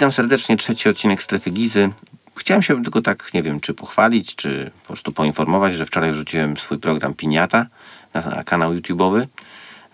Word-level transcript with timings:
Witam 0.00 0.12
serdecznie, 0.12 0.56
trzeci 0.56 0.88
odcinek 0.88 1.22
Strefy 1.22 1.50
Gizy. 1.50 1.90
Chciałem 2.36 2.62
się 2.62 2.82
tylko 2.82 3.02
tak, 3.02 3.34
nie 3.34 3.42
wiem, 3.42 3.60
czy 3.60 3.74
pochwalić, 3.74 4.34
czy 4.34 4.70
po 4.82 4.86
prostu 4.86 5.12
poinformować, 5.12 5.74
że 5.74 5.86
wczoraj 5.86 6.12
wrzuciłem 6.12 6.56
swój 6.56 6.78
program 6.78 7.14
Piniata 7.14 7.66
na, 8.14 8.20
na 8.20 8.44
kanał 8.44 8.74
YouTube'owy, 8.74 9.26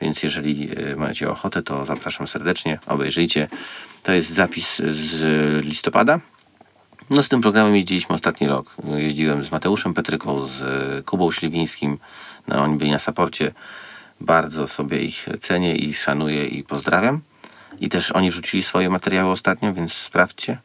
więc 0.00 0.23
jeżeli 0.23 0.70
e, 0.77 0.96
macie 0.96 1.30
ochotę, 1.30 1.62
to 1.62 1.87
zapraszam 1.87 2.27
serdecznie, 2.27 2.79
obejrzyjcie. 2.87 3.48
To 4.02 4.12
jest 4.12 4.30
zapis 4.30 4.83
z 4.88 5.64
listopada. 5.64 6.20
No 7.11 7.23
z 7.23 7.28
tym 7.28 7.41
programem 7.41 7.77
jeździliśmy 7.77 8.14
ostatni 8.14 8.47
rok. 8.47 8.77
Jeździłem 8.97 9.45
z 9.45 9.50
Mateuszem 9.50 9.95
Petryką, 9.95 10.42
z 10.42 10.62
Kubą 11.06 11.33
Śliwińskim. 11.33 11.98
No, 12.48 12.62
oni 12.62 12.77
byli 12.77 12.91
na 12.91 12.98
saporcie. 12.98 13.52
Bardzo 14.20 14.66
sobie 14.66 15.02
ich 15.02 15.28
cenię 15.41 15.77
i 15.77 15.95
szanuję 15.95 16.47
i 16.47 16.64
pozdrawiam. 16.64 17.20
I 17.80 17.89
też 17.89 18.12
oni 18.12 18.30
wrzucili 18.30 18.62
swoje 18.62 18.91
materiały 18.91 19.30
ostatnio, 19.30 19.75
więc 19.75 19.93
sprawdźcie. 19.93 20.59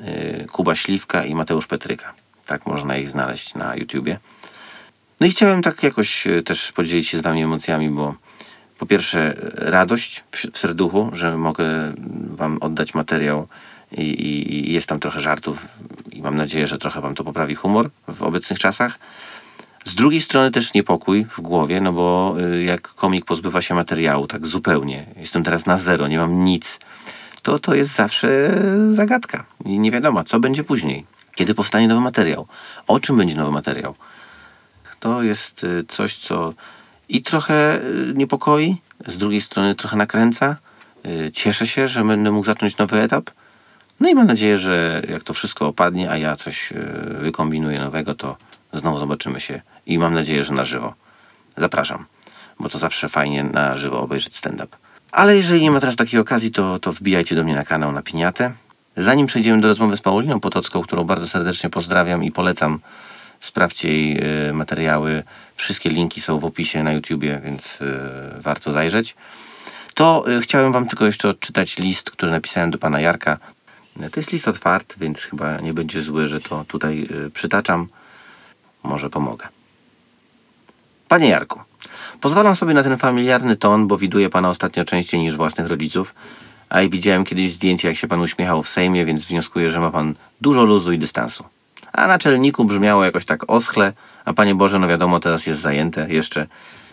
Yy, 0.00 0.46
Kuba 0.52 0.76
Śliwka 0.76 1.24
i 1.24 1.34
Mateusz 1.34 1.66
Petryka. 1.66 2.14
Tak 2.46 2.66
można 2.66 2.96
ich 2.96 3.10
znaleźć 3.10 3.54
na 3.54 3.76
YouTubie. 3.76 4.18
No 5.20 5.26
i 5.26 5.30
chciałem 5.30 5.62
tak 5.62 5.82
jakoś 5.82 6.26
yy, 6.26 6.42
też 6.42 6.72
podzielić 6.72 7.08
się 7.08 7.18
z 7.18 7.22
wami 7.22 7.42
emocjami, 7.42 7.90
bo 7.90 8.14
po 8.78 8.86
pierwsze 8.86 9.34
radość 9.54 10.24
w 10.52 10.58
serduchu, 10.58 11.10
że 11.12 11.36
mogę 11.36 11.94
wam 12.30 12.58
oddać 12.60 12.94
materiał 12.94 13.48
i, 13.92 14.02
i, 14.02 14.68
i 14.70 14.72
jest 14.72 14.88
tam 14.88 15.00
trochę 15.00 15.20
żartów 15.20 15.78
i 16.12 16.22
mam 16.22 16.36
nadzieję, 16.36 16.66
że 16.66 16.78
trochę 16.78 17.00
wam 17.00 17.14
to 17.14 17.24
poprawi 17.24 17.54
humor 17.54 17.90
w 18.08 18.22
obecnych 18.22 18.58
czasach. 18.58 18.98
Z 19.88 19.94
drugiej 19.94 20.20
strony 20.20 20.50
też 20.50 20.74
niepokój 20.74 21.24
w 21.24 21.40
głowie, 21.40 21.80
no 21.80 21.92
bo 21.92 22.36
y, 22.40 22.62
jak 22.62 22.88
komik 22.94 23.24
pozbywa 23.24 23.62
się 23.62 23.74
materiału 23.74 24.26
tak 24.26 24.46
zupełnie, 24.46 25.06
jestem 25.16 25.42
teraz 25.42 25.66
na 25.66 25.78
zero, 25.78 26.08
nie 26.08 26.18
mam 26.18 26.44
nic, 26.44 26.78
to 27.42 27.58
to 27.58 27.74
jest 27.74 27.94
zawsze 27.94 28.50
zagadka 28.92 29.44
i 29.64 29.78
nie 29.78 29.90
wiadomo, 29.90 30.24
co 30.24 30.40
będzie 30.40 30.64
później. 30.64 31.06
Kiedy 31.34 31.54
powstanie 31.54 31.88
nowy 31.88 32.00
materiał? 32.00 32.46
O 32.86 33.00
czym 33.00 33.16
będzie 33.16 33.34
nowy 33.34 33.52
materiał? 33.52 33.94
To 35.00 35.22
jest 35.22 35.64
y, 35.64 35.84
coś, 35.88 36.16
co 36.16 36.54
i 37.08 37.22
trochę 37.22 37.80
y, 37.84 38.12
niepokoi, 38.14 38.76
z 39.06 39.18
drugiej 39.18 39.40
strony 39.40 39.74
trochę 39.74 39.96
nakręca. 39.96 40.56
Cieszę 41.32 41.66
się, 41.66 41.88
że 41.88 42.04
będę 42.04 42.30
mógł 42.30 42.46
zacząć 42.46 42.76
nowy 42.76 43.00
etap. 43.00 43.30
No 44.00 44.08
i 44.08 44.14
mam 44.14 44.26
nadzieję, 44.26 44.58
że 44.58 45.02
jak 45.08 45.22
to 45.22 45.34
wszystko 45.34 45.66
opadnie, 45.66 46.10
a 46.10 46.16
ja 46.16 46.36
coś 46.36 46.72
wykombinuję 47.08 47.78
nowego, 47.78 48.14
to 48.14 48.36
znowu 48.72 48.98
zobaczymy 48.98 49.40
się 49.40 49.60
i 49.86 49.98
mam 49.98 50.14
nadzieję, 50.14 50.44
że 50.44 50.54
na 50.54 50.64
żywo. 50.64 50.94
Zapraszam, 51.56 52.06
bo 52.60 52.68
to 52.68 52.78
zawsze 52.78 53.08
fajnie 53.08 53.44
na 53.44 53.76
żywo 53.76 54.00
obejrzeć 54.00 54.36
stand-up. 54.36 54.76
Ale 55.12 55.36
jeżeli 55.36 55.62
nie 55.62 55.70
ma 55.70 55.80
teraz 55.80 55.96
takiej 55.96 56.20
okazji, 56.20 56.50
to, 56.50 56.78
to 56.78 56.92
wbijajcie 56.92 57.34
do 57.34 57.44
mnie 57.44 57.54
na 57.54 57.64
kanał 57.64 57.92
na 57.92 58.02
Piniatę. 58.02 58.52
Zanim 58.96 59.26
przejdziemy 59.26 59.60
do 59.60 59.68
rozmowy 59.68 59.96
z 59.96 60.00
Pauliną 60.00 60.40
Potocką, 60.40 60.82
którą 60.82 61.04
bardzo 61.04 61.28
serdecznie 61.28 61.70
pozdrawiam 61.70 62.24
i 62.24 62.32
polecam, 62.32 62.78
sprawdźcie 63.40 63.88
jej 63.88 64.20
y, 64.48 64.52
materiały. 64.52 65.22
Wszystkie 65.56 65.90
linki 65.90 66.20
są 66.20 66.38
w 66.38 66.44
opisie 66.44 66.82
na 66.82 66.92
YouTubie, 66.92 67.40
więc 67.44 67.80
y, 67.80 67.98
warto 68.36 68.72
zajrzeć. 68.72 69.16
To 69.94 70.24
y, 70.30 70.40
chciałem 70.40 70.72
wam 70.72 70.88
tylko 70.88 71.06
jeszcze 71.06 71.28
odczytać 71.28 71.78
list, 71.78 72.10
który 72.10 72.32
napisałem 72.32 72.70
do 72.70 72.78
pana 72.78 73.00
Jarka. 73.00 73.38
To 74.12 74.20
jest 74.20 74.32
list 74.32 74.48
otwarty, 74.48 74.96
więc 75.00 75.22
chyba 75.22 75.60
nie 75.60 75.74
będzie 75.74 76.02
zły, 76.02 76.28
że 76.28 76.40
to 76.40 76.64
tutaj 76.64 77.08
przytaczam. 77.32 77.88
Może 78.88 79.10
pomogę. 79.10 79.48
Panie 81.08 81.28
Jarku, 81.28 81.60
pozwalam 82.20 82.54
sobie 82.54 82.74
na 82.74 82.82
ten 82.82 82.98
familiarny 82.98 83.56
ton, 83.56 83.86
bo 83.86 83.98
widuję 83.98 84.30
pana 84.30 84.48
ostatnio 84.48 84.84
częściej 84.84 85.20
niż 85.20 85.36
własnych 85.36 85.66
rodziców, 85.66 86.14
a 86.68 86.82
i 86.82 86.90
widziałem 86.90 87.24
kiedyś 87.24 87.52
zdjęcie, 87.52 87.88
jak 87.88 87.96
się 87.96 88.08
pan 88.08 88.20
uśmiechał 88.20 88.62
w 88.62 88.68
Sejmie, 88.68 89.04
więc 89.04 89.24
wnioskuję, 89.24 89.70
że 89.70 89.80
ma 89.80 89.90
pan 89.90 90.14
dużo 90.40 90.64
luzu 90.64 90.92
i 90.92 90.98
dystansu. 90.98 91.44
A 91.92 92.06
naczelniku 92.06 92.64
brzmiało 92.64 93.04
jakoś 93.04 93.24
tak 93.24 93.50
oschle, 93.50 93.92
a 94.24 94.32
panie 94.32 94.54
Boże, 94.54 94.78
no 94.78 94.88
wiadomo, 94.88 95.20
teraz 95.20 95.46
jest 95.46 95.60
zajęte 95.60 96.06
jeszcze. 96.10 96.46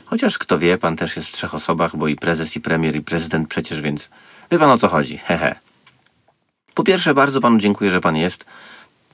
Chociaż 0.05 0.37
kto 0.37 0.59
wie, 0.59 0.77
pan 0.77 0.95
też 0.95 1.15
jest 1.15 1.29
w 1.29 1.31
trzech 1.31 1.55
osobach, 1.55 1.95
bo 1.95 2.07
i 2.07 2.15
prezes, 2.15 2.55
i 2.55 2.61
premier, 2.61 2.95
i 2.95 3.01
prezydent 3.01 3.47
przecież, 3.47 3.81
więc 3.81 4.09
wie 4.51 4.59
pan 4.59 4.69
o 4.69 4.77
co 4.77 4.87
chodzi. 4.87 5.17
Hehe. 5.17 5.55
Po 6.73 6.83
pierwsze, 6.83 7.13
bardzo 7.13 7.41
panu 7.41 7.57
dziękuję, 7.57 7.91
że 7.91 8.01
pan 8.01 8.15
jest. 8.15 8.45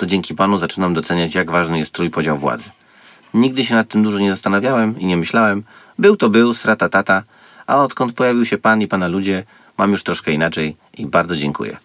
To 0.01 0.05
dzięki 0.05 0.35
panu 0.35 0.57
zaczynam 0.57 0.93
doceniać, 0.93 1.35
jak 1.35 1.51
ważny 1.51 1.79
jest 1.79 1.91
trójpodział 1.91 2.37
władzy. 2.37 2.69
Nigdy 3.33 3.65
się 3.65 3.75
nad 3.75 3.89
tym 3.89 4.03
dużo 4.03 4.19
nie 4.19 4.31
zastanawiałem 4.31 4.99
i 4.99 5.05
nie 5.05 5.17
myślałem. 5.17 5.63
Był 5.99 6.15
to 6.15 6.29
był, 6.29 6.53
strata 6.53 6.89
tata, 6.89 7.23
a 7.67 7.83
odkąd 7.83 8.13
pojawił 8.13 8.45
się 8.45 8.57
pan 8.57 8.81
i 8.81 8.87
pana 8.87 9.07
ludzie, 9.07 9.43
mam 9.77 9.91
już 9.91 10.03
troszkę 10.03 10.31
inaczej 10.31 10.75
i 10.97 11.05
bardzo 11.05 11.37
dziękuję. 11.37 11.77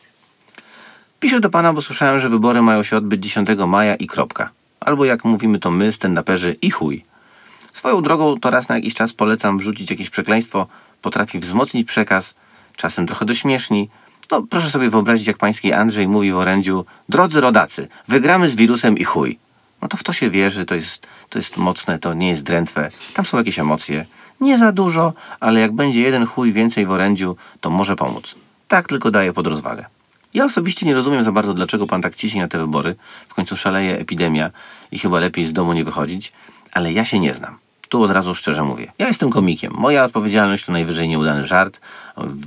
Piszę 1.21 1.41
do 1.41 1.51
pana, 1.51 1.73
bo 1.73 1.83
słyszałem, 1.83 2.21
że 2.21 2.29
wybory 2.29 2.63
mają 2.63 2.83
się 2.83 2.97
odbyć 2.97 3.25
10 3.25 3.49
maja 3.67 3.95
i 3.95 4.07
kropka. 4.07 4.51
Albo 4.81 5.05
jak 5.05 5.25
mówimy 5.25 5.59
to 5.59 5.71
my, 5.71 5.93
stand-uperzy 5.93 6.55
i 6.63 6.71
chuj. 6.71 7.05
Swoją 7.73 8.03
drogą 8.03 8.37
to 8.41 8.51
raz 8.51 8.69
na 8.69 8.75
jakiś 8.75 8.95
czas 8.95 9.13
polecam 9.13 9.59
wrzucić 9.59 9.91
jakieś 9.91 10.11
przekleństwo, 10.11 10.67
potrafi 11.03 11.39
wzmocnić 11.39 11.89
przekaz, 11.89 12.35
czasem 12.77 13.07
trochę 13.07 13.25
dośmieszni. 13.25 13.89
No 14.31 14.43
proszę 14.51 14.71
sobie 14.71 14.91
wyobrazić, 14.91 15.27
jak 15.27 15.39
pański 15.39 15.73
Andrzej 15.73 16.09
mówi 16.09 16.33
w 16.33 16.37
orędziu 16.37 16.85
Drodzy 17.09 17.41
rodacy, 17.41 17.89
wygramy 18.09 18.51
z 18.51 18.57
wirusem 18.57 18.99
i 18.99 19.05
chuj 19.05 19.39
no 19.83 19.89
to 19.89 19.97
w 19.97 20.03
to 20.03 20.13
się 20.13 20.31
wierzy, 20.31 20.65
to 20.65 20.75
jest, 20.75 21.07
to 21.29 21.39
jest 21.39 21.57
mocne, 21.57 21.99
to 21.99 22.15
nie 22.15 22.29
jest 22.29 22.43
drętwe. 22.43 22.91
Tam 23.15 23.25
są 23.25 23.39
jakieś 23.39 23.59
emocje. 23.59 24.07
Nie 24.41 24.59
za 24.59 24.73
dużo, 24.73 25.13
ale 25.41 25.61
jak 25.61 25.73
będzie 25.73 26.01
jeden 26.01 26.27
chuj 26.27 26.53
więcej 26.53 26.87
w 26.87 26.91
orędziu, 26.91 27.37
to 27.61 27.71
może 27.71 27.97
pomóc. 27.97 28.35
Tak 28.69 28.89
tylko 28.89 29.11
daje 29.11 29.33
pod 29.33 29.47
rozwagę. 29.47 29.85
Ja 30.35 30.45
osobiście 30.45 30.87
nie 30.87 30.95
rozumiem 30.95 31.23
za 31.23 31.33
bardzo, 31.33 31.55
dlaczego 31.55 31.87
pan 31.87 32.03
tak 32.03 32.15
ciśnie 32.15 32.43
na 32.43 32.49
te 32.49 32.59
wybory. 32.59 32.95
W 33.29 33.35
końcu 33.35 33.57
szaleje 33.57 33.99
epidemia 33.99 34.51
i 34.91 34.99
chyba 34.99 35.19
lepiej 35.19 35.45
z 35.45 35.53
domu 35.53 35.73
nie 35.73 35.85
wychodzić, 35.85 36.33
ale 36.73 36.93
ja 36.93 37.05
się 37.05 37.19
nie 37.19 37.35
znam. 37.35 37.59
Tu 37.89 38.03
od 38.03 38.11
razu 38.11 38.35
szczerze 38.35 38.65
mówię. 38.65 38.93
Ja 38.99 39.09
jestem 39.09 39.31
komikiem. 39.31 39.73
Moja 39.77 40.05
odpowiedzialność 40.05 40.65
to 40.65 40.73
najwyżej 40.73 41.09
nieudany 41.09 41.45
żart, 41.45 41.81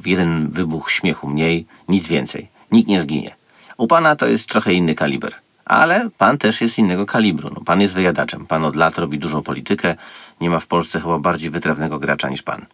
jeden 0.06 0.50
wybuch 0.50 0.92
śmiechu 0.92 1.28
mniej, 1.28 1.66
nic 1.88 2.08
więcej. 2.08 2.50
Nikt 2.72 2.90
nie 2.90 3.02
zginie. 3.02 3.36
U 3.78 3.88
pana 3.88 4.16
to 4.16 4.28
jest 4.28 4.50
trochę 4.50 4.74
inny 4.74 4.96
kaliber. 4.96 5.34
Ale 5.66 6.10
pan 6.18 6.38
też 6.38 6.62
jest 6.62 6.80
innego 6.80 7.06
kalibru. 7.06 7.50
No, 7.56 7.62
pan 7.62 7.82
jest 7.82 7.94
wyjadaczem. 7.94 8.46
Pan 8.48 8.66
od 8.66 8.76
lat 8.76 8.98
robi 8.98 9.20
dużą 9.20 9.42
politykę. 9.42 9.96
Nie 10.42 10.50
ma 10.50 10.60
w 10.60 10.68
Polsce 10.68 11.02
chyba 11.02 11.20
bardziej 11.20 11.50
wytrawnego 11.50 12.00
gracza 12.00 12.30
niż 12.30 12.42
pan. 12.42 12.66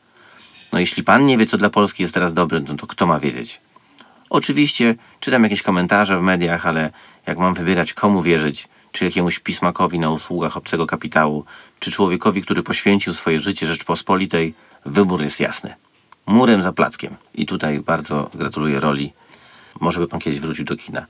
No 0.73 0.79
jeśli 0.79 1.03
pan 1.03 1.25
nie 1.25 1.37
wie, 1.37 1.45
co 1.45 1.57
dla 1.57 1.69
Polski 1.69 2.03
jest 2.03 2.13
teraz 2.13 2.33
dobre, 2.33 2.59
no 2.67 2.75
to 2.75 2.87
kto 2.87 3.07
ma 3.07 3.19
wiedzieć? 3.19 3.61
Oczywiście 4.29 4.95
czytam 5.19 5.43
jakieś 5.43 5.61
komentarze 5.61 6.17
w 6.17 6.21
mediach, 6.21 6.67
ale 6.67 6.89
jak 7.27 7.37
mam 7.37 7.53
wybierać 7.53 7.93
komu 7.93 8.21
wierzyć, 8.21 8.67
czy 8.95 9.06
jakiemuś 9.06 9.39
pismakowi 9.39 10.00
na 10.00 10.09
usługach 10.09 10.57
obcego 10.57 10.85
kapitału, 10.85 11.45
czy 11.79 11.91
człowiekowi, 11.91 12.41
który 12.41 12.63
poświęcił 12.63 13.13
swoje 13.13 13.39
życie 13.39 13.67
Rzeczpospolitej, 13.67 14.53
wybór 14.85 15.22
jest 15.22 15.39
jasny. 15.39 15.75
Murem 16.25 16.61
za 16.61 16.73
plackiem. 16.73 17.16
I 17.34 17.45
tutaj 17.45 17.79
bardzo 17.79 18.29
gratuluję 18.34 18.79
roli. 18.79 19.13
Może 19.79 20.00
by 20.00 20.07
pan 20.07 20.19
kiedyś 20.19 20.39
wrócił 20.39 20.66
do 20.66 20.75
kina. 20.75 21.05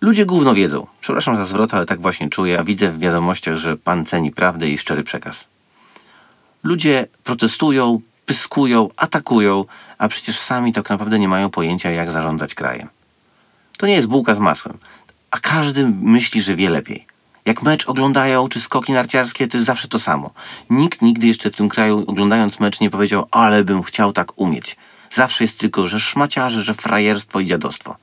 Ludzie 0.00 0.26
gówno 0.26 0.54
wiedzą. 0.54 0.86
Przepraszam 1.00 1.36
za 1.36 1.44
zwrot, 1.44 1.74
ale 1.74 1.86
tak 1.86 2.00
właśnie 2.00 2.28
czuję, 2.28 2.58
a 2.58 2.64
widzę 2.64 2.90
w 2.90 2.98
wiadomościach, 2.98 3.56
że 3.56 3.76
pan 3.76 4.06
ceni 4.06 4.30
prawdę 4.30 4.68
i 4.68 4.78
szczery 4.78 5.02
przekaz. 5.02 5.44
Ludzie 6.62 7.06
protestują, 7.24 8.00
pyskują, 8.26 8.88
atakują, 8.96 9.64
a 9.98 10.08
przecież 10.08 10.38
sami 10.38 10.72
tak 10.72 10.90
naprawdę 10.90 11.18
nie 11.18 11.28
mają 11.28 11.50
pojęcia, 11.50 11.90
jak 11.90 12.10
zarządzać 12.10 12.54
krajem. 12.54 12.88
To 13.76 13.86
nie 13.86 13.94
jest 13.94 14.08
bułka 14.08 14.34
z 14.34 14.38
masłem, 14.38 14.78
a 15.30 15.38
każdy 15.38 15.88
myśli, 16.02 16.42
że 16.42 16.56
wie 16.56 16.70
lepiej. 16.70 17.06
Jak 17.44 17.62
mecz 17.62 17.88
oglądają, 17.88 18.48
czy 18.48 18.60
skoki 18.60 18.92
narciarskie, 18.92 19.48
to 19.48 19.56
jest 19.56 19.66
zawsze 19.66 19.88
to 19.88 19.98
samo. 19.98 20.30
Nikt 20.70 21.02
nigdy 21.02 21.26
jeszcze 21.26 21.50
w 21.50 21.54
tym 21.54 21.68
kraju, 21.68 22.04
oglądając 22.06 22.60
mecz, 22.60 22.80
nie 22.80 22.90
powiedział, 22.90 23.26
ale 23.30 23.64
bym 23.64 23.82
chciał 23.82 24.12
tak 24.12 24.38
umieć. 24.38 24.76
Zawsze 25.14 25.44
jest 25.44 25.58
tylko, 25.58 25.86
że 25.86 26.00
szmaciarze, 26.00 26.62
że 26.62 26.74
frajerstwo 26.74 27.40
i 27.40 27.46
dziadostwo. 27.46 27.96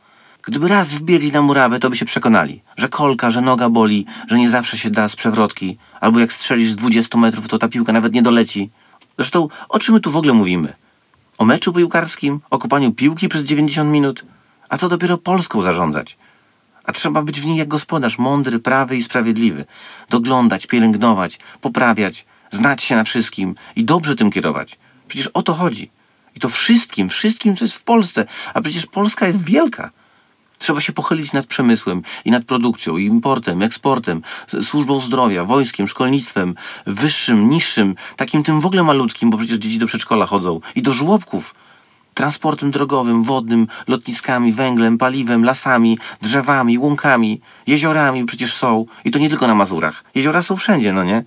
Gdyby 0.43 0.67
raz 0.67 0.93
wbiegli 0.93 1.31
na 1.31 1.41
murawę, 1.41 1.79
to 1.79 1.89
by 1.89 1.95
się 1.95 2.05
przekonali, 2.05 2.61
że 2.77 2.89
kolka, 2.89 3.29
że 3.29 3.41
noga 3.41 3.69
boli, 3.69 4.05
że 4.27 4.39
nie 4.39 4.49
zawsze 4.49 4.77
się 4.77 4.89
da 4.89 5.09
z 5.09 5.15
przewrotki, 5.15 5.77
albo 6.01 6.19
jak 6.19 6.33
strzelisz 6.33 6.71
z 6.71 6.75
20 6.75 7.17
metrów, 7.17 7.47
to 7.47 7.57
ta 7.57 7.67
piłka 7.67 7.93
nawet 7.93 8.13
nie 8.13 8.21
doleci. 8.21 8.69
Zresztą, 9.17 9.47
o 9.69 9.79
czym 9.79 9.93
my 9.93 9.99
tu 9.99 10.11
w 10.11 10.17
ogóle 10.17 10.33
mówimy? 10.33 10.73
O 11.37 11.45
meczu 11.45 11.73
piłkarskim? 11.73 12.39
O 12.49 12.57
kopaniu 12.57 12.91
piłki 12.91 13.29
przez 13.29 13.43
90 13.43 13.91
minut? 13.91 14.25
A 14.69 14.77
co 14.77 14.89
dopiero 14.89 15.17
Polską 15.17 15.61
zarządzać? 15.61 16.17
A 16.87 16.91
trzeba 16.91 17.21
być 17.21 17.41
w 17.41 17.45
niej 17.45 17.57
jak 17.57 17.67
gospodarz, 17.67 18.17
mądry, 18.17 18.59
prawy 18.59 18.97
i 18.97 19.03
sprawiedliwy. 19.03 19.65
Doglądać, 20.09 20.67
pielęgnować, 20.67 21.39
poprawiać, 21.61 22.25
znać 22.51 22.83
się 22.83 22.95
na 22.95 23.03
wszystkim 23.03 23.55
i 23.75 23.83
dobrze 23.83 24.15
tym 24.15 24.31
kierować. 24.31 24.77
Przecież 25.07 25.27
o 25.27 25.41
to 25.41 25.53
chodzi. 25.53 25.91
I 26.35 26.39
to 26.39 26.49
wszystkim, 26.49 27.09
wszystkim, 27.09 27.55
co 27.55 27.65
jest 27.65 27.75
w 27.75 27.83
Polsce. 27.83 28.25
A 28.53 28.61
przecież 28.61 28.85
Polska 28.85 29.27
jest 29.27 29.43
wielka. 29.43 29.91
Trzeba 30.59 30.81
się 30.81 30.93
pochylić 30.93 31.33
nad 31.33 31.45
przemysłem 31.45 32.01
i 32.25 32.31
nad 32.31 32.43
produkcją, 32.43 32.97
i 32.97 33.05
importem, 33.05 33.61
eksportem, 33.61 34.21
służbą 34.61 34.99
zdrowia, 34.99 35.43
wojskiem, 35.43 35.87
szkolnictwem, 35.87 36.55
wyższym, 36.85 37.49
niższym, 37.49 37.95
takim 38.15 38.43
tym 38.43 38.59
w 38.59 38.65
ogóle 38.65 38.83
malutkim, 38.83 39.29
bo 39.29 39.37
przecież 39.37 39.57
dzieci 39.57 39.79
do 39.79 39.85
przedszkola 39.85 40.25
chodzą 40.25 40.59
i 40.75 40.81
do 40.81 40.93
żłobków. 40.93 41.55
Transportem 42.15 42.71
drogowym, 42.71 43.23
wodnym, 43.23 43.67
lotniskami, 43.87 44.53
węglem, 44.53 44.97
paliwem, 44.97 45.43
lasami, 45.43 45.97
drzewami, 46.21 46.77
łąkami, 46.77 47.41
jeziorami 47.67 48.25
przecież 48.25 48.53
są. 48.53 48.85
I 49.05 49.11
to 49.11 49.19
nie 49.19 49.29
tylko 49.29 49.47
na 49.47 49.55
Mazurach. 49.55 50.03
Jeziora 50.15 50.41
są 50.41 50.57
wszędzie, 50.57 50.93
no 50.93 51.03
nie? 51.03 51.23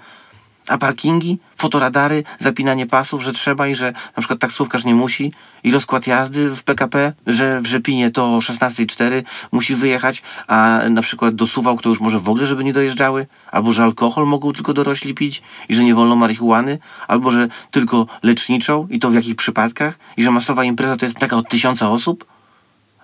A 0.69 0.79
parkingi, 0.79 1.39
fotoradary, 1.57 2.25
zapinanie 2.39 2.87
pasów, 2.87 3.23
że 3.23 3.33
trzeba 3.33 3.69
i 3.69 3.75
że 3.75 3.93
na 3.93 4.21
przykład 4.21 4.41
taksówkarz 4.41 4.85
nie 4.85 4.95
musi? 4.95 5.33
I 5.65 5.71
rozkład 5.71 6.07
jazdy 6.07 6.51
w 6.57 6.63
PKP, 6.63 7.13
że 7.27 7.61
w 7.61 7.67
Rzepinie 7.67 8.11
to 8.11 8.37
o 8.37 8.39
16.04 8.39 9.23
musi 9.53 9.75
wyjechać, 9.75 10.23
a 10.47 10.81
na 10.91 11.03
przykład 11.03 11.35
do 11.35 11.47
Suwałk 11.47 11.83
to 11.83 11.89
już 11.89 12.01
może 12.01 12.19
w 12.19 12.29
ogóle, 12.29 12.47
żeby 12.47 12.65
nie 12.65 12.73
dojeżdżały, 12.73 13.27
albo 13.53 13.73
że 13.73 13.83
alkohol 13.83 14.27
mogą 14.27 14.53
tylko 14.53 14.75
dorośli 14.75 15.15
pić 15.15 15.43
i 15.69 15.75
że 15.75 15.85
nie 15.85 15.95
wolno 15.95 16.17
marihuany, 16.17 16.79
albo 17.09 17.31
że 17.31 17.49
tylko 17.71 18.07
leczniczą 18.23 18.87
i 18.91 18.99
to 18.99 19.11
w 19.11 19.15
jakich 19.15 19.37
przypadkach? 19.37 19.99
I 20.17 20.23
że 20.23 20.31
masowa 20.31 20.65
impreza 20.65 20.97
to 20.97 21.07
jest 21.07 21.17
taka 21.17 21.37
od 21.37 21.49
tysiąca 21.49 21.91
osób? 21.91 22.25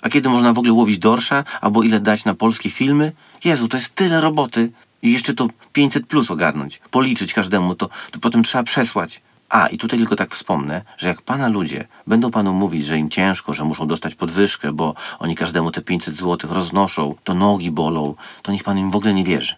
A 0.03 0.09
kiedy 0.09 0.29
można 0.29 0.53
w 0.53 0.59
ogóle 0.59 0.73
łowić 0.73 0.99
dorsza, 0.99 1.45
albo 1.61 1.83
ile 1.83 2.01
dać 2.01 2.25
na 2.25 2.35
polskie 2.35 2.71
filmy? 2.71 3.13
Jezu, 3.45 3.69
to 3.69 3.77
jest 3.77 3.95
tyle 3.95 4.21
roboty. 4.21 4.73
I 5.05 5.13
jeszcze 5.13 5.35
to 5.35 5.49
500 5.73 6.07
plus 6.07 6.31
ogarnąć, 6.31 6.81
policzyć 6.91 7.33
każdemu, 7.33 7.75
to, 7.75 7.89
to 8.11 8.19
potem 8.19 8.43
trzeba 8.43 8.65
przesłać. 8.65 9.23
A, 9.49 9.67
i 9.67 9.79
tutaj 9.79 9.99
tylko 9.99 10.17
tak 10.17 10.35
wspomnę, 10.35 10.83
że 10.99 11.09
jak 11.09 11.23
pana 11.23 11.49
ludzie 11.49 11.87
będą 12.07 12.31
panu 12.31 12.53
mówić, 12.53 12.85
że 12.85 12.99
im 12.99 13.11
ciężko, 13.11 13.55
że 13.55 13.65
muszą 13.65 13.87
dostać 13.87 14.15
podwyżkę, 14.15 14.73
bo 14.73 14.95
oni 15.19 15.35
każdemu 15.35 15.71
te 15.71 15.83
500 15.83 16.15
zł 16.15 16.51
roznoszą, 16.55 17.15
to 17.25 17.35
nogi 17.35 17.71
bolą, 17.71 18.15
to 18.43 18.53
niech 18.53 18.65
pan 18.65 18.79
im 18.79 18.91
w 18.91 18.97
ogóle 18.97 19.15
nie 19.15 19.25
wierzy. 19.25 19.55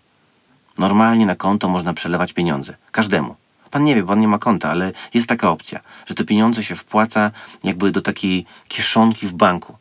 Normalnie 0.78 1.26
na 1.26 1.34
konto 1.34 1.68
można 1.68 1.94
przelewać 1.94 2.32
pieniądze. 2.32 2.76
Każdemu. 2.92 3.36
Pan 3.70 3.84
nie 3.84 3.94
wie, 3.94 4.02
pan 4.02 4.20
nie 4.20 4.28
ma 4.28 4.38
konta, 4.38 4.70
ale 4.70 4.92
jest 5.14 5.28
taka 5.28 5.50
opcja, 5.50 5.80
że 6.06 6.14
te 6.14 6.24
pieniądze 6.24 6.64
się 6.64 6.74
wpłaca 6.74 7.30
jakby 7.64 7.90
do 7.90 8.00
takiej 8.00 8.46
kieszonki 8.68 9.26
w 9.26 9.32
banku. 9.32 9.76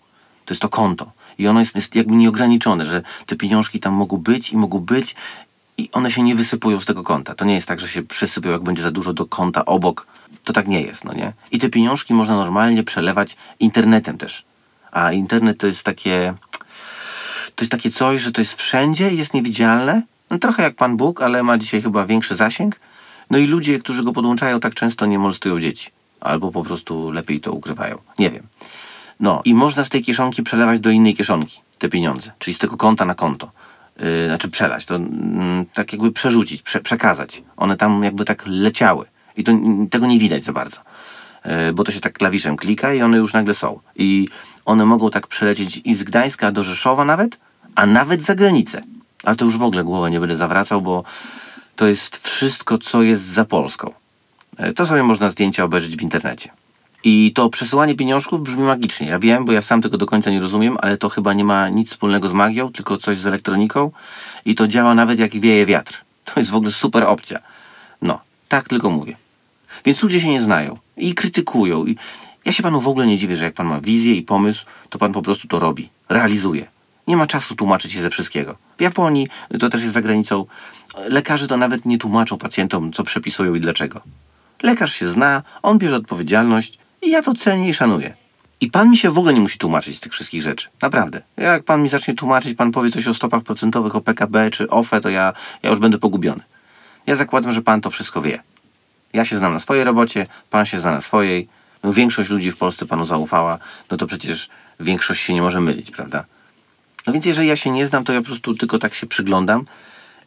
To 0.45 0.53
jest 0.53 0.61
to 0.61 0.69
konto. 0.69 1.11
I 1.37 1.47
ono 1.47 1.59
jest, 1.59 1.75
jest 1.75 1.95
jakby 1.95 2.15
nieograniczone, 2.15 2.85
że 2.85 3.01
te 3.25 3.35
pieniążki 3.35 3.79
tam 3.79 3.93
mogą 3.93 4.17
być 4.17 4.51
i 4.51 4.57
mogą 4.57 4.79
być 4.79 5.15
i 5.77 5.89
one 5.91 6.11
się 6.11 6.23
nie 6.23 6.35
wysypują 6.35 6.79
z 6.79 6.85
tego 6.85 7.03
konta. 7.03 7.35
To 7.35 7.45
nie 7.45 7.55
jest 7.55 7.67
tak, 7.67 7.79
że 7.79 7.87
się 7.87 8.03
przysypią, 8.03 8.49
jak 8.49 8.63
będzie 8.63 8.83
za 8.83 8.91
dużo 8.91 9.13
do 9.13 9.25
konta 9.25 9.65
obok. 9.65 10.07
To 10.43 10.53
tak 10.53 10.67
nie 10.67 10.81
jest, 10.81 11.03
no 11.03 11.13
nie? 11.13 11.33
I 11.51 11.59
te 11.59 11.69
pieniążki 11.69 12.13
można 12.13 12.35
normalnie 12.35 12.83
przelewać 12.83 13.37
internetem 13.59 14.17
też. 14.17 14.45
A 14.91 15.11
internet 15.11 15.57
to 15.57 15.67
jest 15.67 15.83
takie... 15.83 16.33
To 17.55 17.63
jest 17.63 17.71
takie 17.71 17.89
coś, 17.89 18.21
że 18.21 18.31
to 18.31 18.41
jest 18.41 18.53
wszędzie, 18.53 19.13
jest 19.13 19.33
niewidzialne. 19.33 20.01
No, 20.29 20.37
trochę 20.37 20.63
jak 20.63 20.75
Pan 20.75 20.97
Bóg, 20.97 21.21
ale 21.21 21.43
ma 21.43 21.57
dzisiaj 21.57 21.81
chyba 21.81 22.05
większy 22.05 22.35
zasięg. 22.35 22.79
No 23.29 23.37
i 23.37 23.47
ludzie, 23.47 23.79
którzy 23.79 24.03
go 24.03 24.11
podłączają, 24.11 24.59
tak 24.59 24.73
często 24.73 25.05
nie 25.05 25.19
molestują 25.19 25.59
dzieci. 25.59 25.89
Albo 26.21 26.51
po 26.51 26.63
prostu 26.63 27.11
lepiej 27.11 27.39
to 27.39 27.53
ukrywają. 27.53 27.97
Nie 28.19 28.31
wiem. 28.31 28.47
No 29.19 29.41
i 29.45 29.53
można 29.53 29.83
z 29.83 29.89
tej 29.89 30.03
kieszonki 30.03 30.43
przelewać 30.43 30.79
do 30.79 30.89
innej 30.89 31.13
kieszonki 31.13 31.61
te 31.79 31.89
pieniądze, 31.89 32.31
czyli 32.39 32.55
z 32.55 32.57
tego 32.57 32.77
konta 32.77 33.05
na 33.05 33.15
konto. 33.15 33.51
Yy, 33.99 34.27
znaczy 34.27 34.49
przelać, 34.49 34.85
to 34.85 34.93
yy, 34.93 35.05
tak 35.73 35.93
jakby 35.93 36.11
przerzucić, 36.11 36.61
prze, 36.61 36.79
przekazać. 36.79 37.43
One 37.57 37.77
tam 37.77 38.03
jakby 38.03 38.25
tak 38.25 38.43
leciały 38.45 39.05
i 39.37 39.43
to, 39.43 39.51
tego 39.89 40.05
nie 40.05 40.19
widać 40.19 40.43
za 40.43 40.53
bardzo, 40.53 40.77
yy, 41.45 41.73
bo 41.73 41.83
to 41.83 41.91
się 41.91 41.99
tak 41.99 42.13
klawiszem 42.13 42.57
klika 42.57 42.93
i 42.93 43.01
one 43.01 43.17
już 43.17 43.33
nagle 43.33 43.53
są. 43.53 43.79
I 43.95 44.27
one 44.65 44.85
mogą 44.85 45.09
tak 45.09 45.27
przelecieć 45.27 45.81
i 45.85 45.95
z 45.95 46.03
Gdańska 46.03 46.51
do 46.51 46.63
Rzeszowa 46.63 47.05
nawet, 47.05 47.39
a 47.75 47.85
nawet 47.85 48.21
za 48.21 48.35
granicę. 48.35 48.81
Ale 49.23 49.35
to 49.35 49.45
już 49.45 49.57
w 49.57 49.63
ogóle 49.63 49.83
głowę 49.83 50.11
nie 50.11 50.19
będę 50.19 50.37
zawracał, 50.37 50.81
bo 50.81 51.03
to 51.75 51.87
jest 51.87 52.27
wszystko, 52.27 52.77
co 52.77 53.03
jest 53.03 53.23
za 53.23 53.45
Polską. 53.45 53.93
Yy, 54.59 54.73
to 54.73 54.85
sobie 54.85 55.03
można 55.03 55.29
zdjęcia 55.29 55.63
obejrzeć 55.63 55.97
w 55.97 56.01
internecie. 56.01 56.49
I 57.07 57.31
to 57.35 57.49
przesyłanie 57.49 57.95
pieniążków 57.95 58.41
brzmi 58.41 58.63
magicznie. 58.63 59.07
Ja 59.07 59.19
wiem, 59.19 59.45
bo 59.45 59.51
ja 59.51 59.61
sam 59.61 59.81
tego 59.81 59.97
do 59.97 60.05
końca 60.05 60.31
nie 60.31 60.41
rozumiem, 60.41 60.77
ale 60.81 60.97
to 60.97 61.09
chyba 61.09 61.33
nie 61.33 61.43
ma 61.43 61.69
nic 61.69 61.89
wspólnego 61.89 62.29
z 62.29 62.33
magią, 62.33 62.71
tylko 62.71 62.97
coś 62.97 63.17
z 63.17 63.27
elektroniką 63.27 63.91
i 64.45 64.55
to 64.55 64.67
działa 64.67 64.95
nawet 64.95 65.19
jak 65.19 65.39
wieje 65.39 65.65
wiatr. 65.65 66.01
To 66.33 66.39
jest 66.39 66.51
w 66.51 66.55
ogóle 66.55 66.71
super 66.71 67.03
opcja. 67.03 67.39
No, 68.01 68.21
tak 68.47 68.69
tylko 68.69 68.89
mówię. 68.89 69.15
Więc 69.85 70.03
ludzie 70.03 70.21
się 70.21 70.29
nie 70.29 70.41
znają 70.41 70.77
i 70.97 71.13
krytykują. 71.13 71.85
I 71.85 71.95
ja 72.45 72.51
się 72.51 72.63
panu 72.63 72.81
w 72.81 72.87
ogóle 72.87 73.07
nie 73.07 73.17
dziwię, 73.17 73.35
że 73.35 73.43
jak 73.43 73.53
pan 73.53 73.67
ma 73.67 73.81
wizję 73.81 74.15
i 74.15 74.21
pomysł, 74.21 74.65
to 74.89 74.99
pan 74.99 75.11
po 75.11 75.21
prostu 75.21 75.47
to 75.47 75.59
robi, 75.59 75.89
realizuje. 76.09 76.67
Nie 77.07 77.17
ma 77.17 77.27
czasu 77.27 77.55
tłumaczyć 77.55 77.91
się 77.91 78.01
ze 78.01 78.09
wszystkiego. 78.09 78.57
W 78.77 78.81
Japonii, 78.81 79.27
to 79.59 79.69
też 79.69 79.81
jest 79.81 79.93
za 79.93 80.01
granicą, 80.01 80.45
lekarze 81.09 81.47
to 81.47 81.57
nawet 81.57 81.85
nie 81.85 81.97
tłumaczą 81.97 82.37
pacjentom, 82.37 82.93
co 82.93 83.03
przepisują 83.03 83.55
i 83.55 83.59
dlaczego. 83.59 84.01
Lekarz 84.63 84.93
się 84.93 85.09
zna, 85.09 85.41
on 85.63 85.77
bierze 85.77 85.95
odpowiedzialność, 85.95 86.77
i 87.05 87.11
ja 87.11 87.21
to 87.21 87.33
cenię 87.33 87.69
i 87.69 87.73
szanuję. 87.73 88.13
I 88.61 88.71
pan 88.71 88.89
mi 88.89 88.97
się 88.97 89.11
w 89.11 89.17
ogóle 89.17 89.33
nie 89.33 89.39
musi 89.39 89.57
tłumaczyć 89.57 89.97
z 89.97 89.99
tych 89.99 90.13
wszystkich 90.13 90.41
rzeczy. 90.41 90.67
Naprawdę. 90.81 91.21
Jak 91.37 91.63
pan 91.63 91.83
mi 91.83 91.89
zacznie 91.89 92.13
tłumaczyć, 92.13 92.53
pan 92.53 92.71
powie 92.71 92.91
coś 92.91 93.07
o 93.07 93.13
stopach 93.13 93.43
procentowych, 93.43 93.95
o 93.95 94.01
PKB 94.01 94.49
czy 94.51 94.69
OFE, 94.69 95.01
to 95.01 95.09
ja, 95.09 95.33
ja 95.63 95.69
już 95.69 95.79
będę 95.79 95.97
pogubiony. 95.97 96.43
Ja 97.07 97.15
zakładam, 97.15 97.51
że 97.51 97.61
pan 97.61 97.81
to 97.81 97.89
wszystko 97.89 98.21
wie. 98.21 98.43
Ja 99.13 99.25
się 99.25 99.37
znam 99.37 99.53
na 99.53 99.59
swojej 99.59 99.83
robocie, 99.83 100.27
pan 100.49 100.65
się 100.65 100.79
zna 100.79 100.91
na 100.91 101.01
swojej. 101.01 101.47
No, 101.83 101.93
większość 101.93 102.29
ludzi 102.29 102.51
w 102.51 102.57
Polsce 102.57 102.85
panu 102.85 103.05
zaufała, 103.05 103.57
no 103.91 103.97
to 103.97 104.07
przecież 104.07 104.49
większość 104.79 105.21
się 105.21 105.33
nie 105.33 105.41
może 105.41 105.61
mylić, 105.61 105.91
prawda? 105.91 106.25
No 107.07 107.13
więc 107.13 107.25
jeżeli 107.25 107.47
ja 107.47 107.55
się 107.55 107.71
nie 107.71 107.87
znam, 107.87 108.03
to 108.03 108.13
ja 108.13 108.19
po 108.19 108.25
prostu 108.25 108.55
tylko 108.55 108.79
tak 108.79 108.93
się 108.93 109.07
przyglądam. 109.07 109.65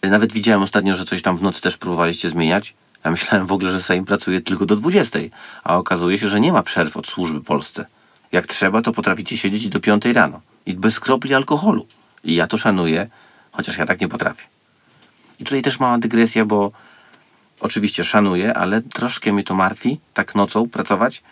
Nawet 0.02 0.32
widziałem 0.32 0.62
ostatnio, 0.62 0.94
że 0.94 1.04
coś 1.04 1.22
tam 1.22 1.36
w 1.36 1.42
nocy 1.42 1.60
też 1.60 1.76
próbowaliście 1.76 2.30
zmieniać. 2.30 2.74
Ja 3.04 3.10
myślałem 3.10 3.46
w 3.46 3.52
ogóle, 3.52 3.70
że 3.70 3.82
Sejm 3.82 4.04
pracuje 4.04 4.40
tylko 4.40 4.66
do 4.66 4.76
20, 4.76 5.18
a 5.64 5.76
okazuje 5.76 6.18
się, 6.18 6.28
że 6.28 6.40
nie 6.40 6.52
ma 6.52 6.62
przerw 6.62 6.96
od 6.96 7.06
służby 7.06 7.40
Polsce. 7.40 7.86
Jak 8.32 8.46
trzeba, 8.46 8.82
to 8.82 8.92
potraficie 8.92 9.36
siedzieć 9.36 9.68
do 9.68 9.80
5 9.80 10.04
rano 10.04 10.40
i 10.66 10.74
bez 10.74 11.00
kropli 11.00 11.34
alkoholu. 11.34 11.86
I 12.24 12.34
ja 12.34 12.46
to 12.46 12.58
szanuję, 12.58 13.08
chociaż 13.52 13.78
ja 13.78 13.86
tak 13.86 14.00
nie 14.00 14.08
potrafię. 14.08 14.44
I 15.40 15.44
tutaj 15.44 15.62
też 15.62 15.80
mała 15.80 15.98
dygresja, 15.98 16.44
bo 16.44 16.72
oczywiście 17.60 18.04
szanuję, 18.04 18.54
ale 18.54 18.80
troszkę 18.80 19.32
mnie 19.32 19.44
to 19.44 19.54
martwi, 19.54 20.00
tak 20.14 20.34
nocą 20.34 20.68
pracować. 20.68 21.22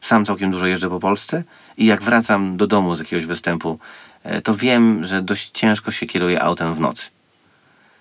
Sam 0.00 0.24
całkiem 0.24 0.50
dużo 0.50 0.66
jeżdżę 0.66 0.88
po 0.88 1.00
Polsce 1.00 1.44
i 1.76 1.86
jak 1.86 2.02
wracam 2.02 2.56
do 2.56 2.66
domu 2.66 2.96
z 2.96 2.98
jakiegoś 2.98 3.26
występu, 3.26 3.78
e, 4.22 4.42
to 4.42 4.54
wiem, 4.54 5.04
że 5.04 5.22
dość 5.22 5.50
ciężko 5.50 5.90
się 5.90 6.06
kieruje 6.06 6.42
autem 6.42 6.74
w 6.74 6.80
nocy. 6.80 7.10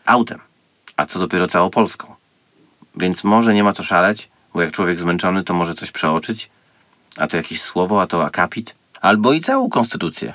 Autem, 0.06 0.40
a 0.98 1.06
co 1.06 1.20
dopiero 1.20 1.48
całą 1.48 1.70
Polską. 1.70 2.16
Więc 2.98 3.24
może 3.24 3.54
nie 3.54 3.64
ma 3.64 3.74
co 3.74 3.84
szaleć, 3.84 4.30
bo 4.54 4.62
jak 4.62 4.72
człowiek 4.72 5.00
zmęczony, 5.00 5.44
to 5.44 5.54
może 5.54 5.74
coś 5.74 5.92
przeoczyć, 5.92 6.50
a 7.18 7.28
to 7.28 7.38
jakieś 7.38 7.62
słowo, 7.62 8.02
a 8.02 8.08
to 8.08 8.26
akapit, 8.26 8.76
albo 9.02 9.34
i 9.34 9.42
całą 9.42 9.70
konstytucję. 9.70 10.34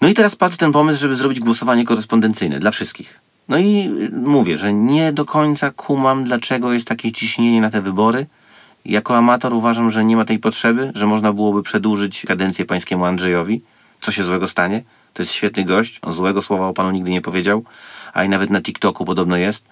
No 0.00 0.08
i 0.08 0.14
teraz 0.14 0.36
padł 0.36 0.56
ten 0.56 0.72
pomysł, 0.72 1.00
żeby 1.00 1.16
zrobić 1.16 1.40
głosowanie 1.40 1.84
korespondencyjne 1.84 2.58
dla 2.58 2.70
wszystkich. 2.70 3.20
No 3.48 3.58
i 3.58 3.90
y, 4.02 4.10
mówię, 4.16 4.58
że 4.58 4.72
nie 4.72 5.12
do 5.12 5.24
końca 5.24 5.70
kumam, 5.70 6.24
dlaczego 6.24 6.72
jest 6.72 6.88
takie 6.88 7.12
ciśnienie 7.12 7.60
na 7.60 7.70
te 7.70 7.82
wybory. 7.82 8.26
Jako 8.84 9.16
amator 9.16 9.54
uważam, 9.54 9.90
że 9.90 10.04
nie 10.04 10.16
ma 10.16 10.24
tej 10.24 10.38
potrzeby, 10.38 10.92
że 10.94 11.06
można 11.06 11.32
byłoby 11.32 11.62
przedłużyć 11.62 12.24
kadencję 12.26 12.64
pańskiemu 12.64 13.04
Andrzejowi. 13.04 13.62
Co 14.00 14.12
się 14.12 14.24
złego 14.24 14.48
stanie? 14.48 14.82
To 15.14 15.22
jest 15.22 15.32
świetny 15.32 15.64
gość, 15.64 15.98
on 16.02 16.12
złego 16.12 16.42
słowa 16.42 16.66
o 16.66 16.72
panu 16.72 16.90
nigdy 16.90 17.10
nie 17.10 17.20
powiedział, 17.20 17.64
a 18.12 18.24
i 18.24 18.28
nawet 18.28 18.50
na 18.50 18.62
TikToku 18.62 19.04
podobno 19.04 19.36
jest. 19.36 19.64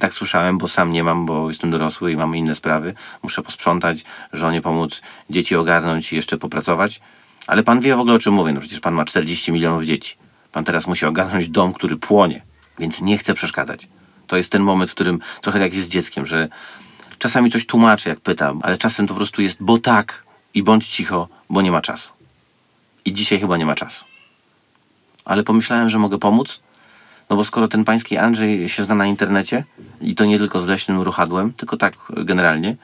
Tak 0.00 0.14
słyszałem, 0.14 0.58
bo 0.58 0.68
sam 0.68 0.92
nie 0.92 1.04
mam, 1.04 1.26
bo 1.26 1.48
jestem 1.48 1.70
dorosły 1.70 2.12
i 2.12 2.16
mam 2.16 2.36
inne 2.36 2.54
sprawy. 2.54 2.94
Muszę 3.22 3.42
posprzątać, 3.42 4.04
żonie 4.32 4.60
pomóc, 4.60 5.02
dzieci 5.30 5.56
ogarnąć 5.56 6.12
i 6.12 6.16
jeszcze 6.16 6.38
popracować. 6.38 7.00
Ale 7.46 7.62
pan 7.62 7.80
wie 7.80 7.96
w 7.96 8.00
ogóle 8.00 8.14
o 8.14 8.18
czym 8.18 8.34
mówię. 8.34 8.52
No 8.52 8.60
przecież 8.60 8.80
pan 8.80 8.94
ma 8.94 9.04
40 9.04 9.52
milionów 9.52 9.84
dzieci. 9.84 10.16
Pan 10.52 10.64
teraz 10.64 10.86
musi 10.86 11.06
ogarnąć 11.06 11.48
dom, 11.48 11.72
który 11.72 11.96
płonie, 11.96 12.42
więc 12.78 13.00
nie 13.00 13.18
chce 13.18 13.34
przeszkadzać. 13.34 13.88
To 14.26 14.36
jest 14.36 14.52
ten 14.52 14.62
moment, 14.62 14.90
w 14.90 14.94
którym 14.94 15.20
trochę 15.40 15.58
jak 15.58 15.74
jest 15.74 15.86
z 15.86 15.90
dzieckiem, 15.90 16.26
że 16.26 16.48
czasami 17.18 17.50
coś 17.50 17.66
tłumaczę, 17.66 18.10
jak 18.10 18.20
pytam, 18.20 18.60
ale 18.62 18.78
czasem 18.78 19.06
to 19.06 19.14
po 19.14 19.18
prostu 19.18 19.42
jest 19.42 19.56
bo 19.60 19.78
tak 19.78 20.24
i 20.54 20.62
bądź 20.62 20.86
cicho, 20.86 21.28
bo 21.50 21.62
nie 21.62 21.72
ma 21.72 21.80
czasu. 21.80 22.12
I 23.04 23.12
dzisiaj 23.12 23.40
chyba 23.40 23.56
nie 23.56 23.66
ma 23.66 23.74
czasu. 23.74 24.04
Ale 25.24 25.42
pomyślałem, 25.42 25.90
że 25.90 25.98
mogę 25.98 26.18
pomóc 26.18 26.60
no 27.32 27.36
bo 27.36 27.44
skoro 27.44 27.68
ten 27.68 27.84
pański 27.84 28.16
Andrzej 28.18 28.68
się 28.68 28.82
zna 28.82 28.94
na 28.94 29.06
internecie 29.06 29.64
i 30.00 30.14
to 30.14 30.24
nie 30.24 30.38
tylko 30.38 30.60
z 30.60 30.66
leśnym 30.66 31.00
ruchadłem, 31.00 31.52
tylko 31.52 31.76
tak 31.76 31.94
generalnie, 32.16 32.76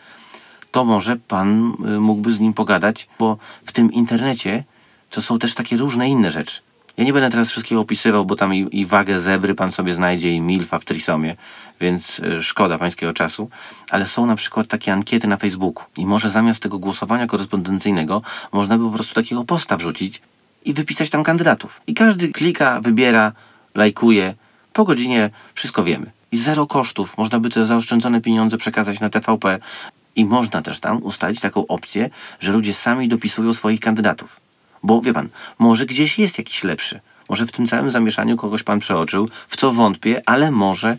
to 0.70 0.84
może 0.84 1.16
pan 1.16 1.72
y, 1.96 2.00
mógłby 2.00 2.32
z 2.32 2.40
nim 2.40 2.52
pogadać, 2.52 3.08
bo 3.18 3.38
w 3.64 3.72
tym 3.72 3.92
internecie 3.92 4.64
to 5.10 5.22
są 5.22 5.38
też 5.38 5.54
takie 5.54 5.76
różne 5.76 6.08
inne 6.08 6.30
rzeczy. 6.30 6.60
Ja 6.96 7.04
nie 7.04 7.12
będę 7.12 7.30
teraz 7.30 7.50
wszystkiego 7.50 7.80
opisywał, 7.80 8.24
bo 8.24 8.36
tam 8.36 8.54
i, 8.54 8.68
i 8.72 8.86
wagę 8.86 9.20
zebry 9.20 9.54
pan 9.54 9.72
sobie 9.72 9.94
znajdzie, 9.94 10.34
i 10.34 10.40
milfa 10.40 10.78
w 10.78 10.84
trisomie, 10.84 11.36
więc 11.80 12.18
y, 12.18 12.42
szkoda 12.42 12.78
pańskiego 12.78 13.12
czasu. 13.12 13.50
Ale 13.90 14.06
są 14.06 14.26
na 14.26 14.36
przykład 14.36 14.66
takie 14.66 14.92
ankiety 14.92 15.26
na 15.26 15.36
Facebooku. 15.36 15.84
I 15.98 16.06
może 16.06 16.30
zamiast 16.30 16.62
tego 16.62 16.78
głosowania 16.78 17.26
korespondencyjnego 17.26 18.22
można 18.52 18.78
by 18.78 18.84
po 18.84 18.90
prostu 18.90 19.14
takiego 19.14 19.44
posta 19.44 19.76
wrzucić 19.76 20.22
i 20.64 20.74
wypisać 20.74 21.10
tam 21.10 21.24
kandydatów. 21.24 21.80
I 21.86 21.94
każdy 21.94 22.28
klika, 22.28 22.80
wybiera, 22.80 23.32
lajkuje. 23.74 24.34
Po 24.72 24.84
godzinie 24.84 25.30
wszystko 25.54 25.84
wiemy. 25.84 26.10
I 26.32 26.36
zero 26.36 26.66
kosztów. 26.66 27.18
Można 27.18 27.40
by 27.40 27.50
te 27.50 27.66
zaoszczędzone 27.66 28.20
pieniądze 28.20 28.56
przekazać 28.56 29.00
na 29.00 29.10
TVP 29.10 29.58
I 30.16 30.24
można 30.24 30.62
też 30.62 30.80
tam 30.80 31.02
ustalić 31.02 31.40
taką 31.40 31.66
opcję, 31.66 32.10
że 32.40 32.52
ludzie 32.52 32.74
sami 32.74 33.08
dopisują 33.08 33.54
swoich 33.54 33.80
kandydatów. 33.80 34.40
Bo 34.82 35.00
wie 35.00 35.12
pan, 35.12 35.28
może 35.58 35.86
gdzieś 35.86 36.18
jest 36.18 36.38
jakiś 36.38 36.64
lepszy. 36.64 37.00
Może 37.28 37.46
w 37.46 37.52
tym 37.52 37.66
całym 37.66 37.90
zamieszaniu 37.90 38.36
kogoś 38.36 38.62
pan 38.62 38.78
przeoczył, 38.78 39.28
w 39.48 39.56
co 39.56 39.72
wątpię, 39.72 40.22
ale 40.26 40.50
może, 40.50 40.96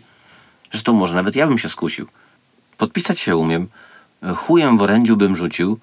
że 0.70 0.82
to 0.82 0.92
może 0.92 1.14
nawet 1.14 1.36
ja 1.36 1.46
bym 1.46 1.58
się 1.58 1.68
skusił. 1.68 2.06
Podpisać 2.78 3.20
się 3.20 3.36
umiem, 3.36 3.68
chujem 4.36 4.78
w 4.78 4.82
orędziu 4.82 5.16
bym 5.16 5.36
rzucił, 5.36 5.78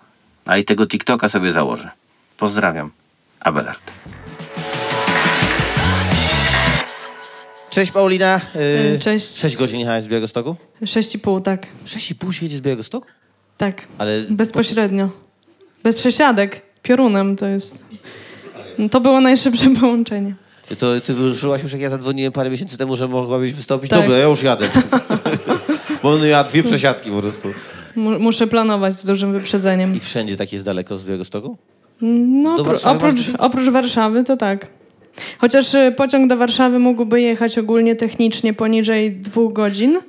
a 0.45 0.57
i 0.57 0.63
tego 0.63 0.87
TikToka 0.87 1.29
sobie 1.29 1.51
założę. 1.51 1.91
Pozdrawiam. 2.37 2.91
Abelard. 3.39 3.91
Cześć 7.69 7.91
Paulina. 7.91 8.41
Yy, 8.93 8.99
Cześć. 8.99 9.37
6 9.37 9.57
godzin 9.57 9.79
jechałaś 9.79 10.03
z 10.03 10.07
Białegostoku? 10.07 10.55
Sześć 10.85 11.15
i 11.15 11.19
pół, 11.19 11.41
tak. 11.41 11.67
6,5 11.85 12.31
się 12.31 12.45
jedzie 12.45 12.57
z 12.57 12.61
Białegostoku? 12.61 13.07
Tak. 13.57 13.81
Ale 13.97 14.23
Bezpośrednio. 14.29 15.09
Bez 15.83 15.97
przesiadek. 15.97 16.61
Piorunem 16.83 17.35
to 17.35 17.45
jest. 17.47 17.83
To 18.91 19.01
było 19.01 19.21
najszybsze 19.21 19.69
połączenie. 19.81 20.35
to 20.77 21.01
ty 21.01 21.13
wyruszyłaś 21.13 21.63
już 21.63 21.71
jak 21.71 21.81
ja 21.81 21.89
zadzwoniłem 21.89 22.31
parę 22.31 22.49
miesięcy 22.49 22.77
temu, 22.77 22.95
że 22.95 23.07
mogłabyś 23.07 23.53
wystąpić? 23.53 23.89
Tak. 23.89 24.01
Dobra, 24.01 24.17
ja 24.17 24.25
już 24.27 24.43
jadę. 24.43 24.69
Bo 26.03 26.13
on 26.13 26.27
miała 26.27 26.43
dwie 26.43 26.63
przesiadki 26.63 27.11
po 27.11 27.19
prostu. 27.21 27.53
Mu- 27.95 28.19
muszę 28.19 28.47
planować 28.47 28.95
z 28.95 29.05
dużym 29.05 29.33
wyprzedzeniem. 29.33 29.95
I 29.95 29.99
wszędzie 29.99 30.37
tak 30.37 30.53
jest 30.53 30.65
daleko 30.65 30.97
z 30.97 31.05
Białegostoku? 31.05 31.57
No, 32.01 32.63
Warszawy 32.63 32.99
masz 32.99 33.03
oprócz, 33.13 33.25
dużo? 33.25 33.37
oprócz 33.37 33.69
Warszawy 33.69 34.23
to 34.23 34.37
tak. 34.37 34.67
Chociaż 35.37 35.73
y, 35.73 35.93
pociąg 35.97 36.29
do 36.29 36.37
Warszawy 36.37 36.79
mógłby 36.79 37.21
jechać 37.21 37.57
ogólnie 37.57 37.95
technicznie 37.95 38.53
poniżej 38.53 39.11
dwóch 39.11 39.53
godzin, 39.53 39.99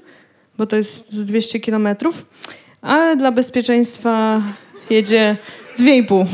bo 0.58 0.66
to 0.66 0.76
jest 0.76 1.12
z 1.12 1.24
200 1.24 1.60
kilometrów, 1.60 2.26
ale 2.82 3.16
dla 3.16 3.32
bezpieczeństwa 3.32 4.42
jedzie 4.90 5.36
dwie 5.78 5.96
i 5.96 6.04
pół. 6.04 6.26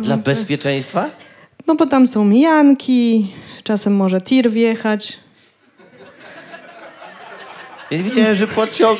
Dla 0.00 0.16
bezpieczeństwa? 0.16 1.10
No 1.66 1.74
bo 1.74 1.86
tam 1.86 2.06
są 2.06 2.24
mijanki, 2.24 3.32
czasem 3.64 3.96
może 3.96 4.20
tir 4.20 4.50
wjechać. 4.50 5.18
Ja 7.90 7.98
nie 7.98 8.04
wiedziałem, 8.04 8.36
że 8.36 8.46
pociąg... 8.46 8.98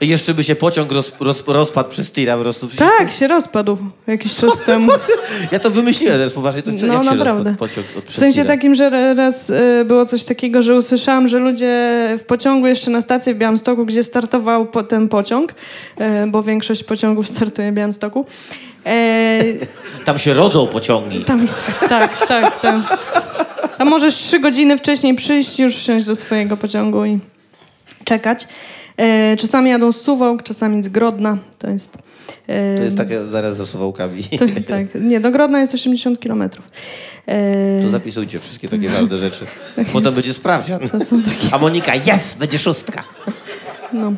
Jeszcze 0.00 0.34
by 0.34 0.44
się 0.44 0.54
pociąg 0.56 0.92
roz, 0.92 1.12
roz, 1.20 1.44
rozpadł 1.46 1.88
przez 1.90 2.12
tira 2.12 2.36
po 2.36 2.42
prostu. 2.42 2.68
Tak, 2.78 3.10
się 3.10 3.26
rozpadł 3.26 3.78
jakiś 4.06 4.34
czas 4.36 4.62
temu. 4.64 4.92
Ja 5.52 5.58
to 5.58 5.70
wymyśliłem 5.70 6.16
teraz 6.18 6.32
poważnie. 6.32 6.62
To, 6.62 6.70
co, 6.80 6.86
No 6.86 7.02
naprawdę. 7.02 7.54
pociąg 7.58 7.86
od 7.98 8.04
W 8.04 8.16
sensie 8.18 8.42
tira? 8.42 8.54
takim, 8.54 8.74
że 8.74 8.90
ra- 8.90 9.14
raz 9.14 9.50
y, 9.50 9.84
było 9.86 10.04
coś 10.06 10.24
takiego, 10.24 10.62
że 10.62 10.74
usłyszałam, 10.76 11.28
że 11.28 11.38
ludzie 11.38 11.68
w 12.18 12.24
pociągu 12.26 12.66
jeszcze 12.66 12.90
na 12.90 13.02
stacji 13.02 13.34
w 13.34 13.38
Białymstoku, 13.38 13.86
gdzie 13.86 14.04
startował 14.04 14.66
po, 14.66 14.82
ten 14.82 15.08
pociąg, 15.08 15.52
y, 16.00 16.04
bo 16.26 16.42
większość 16.42 16.84
pociągów 16.84 17.28
startuje 17.28 17.72
w 17.72 17.74
Białymstoku. 17.74 18.26
E, 18.86 19.40
Tam 20.04 20.18
się 20.18 20.34
rodzą 20.34 20.66
pociągi. 20.66 21.24
tam, 21.24 21.46
tak, 21.88 22.26
tak, 22.26 22.58
tak. 22.60 22.98
A 23.78 23.84
możesz 23.84 24.14
trzy 24.14 24.40
godziny 24.40 24.78
wcześniej 24.78 25.14
przyjść 25.14 25.58
już 25.58 25.76
wsiąść 25.76 26.06
do 26.06 26.16
swojego 26.16 26.56
pociągu 26.56 27.04
i 27.04 27.18
czekać. 28.04 28.48
E, 28.96 29.36
czasami 29.36 29.70
jadą 29.70 29.92
z 29.92 30.00
Suwałk, 30.00 30.42
czasami 30.42 30.82
z 30.82 30.88
Grodna. 30.88 31.38
To 31.58 31.70
jest... 31.70 31.98
e, 32.48 32.76
To 32.76 32.82
jest 32.82 32.96
takie 32.96 33.24
zaraz 33.26 33.56
za 33.56 33.66
suwałkami. 33.66 34.24
to, 34.38 34.44
tak, 34.68 34.86
nie, 35.00 35.20
do 35.20 35.30
Grodna 35.30 35.60
jest 35.60 35.74
80 35.74 36.20
kilometrów. 36.20 36.68
E, 37.26 37.82
To 37.82 37.90
zapisujcie 37.90 38.40
wszystkie 38.40 38.68
takie 38.68 38.88
ważne 38.88 39.18
rzeczy. 39.18 39.46
Potem 39.92 40.14
będzie 40.14 40.34
sprawdzian. 40.34 40.80
to 40.80 40.98
takie... 40.98 41.48
A 41.54 41.58
Monika, 41.58 41.92
jest, 41.94 42.38
będzie 42.38 42.58
szóstka. 42.58 43.04
No. 43.92 44.12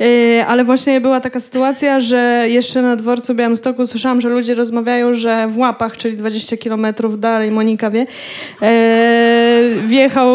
E, 0.00 0.46
ale 0.46 0.64
właśnie 0.64 1.00
była 1.00 1.20
taka 1.20 1.40
sytuacja, 1.40 2.00
że 2.00 2.46
jeszcze 2.48 2.82
na 2.82 2.96
dworcu 2.96 3.34
Białymstoku 3.34 3.86
słyszałam, 3.86 4.20
że 4.20 4.28
ludzie 4.28 4.54
rozmawiają, 4.54 5.14
że 5.14 5.48
w 5.48 5.58
Łapach, 5.58 5.96
czyli 5.96 6.16
20 6.16 6.56
kilometrów 6.56 7.20
dalej, 7.20 7.50
Monika 7.50 7.90
wie, 7.90 8.06
e, 8.62 9.60
wjechał 9.86 10.28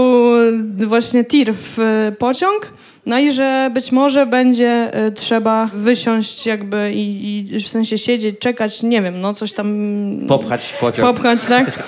właśnie 0.87 1.25
tir 1.25 1.53
w 1.53 1.79
e, 1.79 2.11
pociąg. 2.11 2.71
No 3.09 3.19
i 3.19 3.31
że 3.31 3.71
być 3.73 3.91
może 3.91 4.25
będzie 4.25 4.93
e, 4.93 5.11
trzeba 5.11 5.69
wysiąść 5.73 6.45
jakby 6.45 6.91
i, 6.93 7.37
i 7.55 7.59
w 7.59 7.69
sensie 7.69 7.97
siedzieć, 7.97 8.39
czekać, 8.39 8.83
nie 8.83 9.01
wiem, 9.01 9.21
no 9.21 9.33
coś 9.33 9.53
tam 9.53 9.77
Popchać 10.27 10.75
pociąg. 10.79 11.07
popchać, 11.07 11.45
tak? 11.45 11.71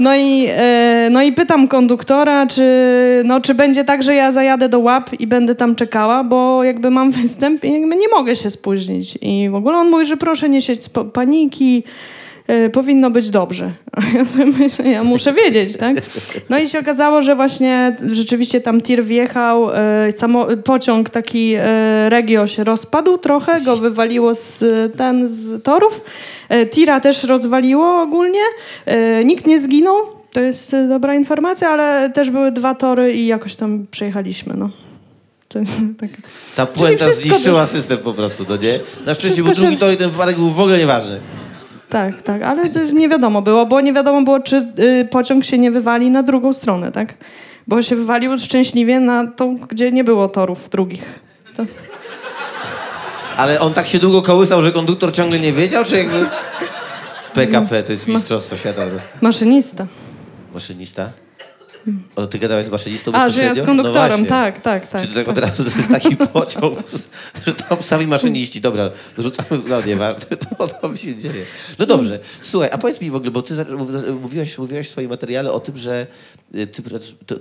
No 0.00 0.16
i, 0.16 0.46
e, 0.50 1.08
no 1.10 1.22
i 1.22 1.32
pytam 1.32 1.68
konduktora, 1.68 2.46
czy, 2.46 2.62
no, 3.24 3.40
czy 3.40 3.54
będzie 3.54 3.84
tak, 3.84 4.02
że 4.02 4.14
ja 4.14 4.32
zajadę 4.32 4.68
do 4.68 4.78
łap 4.78 5.10
i 5.18 5.26
będę 5.26 5.54
tam 5.54 5.74
czekała, 5.74 6.24
bo 6.24 6.64
jakby 6.64 6.90
mam 6.90 7.10
występ 7.10 7.64
i 7.64 7.72
jakby 7.72 7.96
nie 7.96 8.08
mogę 8.08 8.36
się 8.36 8.50
spóźnić. 8.50 9.18
I 9.20 9.48
w 9.50 9.54
ogóle 9.54 9.76
on 9.78 9.90
mówi, 9.90 10.06
że 10.06 10.16
proszę 10.16 10.48
nie 10.48 10.62
sieć 10.62 10.84
z 10.84 10.88
paniki, 11.12 11.82
powinno 12.72 13.10
być 13.10 13.30
dobrze. 13.30 13.72
A 13.92 14.00
ja 14.18 14.24
sobie 14.24 14.46
myślę, 14.46 14.90
ja 14.90 15.04
muszę 15.04 15.32
wiedzieć, 15.32 15.76
tak? 15.76 15.96
No 16.50 16.58
i 16.58 16.68
się 16.68 16.78
okazało, 16.78 17.22
że 17.22 17.36
właśnie 17.36 17.96
rzeczywiście 18.12 18.60
tam 18.60 18.80
tir 18.80 19.04
wjechał, 19.04 19.70
e, 19.74 20.12
samo, 20.16 20.46
pociąg 20.64 21.10
taki 21.10 21.54
e, 21.58 22.08
regio 22.08 22.46
się 22.46 22.64
rozpadł 22.64 23.18
trochę, 23.18 23.60
go 23.60 23.76
wywaliło 23.76 24.34
z, 24.34 24.64
ten, 24.96 25.28
z 25.28 25.62
torów. 25.62 26.00
E, 26.48 26.66
Tira 26.66 27.00
też 27.00 27.24
rozwaliło 27.24 28.02
ogólnie. 28.02 28.40
E, 28.86 29.24
Nikt 29.24 29.46
nie 29.46 29.60
zginął. 29.60 29.96
To 30.32 30.40
jest 30.40 30.74
e, 30.74 30.88
dobra 30.88 31.14
informacja, 31.14 31.68
ale 31.70 32.10
też 32.10 32.30
były 32.30 32.52
dwa 32.52 32.74
tory 32.74 33.14
i 33.14 33.26
jakoś 33.26 33.56
tam 33.56 33.86
przejechaliśmy, 33.90 34.54
no. 34.56 34.70
To 35.48 35.58
tak. 36.00 36.10
Ta 36.56 36.66
puenta 36.66 37.12
zniszczyła 37.12 37.66
system 37.66 37.98
po 37.98 38.14
prostu, 38.14 38.44
no 38.48 38.56
nie? 38.56 38.80
Na 39.06 39.14
szczęście 39.14 39.42
był 39.42 39.52
drugi 39.52 39.72
się- 39.72 39.78
tor 39.78 39.92
i 39.92 39.96
ten 39.96 40.10
wypadek 40.10 40.36
był 40.36 40.50
w 40.50 40.60
ogóle 40.60 40.78
nieważny. 40.78 41.20
Tak, 41.90 42.22
tak, 42.22 42.42
ale 42.42 42.62
nie 42.92 43.08
wiadomo 43.08 43.42
było, 43.42 43.66
bo 43.66 43.80
nie 43.80 43.92
wiadomo 43.92 44.22
było, 44.22 44.40
czy 44.40 44.72
y, 44.78 45.08
pociąg 45.10 45.44
się 45.44 45.58
nie 45.58 45.70
wywali 45.70 46.10
na 46.10 46.22
drugą 46.22 46.52
stronę, 46.52 46.92
tak? 46.92 47.14
Bo 47.66 47.82
się 47.82 47.96
wywalił 47.96 48.38
szczęśliwie 48.38 49.00
na 49.00 49.26
tą, 49.26 49.56
gdzie 49.56 49.92
nie 49.92 50.04
było 50.04 50.28
torów 50.28 50.70
drugich. 50.70 51.20
To... 51.56 51.64
Ale 53.36 53.60
on 53.60 53.72
tak 53.72 53.86
się 53.86 53.98
długo 53.98 54.22
kołysał, 54.22 54.62
że 54.62 54.72
konduktor 54.72 55.12
ciągle 55.12 55.40
nie 55.40 55.52
wiedział, 55.52 55.84
czy 55.84 55.96
jakby... 55.96 56.26
PKP 57.34 57.82
to 57.82 57.92
jest 57.92 58.08
mistrzostwo 58.08 58.56
świata. 58.56 58.82
Maszynista. 59.20 59.86
Maszynista? 60.54 61.10
O, 62.16 62.26
ty 62.26 62.38
gadałeś 62.38 62.66
z 62.66 62.70
maszynistą 62.70 63.12
A, 63.14 63.30
że 63.30 63.42
ja 63.42 63.54
z 63.54 63.58
bezpośrednio? 63.58 63.66
konduktorem, 63.66 64.20
no 64.20 64.26
tak, 64.26 64.62
tak, 64.62 64.88
tak. 64.88 65.02
Czy 65.02 65.08
to 65.08 65.14
tak 65.14 65.26
tak. 65.26 65.36
od 65.36 65.44
razu 65.44 65.64
to 65.64 65.78
jest 65.78 65.88
taki 65.90 66.16
pociąg, 66.32 66.78
że 67.46 67.54
tam 67.54 67.82
sami 67.82 68.06
maszyniści, 68.06 68.60
dobra, 68.60 68.90
rzucamy, 69.18 69.48
no 69.68 69.82
nie 69.82 69.96
ważne, 69.96 70.36
to 70.36 70.68
tam 70.68 70.96
się 70.96 71.16
dzieje. 71.16 71.44
No 71.78 71.86
dobrze, 71.86 72.18
słuchaj, 72.42 72.70
a 72.72 72.78
powiedz 72.78 73.00
mi 73.00 73.10
w 73.10 73.14
ogóle, 73.14 73.30
bo 73.30 73.42
ty 73.42 73.54
mówiłaś, 74.20 74.58
mówiłaś 74.58 74.88
w 74.88 74.90
swoim 74.90 75.10
materiale 75.10 75.52
o 75.52 75.60
tym, 75.60 75.76
że 75.76 76.06
y, 76.54 76.66
ty, 76.66 76.82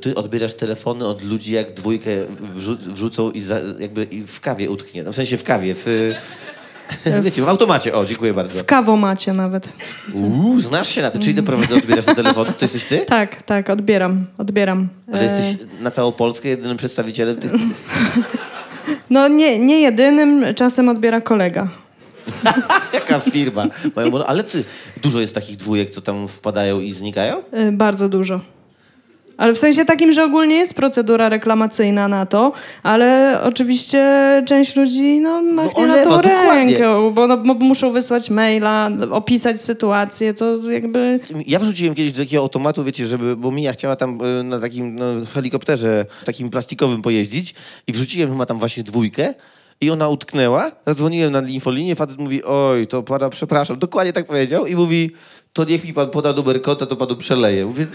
ty 0.01 0.15
odbierasz 0.15 0.53
telefony 0.53 1.07
od 1.07 1.21
ludzi, 1.21 1.51
jak 1.51 1.73
dwójkę 1.73 2.11
wrzu, 2.55 2.77
wrzucą 2.77 3.31
i, 3.31 3.41
za, 3.41 3.59
jakby 3.79 4.03
i 4.03 4.21
w 4.21 4.39
kawie 4.39 4.69
utknie, 4.69 5.03
no 5.03 5.11
w 5.11 5.15
sensie 5.15 5.37
w 5.37 5.43
kawie, 5.43 5.75
w... 5.75 6.13
Wiecie, 7.23 7.41
w 7.41 7.49
automacie, 7.49 7.93
o, 7.95 8.05
dziękuję 8.05 8.33
bardzo. 8.33 8.59
W 8.59 8.65
kawomacie 8.65 9.33
nawet. 9.33 9.69
Uuu, 10.13 10.59
znasz 10.59 10.89
się 10.89 11.01
na 11.01 11.11
tym, 11.11 11.21
czyli 11.21 11.35
naprawdę 11.35 11.75
odbierasz 11.75 12.05
ten 12.05 12.15
telefon, 12.15 12.45
to 12.45 12.65
jesteś 12.65 12.85
ty? 12.85 12.97
Tak, 12.99 13.41
tak, 13.43 13.69
odbieram, 13.69 14.25
odbieram. 14.37 14.87
Ale 15.13 15.21
E, 15.21 15.23
jesteś 15.23 15.67
na 15.79 15.91
całą 15.91 16.11
Polskę 16.11 16.49
jedynym 16.49 16.77
przedstawicielem 16.77 17.37
tych... 17.37 17.51
No 19.09 19.27
nie, 19.27 19.59
nie 19.59 19.81
jedynym, 19.81 20.45
czasem 20.55 20.89
odbiera 20.89 21.21
kolega. 21.21 21.67
Jaka 22.93 23.19
firma? 23.19 23.67
Ale 24.27 24.43
ty, 24.43 24.63
dużo 25.01 25.19
jest 25.21 25.35
takich 25.35 25.57
dwójek, 25.57 25.89
co 25.89 26.01
tam 26.01 26.27
wpadają 26.27 26.79
i 26.79 26.91
znikają? 26.91 27.37
Y, 27.37 27.71
Bardzo 27.71 28.09
dużo. 28.09 28.41
Ale 29.39 29.53
w 29.53 29.59
sensie 29.59 29.85
takim, 29.85 30.13
że 30.13 30.23
ogólnie 30.23 30.55
jest 30.55 30.73
procedura 30.73 31.29
reklamacyjna 31.29 32.07
na 32.07 32.25
to, 32.25 32.51
ale 32.83 33.39
oczywiście 33.43 34.03
część 34.47 34.75
ludzi 34.75 35.19
no, 35.21 35.41
machnie 35.41 35.87
na 35.87 35.93
olewa, 35.93 36.09
tą 36.09 36.21
dokładnie. 36.21 36.55
rękę, 36.55 37.11
bo, 37.13 37.27
no, 37.27 37.37
bo 37.37 37.53
muszą 37.53 37.91
wysłać 37.91 38.29
maila, 38.29 38.89
opisać 39.11 39.61
sytuację, 39.61 40.33
to 40.33 40.71
jakby... 40.71 41.19
Ja 41.47 41.59
wrzuciłem 41.59 41.95
kiedyś 41.95 42.13
do 42.13 42.23
takiego 42.23 42.41
automatu, 42.41 42.83
wiecie, 42.83 43.07
żeby, 43.07 43.35
bo 43.35 43.51
Mija 43.51 43.73
chciała 43.73 43.95
tam 43.95 44.19
y, 44.39 44.43
na 44.43 44.59
takim 44.59 44.95
no, 44.95 45.05
helikopterze 45.33 46.05
takim 46.25 46.49
plastikowym 46.49 47.01
pojeździć 47.01 47.55
i 47.87 47.93
wrzuciłem 47.93 48.31
chyba 48.31 48.45
tam 48.45 48.59
właśnie 48.59 48.83
dwójkę 48.83 49.33
i 49.81 49.91
ona 49.91 50.09
utknęła. 50.09 50.71
Zadzwoniłem 50.87 51.31
na 51.31 51.41
infolinię, 51.41 51.95
facet 51.95 52.17
mówi, 52.17 52.43
oj, 52.43 52.87
to 52.87 53.03
pana 53.03 53.29
przepraszam. 53.29 53.79
Dokładnie 53.79 54.13
tak 54.13 54.25
powiedział 54.25 54.65
i 54.65 54.75
mówi, 54.75 55.11
to 55.53 55.63
niech 55.63 55.85
mi 55.85 55.93
pan 55.93 56.09
poda 56.09 56.33
numer 56.33 56.61
konta, 56.61 56.85
to 56.85 56.95
panu 56.95 57.15
przeleję. 57.15 57.65
Mówię, 57.65 57.87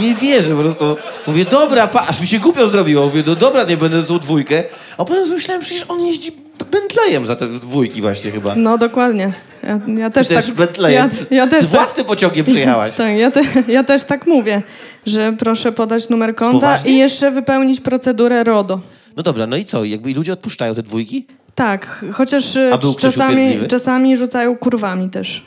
nie 0.00 0.14
wierzę 0.14 0.50
po 0.50 0.62
prostu. 0.62 0.96
Mówię, 1.26 1.44
dobra, 1.44 1.86
pa, 1.86 2.06
aż 2.06 2.20
mi 2.20 2.26
się 2.26 2.38
głupio 2.38 2.68
zrobiło. 2.68 3.06
Mówię, 3.06 3.22
no 3.26 3.34
dobra, 3.34 3.64
nie 3.64 3.76
będę 3.76 4.02
tą 4.02 4.18
dwójkę. 4.18 4.64
A 4.98 5.04
potem 5.04 5.24
sobie 5.24 5.36
myślałem, 5.36 5.62
przecież 5.62 5.84
on 5.88 6.06
jeździ 6.06 6.32
Bentleyem 6.70 7.26
za 7.26 7.36
te 7.36 7.48
dwójki 7.48 8.00
właśnie 8.00 8.30
chyba. 8.30 8.54
No 8.54 8.78
dokładnie. 8.78 9.32
Ja, 9.62 9.80
ja 9.98 10.10
też 10.10 10.28
Ty 10.28 10.34
też 10.34 10.46
tak... 10.46 10.54
Bentleyem. 10.54 11.10
Ja, 11.30 11.36
ja 11.36 11.46
też 11.46 11.64
Z 11.64 11.70
tak, 11.70 11.80
własnym 11.80 12.06
pociągiem 12.06 12.46
przyjechałaś. 12.46 12.94
tak, 12.96 13.16
ja, 13.16 13.30
te, 13.30 13.42
ja 13.68 13.84
też 13.84 14.04
tak 14.04 14.26
mówię, 14.26 14.62
że 15.06 15.34
proszę 15.38 15.72
podać 15.72 16.08
numer 16.08 16.34
konta 16.34 16.60
Poważnie? 16.60 16.92
i 16.92 16.98
jeszcze 16.98 17.30
wypełnić 17.30 17.80
procedurę 17.80 18.44
RODO. 18.44 18.80
No 19.16 19.22
dobra, 19.22 19.46
no 19.46 19.56
i 19.56 19.64
co? 19.64 19.84
Jakby 19.84 20.14
ludzie 20.14 20.32
odpuszczają 20.32 20.74
te 20.74 20.82
dwójki? 20.82 21.26
Tak, 21.54 22.04
chociaż 22.12 22.56
e, 22.56 22.78
czasami, 22.98 23.34
upierdliwy? 23.34 23.68
czasami 23.68 24.16
rzucają 24.16 24.56
kurwami 24.56 25.10
też. 25.10 25.42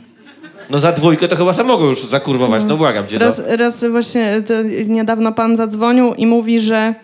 No 0.70 0.80
za 0.80 0.92
dwójkę 0.92 1.28
to 1.28 1.36
chyba 1.36 1.54
sam 1.54 1.68
mogą 1.68 1.86
już 1.86 2.06
zakurwować, 2.06 2.66
no 2.66 2.78
błagam 2.78 3.08
cię. 3.08 3.18
Raz, 3.18 3.42
raz 3.48 3.86
właśnie 3.86 4.44
niedawno 4.88 5.32
pan 5.32 5.56
zadzwonił 5.56 6.14
i 6.14 6.28
mówi, 6.28 6.60
że 6.60 6.96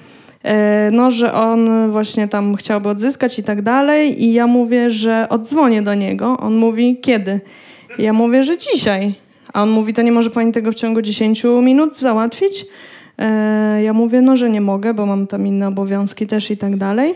e, 0.44 0.90
no, 0.92 1.12
że 1.12 1.34
on 1.34 1.92
właśnie 1.92 2.28
tam 2.28 2.56
chciałby 2.56 2.90
odzyskać 2.90 3.40
i 3.40 3.44
tak 3.44 3.62
dalej 3.62 4.24
i 4.24 4.34
ja 4.34 4.48
mówię, 4.48 4.92
że 4.92 5.28
odzwonię 5.30 5.82
do 5.82 5.94
niego. 5.94 6.38
On 6.40 6.56
mówi, 6.56 6.98
kiedy? 7.02 7.40
I 7.98 8.04
ja 8.04 8.14
mówię, 8.14 8.44
że 8.44 8.58
dzisiaj. 8.58 9.14
A 9.54 9.64
on 9.64 9.70
mówi, 9.70 9.94
to 9.94 10.02
nie 10.02 10.12
może 10.12 10.30
pani 10.30 10.52
tego 10.52 10.72
w 10.72 10.76
ciągu 10.76 11.02
10 11.02 11.44
minut 11.62 11.98
załatwić? 11.98 12.66
E, 13.20 13.84
ja 13.84 13.94
mówię, 13.94 14.22
no, 14.22 14.38
że 14.38 14.50
nie 14.50 14.62
mogę, 14.62 14.94
bo 14.94 15.06
mam 15.06 15.28
tam 15.28 15.48
inne 15.48 15.68
obowiązki 15.68 16.28
też 16.28 16.52
i 16.52 16.58
tak 16.58 16.78
dalej. 16.78 17.16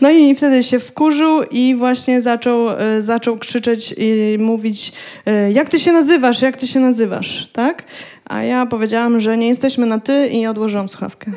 No 0.00 0.10
i 0.10 0.34
wtedy 0.34 0.62
się 0.62 0.78
wkurzył 0.80 1.42
i 1.42 1.74
właśnie 1.74 2.20
zaczął, 2.20 2.70
e, 2.70 3.02
zaczął 3.02 3.38
krzyczeć 3.38 3.94
i 3.96 4.36
mówić, 4.38 4.92
e, 5.26 5.52
jak 5.52 5.68
ty 5.68 5.78
się 5.78 5.92
nazywasz, 5.92 6.42
jak 6.42 6.56
ty 6.56 6.66
się 6.66 6.80
nazywasz, 6.80 7.48
tak? 7.52 7.84
A 8.24 8.42
ja 8.42 8.66
powiedziałam, 8.66 9.20
że 9.20 9.36
nie 9.36 9.48
jesteśmy 9.48 9.86
na 9.86 10.00
ty 10.00 10.28
i 10.28 10.46
odłożyłam 10.46 10.88
słuchawkę. 10.88 11.30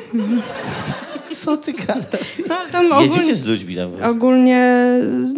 Co 1.30 1.56
ty 1.56 1.72
gadasz? 1.72 2.20
No, 2.48 2.56
tam 2.72 2.92
ogólnie, 2.92 3.06
Jedziecie 3.16 3.36
z 3.36 3.44
ludźmi 3.44 3.76
tam. 3.76 4.10
ogólnie, 4.10 4.86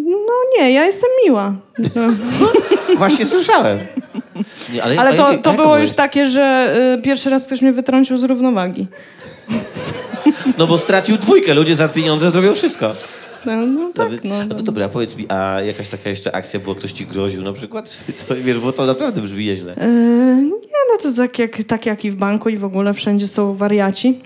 no 0.01 0.33
nie, 0.59 0.73
ja 0.73 0.85
jestem 0.85 1.11
miła. 1.27 1.55
No. 1.79 2.03
Właśnie 2.99 3.27
słyszałem. 3.27 3.79
Nie, 4.73 4.83
ale 4.83 5.01
Ale 5.01 5.15
to, 5.15 5.33
jak- 5.33 5.43
to 5.43 5.51
jak 5.51 5.59
było 5.61 5.79
już 5.79 5.93
takie, 5.93 6.27
że 6.27 6.75
y, 6.99 7.03
pierwszy 7.03 7.31
raz 7.31 7.47
ktoś 7.47 7.63
mnie 7.63 7.73
wytrącił 7.73 8.17
z 8.17 8.23
równowagi. 8.25 8.87
No 10.59 10.67
bo 10.67 10.79
stracił 10.79 11.17
dwójkę, 11.19 11.55
ludzie 11.55 11.77
za 11.77 11.89
pieniądze 11.89 12.31
zrobią 12.31 12.55
wszystko. 12.55 12.95
No, 13.47 13.57
no 13.67 13.91
tak, 13.95 14.07
Nawet, 14.07 14.25
no, 14.25 14.45
no, 14.49 14.55
to 14.55 14.63
dobra, 14.63 14.89
powiedz 14.89 15.17
mi, 15.17 15.27
a 15.29 15.61
jakaś 15.61 15.89
taka 15.89 16.11
jeszcze 16.11 16.37
akcja 16.37 16.61
była, 16.61 16.75
ktoś 16.75 16.93
ci 16.93 17.07
groził 17.07 17.43
na 17.43 17.53
przykład? 17.53 18.05
To, 18.29 18.35
wiesz, 18.37 18.59
bo 18.59 18.73
to 18.73 18.87
naprawdę 18.87 19.21
brzmi 19.21 19.47
nieźle. 19.47 19.77
E, 19.77 19.87
nie, 20.43 20.81
no 20.93 20.99
to 21.03 21.13
tak 21.17 21.39
jak, 21.39 21.63
tak 21.67 21.87
jak 21.87 22.05
i 22.05 22.11
w 22.11 22.17
banku 22.17 22.49
i 22.49 22.57
w 22.57 22.65
ogóle 22.65 22.95
wszędzie 22.95 23.29
są 23.29 23.55
wariaci. 23.55 24.21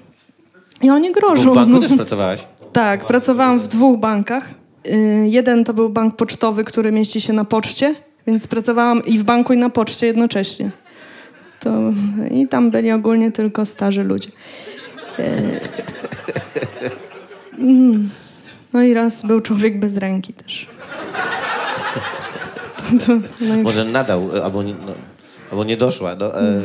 I 0.82 0.90
oni 0.90 1.08
Bo 1.08 1.20
grożą. 1.20 1.52
w 1.52 1.54
banku 1.54 1.80
też 1.80 1.92
pracowałaś. 1.92 2.46
Tak, 2.72 3.06
pracowałam 3.06 3.60
w 3.60 3.68
dwóch 3.68 3.98
bankach. 4.00 4.48
Y, 4.86 5.26
Jeden 5.28 5.64
to 5.64 5.74
był 5.74 5.88
bank 5.88 6.16
pocztowy, 6.16 6.64
który 6.64 6.92
mieści 6.92 7.20
się 7.20 7.32
na 7.32 7.44
poczcie, 7.44 7.94
więc 8.26 8.46
pracowałam 8.46 9.04
i 9.04 9.18
w 9.18 9.22
banku, 9.22 9.52
i 9.52 9.56
na 9.56 9.70
poczcie 9.70 10.06
jednocześnie. 10.06 10.70
To, 11.60 11.70
I 12.30 12.48
tam 12.48 12.70
byli 12.70 12.90
ogólnie 12.92 13.32
tylko 13.32 13.64
starzy 13.64 14.04
ludzie. 14.04 14.28
Y, 15.18 15.24
mm. 17.58 18.10
No 18.72 18.82
i 18.82 18.94
raz 18.94 19.26
był 19.26 19.40
człowiek 19.40 19.78
bez 19.78 19.96
ręki 19.96 20.32
też. 20.32 20.66
Był- 23.06 23.20
No 23.40 23.54
i, 23.54 23.58
Może 23.58 23.84
nadał, 23.84 24.36
e, 24.36 24.44
albo 24.44 24.62
nie, 24.62 24.74
no, 24.74 24.92
albo 25.50 25.64
nie 25.64 25.76
doszła. 25.76 26.16
Do, 26.16 26.40
e, 26.42 26.60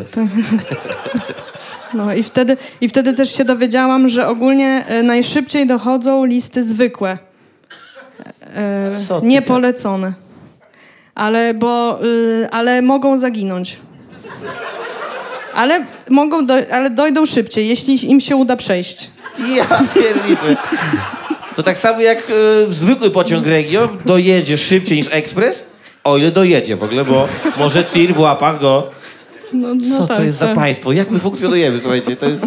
no 1.93 2.13
i, 2.13 2.23
wtedy, 2.23 2.57
I 2.81 2.89
wtedy 2.89 3.13
też 3.13 3.35
się 3.37 3.45
dowiedziałam, 3.45 4.09
że 4.09 4.27
ogólnie 4.27 4.85
y, 4.91 5.03
najszybciej 5.03 5.67
dochodzą 5.67 6.25
listy 6.25 6.63
zwykłe. 6.63 7.17
E, 8.55 8.95
ty 9.21 9.25
niepolecone. 9.27 10.13
Ale, 11.15 11.53
bo, 11.53 11.99
y, 12.03 12.47
ale 12.51 12.81
mogą 12.81 13.17
zaginąć. 13.17 13.77
Ale, 15.53 15.85
mogą 16.09 16.45
do, 16.45 16.53
ale 16.71 16.89
dojdą 16.89 17.25
szybciej, 17.25 17.67
jeśli 17.67 18.11
im 18.11 18.21
się 18.21 18.35
uda 18.35 18.55
przejść. 18.55 19.11
Ja 19.55 19.83
pierniczę. 19.93 20.55
To 21.55 21.63
tak 21.63 21.77
samo 21.77 22.01
jak 22.01 22.17
e, 22.17 22.73
zwykły 22.73 23.11
pociąg 23.11 23.47
Regio 23.47 23.89
dojedzie 24.05 24.57
szybciej 24.57 24.97
niż 24.97 25.07
ekspres, 25.11 25.65
o 26.03 26.17
ile 26.17 26.31
dojedzie 26.31 26.75
w 26.75 26.83
ogóle, 26.83 27.05
bo 27.05 27.27
może 27.57 27.83
tir 27.83 28.13
w 28.13 28.19
łapach 28.19 28.59
go. 28.59 28.91
No, 29.53 29.75
no 29.75 29.97
Co 29.97 30.07
tak, 30.07 30.17
to 30.17 30.23
jest 30.23 30.37
za 30.37 30.45
tak. 30.45 30.55
państwo? 30.55 30.91
Jak 30.91 31.11
my 31.11 31.19
funkcjonujemy, 31.19 31.79
słuchajcie? 31.79 32.15
To 32.15 32.25
jest... 32.29 32.43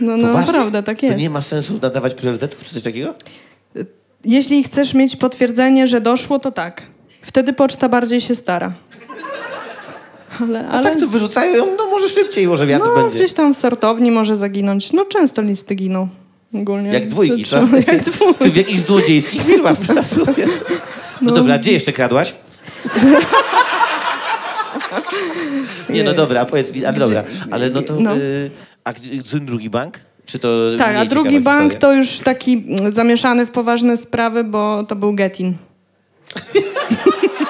No, 0.00 0.16
no 0.16 0.28
Poważnie? 0.28 0.46
naprawdę, 0.52 0.82
tak 0.82 1.02
jest. 1.02 1.14
To 1.14 1.20
nie 1.20 1.30
ma 1.30 1.42
sensu 1.42 1.78
nadawać 1.82 2.14
priorytetów 2.14 2.64
czy 2.64 2.74
coś 2.74 2.82
takiego? 2.82 3.14
Jeśli 4.24 4.64
chcesz 4.64 4.94
mieć 4.94 5.16
potwierdzenie, 5.16 5.86
że 5.86 6.00
doszło, 6.00 6.38
to 6.38 6.52
tak. 6.52 6.82
Wtedy 7.22 7.52
poczta 7.52 7.88
bardziej 7.88 8.20
się 8.20 8.34
stara. 8.34 8.72
Ale, 10.40 10.68
A 10.68 10.70
ale 10.70 10.82
tak 10.82 11.00
to 11.00 11.06
wyrzucają 11.06 11.54
ją, 11.54 11.66
no 11.78 11.86
może 11.86 12.08
szybciej, 12.08 12.48
może 12.48 12.66
wiatr 12.66 12.86
no, 12.86 12.94
będzie. 12.94 13.16
gdzieś 13.16 13.32
tam 13.32 13.54
w 13.54 13.56
sortowni 13.56 14.10
może 14.10 14.36
zaginąć. 14.36 14.92
No 14.92 15.04
często 15.04 15.42
listy 15.42 15.74
giną. 15.74 16.08
Ogólnie. 16.54 16.90
Jak 16.90 17.06
dwójki, 17.06 17.44
To 17.44 17.50
co? 17.50 17.56
Jak 17.92 18.02
dwójki. 18.02 18.44
Ty 18.44 18.50
w 18.50 18.56
jakichś 18.56 18.80
złodziejskich 18.80 19.42
firmach 19.42 19.76
pracujesz. 19.76 20.50
No, 21.22 21.32
dobra, 21.32 21.58
gdzie 21.58 21.72
jeszcze 21.72 21.92
kradłaś? 21.92 22.34
Nie, 25.90 26.04
no 26.04 26.12
dobra, 26.12 26.40
a 26.40 26.44
powiedz 26.44 26.74
mi, 26.74 26.84
ale 26.84 26.98
dobra, 26.98 27.24
ale 27.50 27.70
no 27.70 27.82
to, 27.82 28.00
No. 28.00 28.16
Y, 28.16 28.50
a 28.84 28.92
drugi 29.40 29.70
bank? 29.70 30.00
Czy 30.26 30.38
to 30.38 30.48
Tak, 30.78 30.96
a 30.96 31.04
drugi 31.04 31.40
bank 31.40 31.72
historia? 31.72 31.80
to 31.80 31.92
już 31.92 32.18
taki 32.18 32.66
zamieszany 32.88 33.46
w 33.46 33.50
poważne 33.50 33.96
sprawy, 33.96 34.44
bo 34.44 34.84
to 34.84 34.96
był 34.96 35.14
Getin. 35.14 35.56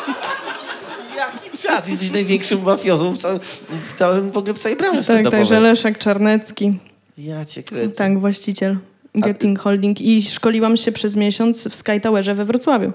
Czad, 1.58 1.88
jesteś 1.88 2.10
największym 2.10 2.62
mafiozą 2.62 3.12
w, 3.14 3.18
całym, 3.18 3.40
w 3.82 3.92
całym, 3.94 4.30
w 4.30 4.36
ogóle 4.36 4.54
w 4.54 4.58
całej 4.58 4.78
branży 4.78 5.04
Tak, 5.04 5.30
także 5.30 5.60
Leszek 5.60 5.98
Czarnecki, 5.98 6.78
Ja 7.18 7.44
cię 7.44 7.62
kręcę. 7.62 7.96
tak, 7.96 8.20
właściciel 8.20 8.76
Getin 9.14 9.56
Holding. 9.56 10.00
I 10.00 10.22
szkoliłam 10.22 10.76
się 10.76 10.92
przez 10.92 11.16
miesiąc 11.16 11.68
w 11.68 11.74
Sky 11.74 12.00
Towerze 12.02 12.34
we 12.34 12.44
Wrocławiu. 12.44 12.92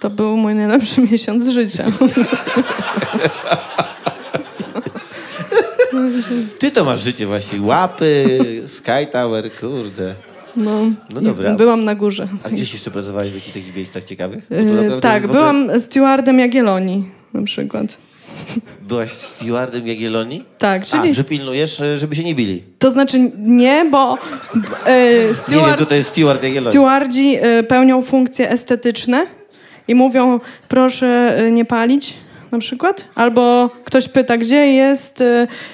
To 0.00 0.10
był 0.10 0.36
mój 0.36 0.54
najlepszy 0.54 1.00
miesiąc 1.12 1.48
życia. 1.48 1.84
Ty 6.58 6.70
to 6.70 6.84
masz 6.84 7.02
życie 7.02 7.26
właśnie, 7.26 7.60
łapy, 7.60 8.38
Sky 8.66 9.06
Tower, 9.12 9.50
kurde. 9.60 10.14
No, 10.56 10.90
No 11.14 11.20
dobra. 11.20 11.54
Byłam 11.54 11.84
na 11.84 11.94
górze. 11.94 12.28
A 12.42 12.48
gdzieś 12.50 12.72
jeszcze 12.72 12.90
pracowałeś 12.90 13.30
w 13.30 13.34
jakichś 13.34 13.54
takich 13.54 13.76
miejscach 13.76 14.04
ciekawych? 14.04 14.46
Yy, 14.50 15.00
tak, 15.00 15.24
ogóle- 15.24 15.38
byłam 15.40 15.80
stewardem 15.80 16.38
Jagiellonii 16.38 17.10
na 17.34 17.42
przykład. 17.42 17.96
Byłaś 18.88 19.10
stewardem 19.10 19.86
Jagiellonii? 19.86 20.44
Tak, 20.58 20.86
czyli... 20.86 21.10
A, 21.10 21.12
że 21.12 21.24
pilnujesz, 21.24 21.80
e, 21.80 21.98
żeby 21.98 22.14
się 22.14 22.24
nie 22.24 22.34
bili. 22.34 22.62
To 22.78 22.90
znaczy 22.90 23.30
nie, 23.38 23.86
bo 23.90 24.18
e, 24.86 25.34
steward, 25.34 25.70
Nie 25.70 25.76
wiem, 25.76 25.86
to 25.86 25.94
jest 25.94 26.10
steward 26.10 26.42
Jagiellonii. 26.42 26.70
stewardzi 26.70 27.36
e, 27.40 27.62
pełnią 27.62 28.02
funkcje 28.02 28.50
estetyczne 28.50 29.26
i 29.88 29.94
mówią 29.94 30.40
proszę 30.68 31.38
nie 31.52 31.64
palić 31.64 32.14
na 32.52 32.58
przykład. 32.58 33.04
Albo 33.14 33.70
ktoś 33.84 34.08
pyta, 34.08 34.36
gdzie 34.36 34.56
jest 34.66 35.24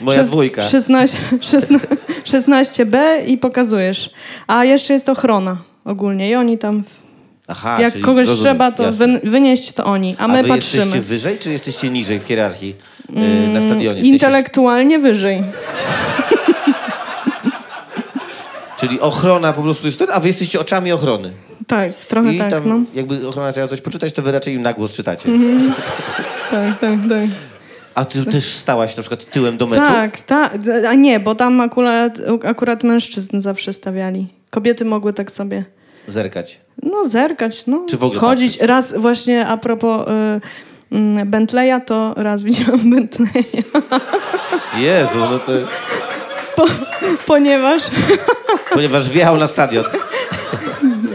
Moja 0.00 0.24
dwójka. 0.24 0.62
16, 0.62 1.18
16, 1.40 1.78
16b 2.24 2.98
i 3.26 3.38
pokazujesz. 3.38 4.10
A 4.46 4.64
jeszcze 4.64 4.92
jest 4.92 5.08
ochrona 5.08 5.62
ogólnie 5.84 6.30
i 6.30 6.34
oni 6.34 6.58
tam, 6.58 6.82
Aha, 7.48 7.80
jak 7.80 8.00
kogoś 8.00 8.28
rozumiem, 8.28 8.54
trzeba, 8.54 8.72
to 8.72 8.82
jasne. 8.82 9.20
wynieść 9.24 9.72
to 9.72 9.84
oni, 9.84 10.16
a 10.18 10.28
my 10.28 10.42
wy 10.42 10.48
patrzymy. 10.48 10.82
jesteście 10.84 11.00
wyżej, 11.00 11.38
czy 11.38 11.52
jesteście 11.52 11.90
niżej 11.90 12.20
w 12.20 12.24
hierarchii 12.24 12.76
e, 13.16 13.48
na 13.48 13.60
stadionie? 13.60 13.86
Jesteście, 13.86 14.10
Intelektualnie 14.10 14.98
wyżej. 14.98 15.42
czyli 18.80 19.00
ochrona 19.00 19.52
po 19.52 19.62
prostu 19.62 19.86
jest 19.86 19.98
ten, 19.98 20.08
a 20.12 20.20
wy 20.20 20.28
jesteście 20.28 20.60
oczami 20.60 20.92
ochrony. 20.92 21.32
Tak, 21.66 21.94
trochę 21.94 22.34
I 22.34 22.38
tak, 22.38 22.50
tam 22.50 22.68
no. 22.68 22.80
jakby 22.94 23.28
ochrona 23.28 23.52
chciała 23.52 23.68
coś 23.68 23.80
poczytać, 23.80 24.12
to 24.12 24.22
wy 24.22 24.32
raczej 24.32 24.54
im 24.54 24.62
na 24.62 24.72
głos 24.72 24.92
czytacie. 24.92 25.28
Tak, 26.50 26.80
tak, 26.80 26.98
tak. 27.08 27.28
A 27.94 28.04
ty 28.04 28.24
też 28.24 28.44
stałaś 28.44 28.96
na 28.96 29.02
przykład 29.02 29.24
tyłem 29.24 29.56
do 29.56 29.66
meczu? 29.66 29.84
Tak, 29.84 30.20
tak. 30.20 30.52
A 30.88 30.94
nie, 30.94 31.20
bo 31.20 31.34
tam 31.34 31.60
akurat, 31.60 32.18
akurat 32.44 32.84
mężczyzn 32.84 33.40
zawsze 33.40 33.72
stawiali. 33.72 34.26
Kobiety 34.50 34.84
mogły 34.84 35.12
tak 35.12 35.30
sobie, 35.30 35.64
Zerkać. 36.08 36.60
no 36.82 37.08
zerkać, 37.08 37.66
no. 37.66 37.84
Czy 37.88 37.96
w 37.96 38.04
ogóle 38.04 38.20
Chodzić. 38.20 38.52
patrzeć? 38.52 38.68
Raz 38.68 38.96
właśnie 38.96 39.46
a 39.46 39.56
propos 39.56 40.08
y, 40.92 40.96
y, 41.20 41.24
Bentleya, 41.26 41.80
to 41.86 42.14
raz 42.16 42.42
widziałam 42.48 42.90
Bentleya, 42.90 43.44
Jezu, 44.78 45.18
no 45.18 45.38
to... 45.38 45.52
po, 46.56 46.66
ponieważ, 47.26 47.82
Ponieważ 48.72 49.10
wjechał 49.10 49.36
na 49.36 49.46
stadion. 49.46 49.84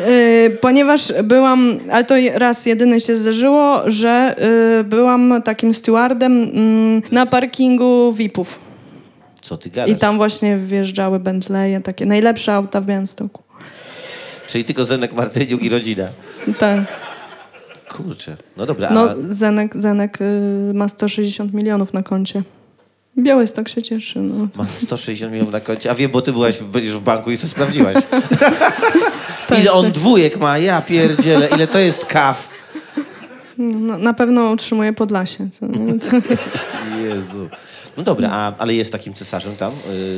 y, 0.07 0.57
ponieważ 0.61 1.13
byłam, 1.23 1.79
ale 1.91 2.03
to 2.03 2.15
raz 2.33 2.65
jedyne 2.65 2.99
się 2.99 3.15
zdarzyło, 3.17 3.81
że 3.85 4.35
y, 4.79 4.83
byłam 4.83 5.41
takim 5.45 5.73
stewardem 5.73 6.43
y, 6.43 7.01
na 7.11 7.25
parkingu 7.25 8.13
VIP-ów. 8.13 8.59
Co 9.41 9.57
ty 9.57 9.69
gadasz? 9.69 9.89
I 9.89 9.95
tam 9.99 10.17
właśnie 10.17 10.57
wjeżdżały 10.57 11.19
Bentleye, 11.19 11.81
takie 11.81 12.05
najlepsze 12.05 12.53
auta 12.53 12.81
w 12.81 12.85
Białymstoku. 12.85 13.42
Czyli 14.47 14.63
tylko 14.63 14.85
Zenek 14.85 15.13
Martyniuk 15.13 15.63
i 15.63 15.69
rodzina. 15.69 16.07
Tak. 16.59 16.79
Kurczę. 17.89 18.35
No 18.57 18.65
dobra, 18.65 18.89
No, 18.91 19.01
a 19.09 19.15
Zenek, 19.29 19.81
Zenek 19.81 20.21
y, 20.21 20.71
ma 20.73 20.87
160 20.87 21.53
milionów 21.53 21.93
na 21.93 22.03
koncie. 22.03 22.43
Białystok 23.17 23.69
się 23.69 23.81
cieszy, 23.81 24.19
no. 24.19 24.47
Ma 24.55 24.67
160 24.67 25.31
milionów 25.31 25.53
na 25.53 25.59
koncie. 25.59 25.91
A 25.91 25.95
wiem, 25.95 26.11
bo 26.11 26.21
ty 26.21 26.31
byłaś, 26.33 26.63
będziesz 26.63 26.93
w 26.93 27.01
banku 27.01 27.31
i 27.31 27.37
to 27.37 27.47
sprawdziłaś. 27.47 27.95
Tak, 29.47 29.59
ile 29.59 29.71
on 29.71 29.91
dwójek 29.91 30.37
ma? 30.39 30.57
Ja 30.57 30.81
pierdzielę. 30.81 31.47
Ile 31.55 31.67
to 31.67 31.79
jest 31.79 32.05
kaw? 32.05 32.49
No, 33.57 33.97
na 33.97 34.13
pewno 34.13 34.51
utrzymuje 34.51 34.93
Podlasie. 34.93 35.47
Jezu. 37.05 37.49
No 37.97 38.03
dobra, 38.03 38.29
a, 38.31 38.53
ale 38.57 38.73
jest 38.73 38.91
takim 38.91 39.13
cesarzem 39.13 39.55
tam? 39.55 39.73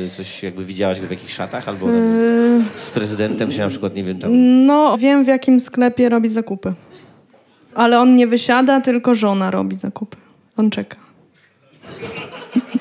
Y, 0.06 0.10
coś 0.10 0.42
jakby 0.42 0.64
widziałaś 0.64 1.00
go 1.00 1.06
w 1.06 1.10
jakichś 1.10 1.32
szatach? 1.34 1.68
Albo 1.68 1.90
Yy, 1.90 2.62
z 2.76 2.90
prezydentem 2.90 3.52
się 3.52 3.62
na 3.62 3.68
przykład, 3.68 3.94
nie 3.94 4.04
wiem, 4.04 4.18
tam... 4.18 4.30
no, 4.66 4.98
wiem 4.98 5.24
w 5.24 5.26
jakim 5.26 5.60
sklepie 5.60 6.08
robi 6.08 6.28
zakupy. 6.28 6.72
Ale 7.74 8.00
on 8.00 8.16
nie 8.16 8.26
wysiada, 8.26 8.80
tylko 8.80 9.14
żona 9.14 9.50
robi 9.50 9.76
zakupy. 9.76 10.16
On 10.56 10.70
czeka. 10.70 10.96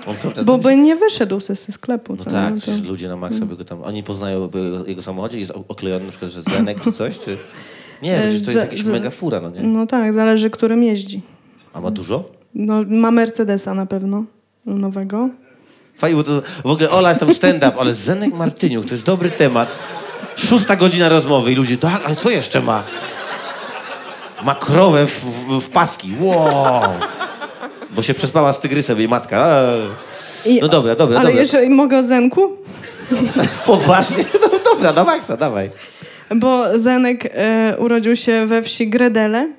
On 0.07 0.45
Bo 0.45 0.57
by 0.57 0.77
nie 0.77 0.95
wyszedł 0.95 1.39
ze, 1.39 1.55
sklepu. 1.55 2.15
No 2.15 2.23
co 2.23 2.29
tak, 2.31 2.53
nie? 2.55 2.61
To- 2.61 2.89
ludzie 2.89 3.07
na 3.07 3.15
maksa 3.15 3.45
by 3.45 3.55
go 3.55 3.65
tam... 3.65 3.83
Oni 3.83 4.03
poznają 4.03 4.49
jego, 4.87 5.01
samochodzie, 5.01 5.39
jest 5.39 5.51
oklejony 5.67 6.05
na 6.05 6.11
przykład, 6.11 6.31
że 6.31 6.41
Zenek 6.41 6.79
czy 6.81 6.91
coś, 6.91 7.19
czy... 7.19 7.37
Nie, 8.03 8.19
przecież 8.21 8.41
to 8.41 8.51
jest 8.51 8.63
jakaś 8.63 8.81
ze- 8.81 8.91
mega 8.91 9.09
fura, 9.09 9.41
no 9.41 9.49
nie? 9.49 9.61
No 9.63 9.87
tak, 9.87 10.13
zależy, 10.13 10.49
którym 10.49 10.83
jeździ. 10.83 11.21
A 11.73 11.81
ma 11.81 11.91
dużo? 11.91 12.23
No, 12.55 12.83
ma 12.87 13.11
Mercedesa 13.11 13.73
na 13.73 13.85
pewno, 13.85 14.23
nowego. 14.65 15.29
Fajnie, 15.95 16.17
bo 16.17 16.23
to 16.23 16.41
w 16.63 16.69
ogóle 16.69 16.89
Ola 16.89 17.09
jest 17.09 17.19
tam 17.19 17.33
stand-up, 17.33 17.71
ale 17.79 17.93
Zenek 17.93 18.33
Martyniuk, 18.33 18.85
to 18.85 18.91
jest 18.91 19.05
dobry 19.05 19.29
temat. 19.29 19.79
Szósta 20.35 20.75
godzina 20.75 21.09
rozmowy 21.09 21.51
i 21.51 21.55
ludzie, 21.55 21.77
tak, 21.77 22.01
ale 22.05 22.15
co 22.15 22.29
jeszcze 22.29 22.61
ma? 22.61 22.83
Ma 24.43 24.55
krowę 24.55 25.05
w, 25.07 25.25
w, 25.25 25.61
w 25.61 25.69
paski, 25.69 26.13
wow! 26.19 26.83
Bo 27.91 28.01
się 28.01 28.13
przespała 28.13 28.53
z 28.53 28.59
tygrysem 28.59 28.97
jej 28.97 29.07
matka. 29.07 29.61
Eee. 30.45 30.59
No 30.61 30.67
dobra, 30.67 30.95
dobra, 30.95 31.19
Ale 31.19 31.29
dobra. 31.29 31.41
jeżeli 31.41 31.69
mogę 31.69 31.97
o 31.97 32.03
Zenku? 32.03 32.57
Poważnie? 33.65 34.25
No 34.41 34.59
dobra, 34.63 34.93
na 34.93 35.03
maksa, 35.03 35.37
dawaj. 35.37 35.69
Bo 36.35 36.79
Zenek 36.79 37.29
e, 37.33 37.75
urodził 37.79 38.15
się 38.15 38.45
we 38.45 38.61
wsi 38.61 38.89
Gredele, 38.89 39.49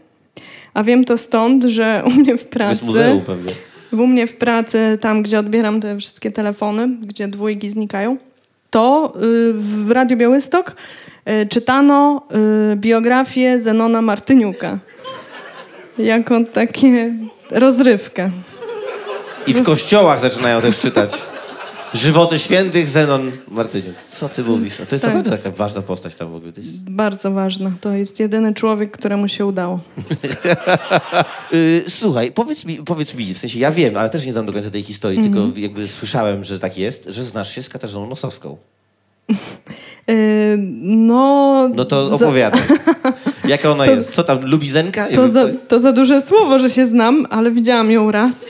a 0.75 0.85
wiem 0.85 1.05
to 1.05 1.19
stąd, 1.19 1.65
że 1.65 2.03
u 2.07 2.11
mnie 2.11 2.37
w 2.37 2.45
pracy... 2.45 2.71
jest 2.71 2.83
muzeum 2.83 3.21
pewnie. 3.21 3.53
U 3.93 4.07
mnie 4.07 4.27
w 4.27 4.37
pracy, 4.37 4.99
tam 5.01 5.23
gdzie 5.23 5.39
odbieram 5.39 5.81
te 5.81 5.99
wszystkie 5.99 6.31
telefony, 6.31 6.89
gdzie 7.03 7.29
dwójki 7.29 7.71
znikają, 7.71 8.17
to 8.71 9.13
y, 9.17 9.53
w 9.53 9.91
Radiu 9.91 10.17
Białystok 10.17 10.77
y, 11.29 11.47
czytano 11.47 12.23
y, 12.73 12.77
biografię 12.77 13.59
Zenona 13.59 14.03
Martyniuka. 14.03 14.79
Jako 15.99 16.45
takie 16.53 17.13
rozrywkę. 17.51 18.31
I 19.47 19.55
w 19.55 19.63
kościołach 19.63 20.21
zaczynają 20.21 20.61
też 20.61 20.79
czytać. 20.79 21.23
Żywoty 21.95 22.39
świętych 22.39 22.89
Zenon 22.89 23.33
Martyniuk. 23.49 23.95
Co 24.09 24.29
ty 24.29 24.43
mówisz? 24.45 24.77
To 24.77 24.83
jest 24.83 24.91
Tak. 25.05 25.15
naprawdę 25.15 25.31
taka 25.31 25.51
ważna 25.51 25.83
postać 25.83 26.15
tam 26.15 26.33
w 26.33 26.35
ogóle. 26.35 26.53
To 26.53 26.61
jest... 26.61 26.91
Bardzo 26.91 27.31
ważna. 27.31 27.71
To 27.81 27.93
jest 27.93 28.21
jedyny 28.21 28.55
człowiek, 28.55 28.91
któremu 28.91 29.29
się 29.29 29.47
udało. 29.47 29.81
Yy, 31.53 31.85
słuchaj, 32.01 32.33
powiedz 32.33 32.65
mi, 32.65 32.77
powiedz 32.77 33.15
mi, 33.15 33.35
w 33.35 33.39
sensie 33.39 33.59
ja 33.59 33.71
wiem, 33.71 33.97
ale 33.97 34.11
też 34.11 34.27
nie 34.27 34.33
znam 34.33 34.47
do 34.47 34.53
końca 34.53 34.71
tej 34.71 34.83
historii, 34.83 35.19
Mhm. 35.19 35.35
tylko 35.53 35.61
jakby 35.61 35.89
słyszałem, 35.89 36.45
że 36.45 36.61
tak 36.61 36.79
jest, 36.79 37.05
że 37.11 37.25
znasz 37.25 37.55
się 37.55 37.63
z 37.63 37.69
Katarzyną 37.69 38.07
Nosowską. 38.07 38.57
Y, 40.11 40.57
no, 40.83 41.69
No 41.75 41.85
to 41.85 42.17
za- 42.17 42.27
opowiadaj. 42.27 42.61
Jaka 43.49 43.71
ona 43.71 43.85
to- 43.85 43.91
jest? 43.91 44.11
Co 44.13 44.25
tam, 44.25 44.39
lubi 44.47 44.71
Zenka? 44.71 45.09
Nie 45.09 45.15
to, 45.17 45.23
wiem, 45.23 45.33
za, 45.33 45.47
co- 45.49 45.55
to 45.69 45.81
za 45.81 45.93
duże 45.93 46.21
słowo, 46.21 46.59
że 46.59 46.71
się 46.71 46.87
znam, 46.87 47.27
ale 47.31 47.51
widziałam 47.51 47.91
ją 47.91 48.11
raz. 48.11 48.45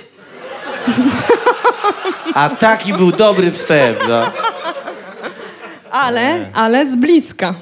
A 2.36 2.48
taki 2.48 2.92
był 2.92 3.12
dobry 3.12 3.50
wstęp, 3.50 3.98
no. 4.08 4.22
Ale, 5.90 6.46
ale 6.54 6.90
z 6.90 6.96
bliska. 6.96 7.54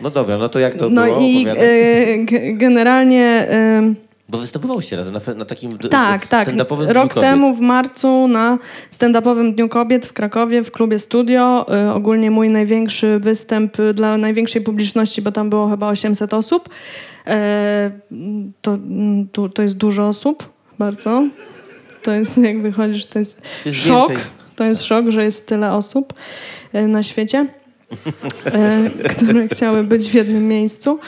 No 0.00 0.10
dobra, 0.10 0.38
no 0.38 0.48
to 0.48 0.58
jak 0.58 0.74
to 0.74 0.90
No 0.90 1.04
było? 1.04 1.20
i 1.20 1.36
Opowiadaj. 1.46 2.12
e, 2.12 2.18
g- 2.18 2.52
generalnie... 2.54 3.24
E, 3.50 3.94
Bo 4.28 4.38
występowałyście 4.38 4.96
razem 4.96 5.14
na, 5.14 5.34
na 5.34 5.44
takim 5.44 5.70
d- 5.70 5.88
tak, 5.88 6.20
d- 6.20 6.26
tak. 6.26 6.48
stand-upowym 6.48 6.84
Dniu 6.84 6.92
Rok 6.94 7.14
Kobiet. 7.14 7.30
temu 7.30 7.54
w 7.54 7.60
marcu 7.60 8.28
na 8.28 8.58
stand-upowym 8.90 9.54
Dniu 9.54 9.68
Kobiet 9.68 10.06
w 10.06 10.12
Krakowie 10.12 10.62
w 10.62 10.70
klubie 10.70 10.98
Studio. 10.98 11.66
E, 11.76 11.94
ogólnie 11.94 12.30
mój 12.30 12.50
największy 12.50 13.18
występ 13.18 13.80
e, 13.80 13.94
dla 13.94 14.16
największej 14.16 14.62
publiczności, 14.62 15.22
bo 15.22 15.32
tam 15.32 15.50
było 15.50 15.68
chyba 15.70 15.88
800 15.88 16.34
osób. 16.34 16.68
E, 17.26 17.90
to, 18.62 18.74
mm, 18.74 19.28
to, 19.32 19.48
to 19.48 19.62
jest 19.62 19.76
dużo 19.76 20.08
osób, 20.08 20.48
bardzo. 20.78 21.22
To 22.02 22.12
jest, 22.12 22.38
jak 22.38 22.62
wychodzisz, 22.62 23.06
to 23.06 23.18
jest, 23.18 23.42
To 23.62 23.68
jest 23.68 23.86
szok. 23.86 24.08
więcej. 24.08 24.26
To 24.58 24.64
jest 24.64 24.84
szok, 24.84 25.08
że 25.08 25.24
jest 25.24 25.48
tyle 25.48 25.72
osób 25.72 26.14
e, 26.72 26.86
na 26.86 27.02
świecie, 27.02 27.46
e, 28.46 28.90
które 29.16 29.48
chciały 29.48 29.84
być 29.84 30.10
w 30.10 30.14
jednym 30.14 30.48
miejscu. 30.48 30.98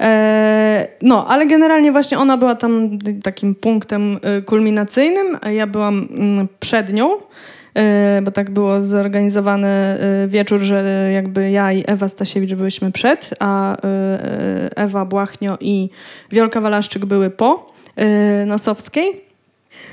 E, 0.00 0.88
no, 1.02 1.26
ale 1.26 1.46
generalnie 1.46 1.92
właśnie 1.92 2.18
ona 2.18 2.36
była 2.36 2.54
tam 2.54 2.98
takim 3.22 3.54
punktem 3.54 4.18
kulminacyjnym, 4.46 5.38
a 5.40 5.50
ja 5.50 5.66
byłam 5.66 6.08
mm, 6.10 6.48
przed 6.60 6.92
nią, 6.92 7.10
bo 8.22 8.30
tak 8.30 8.50
było 8.50 8.82
zorganizowany 8.82 9.68
wieczór, 10.28 10.60
że 10.60 11.10
jakby 11.14 11.50
ja 11.50 11.72
i 11.72 11.84
Ewa 11.86 12.08
Stasiewicz 12.08 12.54
byłyśmy 12.54 12.92
przed, 12.92 13.30
a 13.38 13.76
Ewa 14.76 15.04
Błachnio 15.04 15.58
i 15.60 15.90
Wiolka 16.30 16.60
Walaszczyk 16.60 17.04
były 17.04 17.30
po 17.30 17.72
Nosowskiej. 18.46 19.29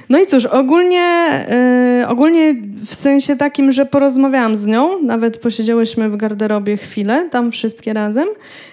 No 0.10 0.20
i 0.20 0.26
cóż, 0.26 0.46
ogólnie, 0.46 1.02
e, 1.02 2.06
ogólnie 2.08 2.56
w 2.86 2.96
sensie 2.96 3.36
takim, 3.36 3.72
że 3.72 3.86
porozmawiałam 3.86 4.58
z 4.58 4.66
nią, 4.66 5.04
nawet 5.04 5.38
posiedziałyśmy 5.38 6.10
w 6.10 6.18
garderobie 6.18 6.78
chwilę, 6.78 7.30
tam 7.32 7.52
wszystkie 7.52 7.94
razem. 7.94 8.28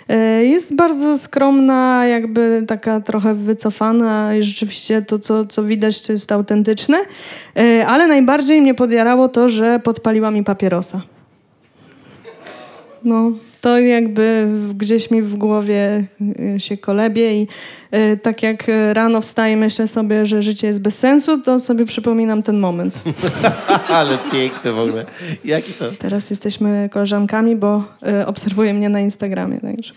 E, 0.08 0.44
jest 0.44 0.76
bardzo 0.76 1.18
skromna, 1.18 2.06
jakby 2.06 2.64
taka 2.66 3.00
trochę 3.00 3.34
wycofana 3.34 4.36
i 4.36 4.42
rzeczywiście 4.42 5.02
to, 5.02 5.18
co, 5.18 5.46
co 5.46 5.64
widać, 5.64 6.02
to 6.02 6.12
jest 6.12 6.32
autentyczne. 6.32 6.98
E, 7.56 7.86
ale 7.86 8.06
najbardziej 8.06 8.60
mnie 8.60 8.74
podjarało 8.74 9.28
to, 9.28 9.48
że 9.48 9.80
podpaliła 9.84 10.30
mi 10.30 10.44
papierosa. 10.44 11.02
No, 13.04 13.32
to 13.64 13.78
jakby 13.78 14.48
gdzieś 14.74 15.10
mi 15.10 15.22
w 15.22 15.34
głowie 15.34 16.04
y, 16.56 16.60
się 16.60 16.76
kolebie 16.76 17.42
i 17.42 17.48
y, 17.94 18.18
tak 18.22 18.42
jak 18.42 18.68
y, 18.68 18.94
rano 18.94 19.20
wstaję, 19.20 19.56
myślę 19.56 19.88
sobie, 19.88 20.26
że 20.26 20.42
życie 20.42 20.66
jest 20.66 20.82
bez 20.82 20.98
sensu, 20.98 21.38
to 21.42 21.60
sobie 21.60 21.84
przypominam 21.84 22.42
ten 22.42 22.58
moment. 22.58 23.00
Ale 23.88 24.18
piękne 24.32 24.72
w 24.72 24.78
ogóle. 24.78 25.06
Jaki 25.44 25.72
to? 25.72 25.84
Teraz 25.98 26.30
jesteśmy 26.30 26.88
koleżankami, 26.92 27.56
bo 27.56 27.84
obserwuje 28.26 28.74
mnie 28.74 28.88
na 28.88 29.00
Instagramie, 29.00 29.58
także. 29.60 29.94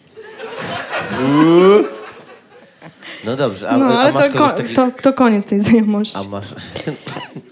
No 3.26 3.36
dobrze, 3.36 3.70
a, 3.70 3.78
No, 3.78 3.86
a 3.86 4.00
ale 4.00 4.14
masz 4.14 4.28
to, 4.28 4.38
ko- 4.38 4.50
takiego... 4.50 4.92
to, 4.92 5.02
to 5.02 5.14
koniec 5.14 5.46
tej 5.46 5.60
znajomości. 5.60 6.18
A 6.18 6.24
masz... 6.24 6.48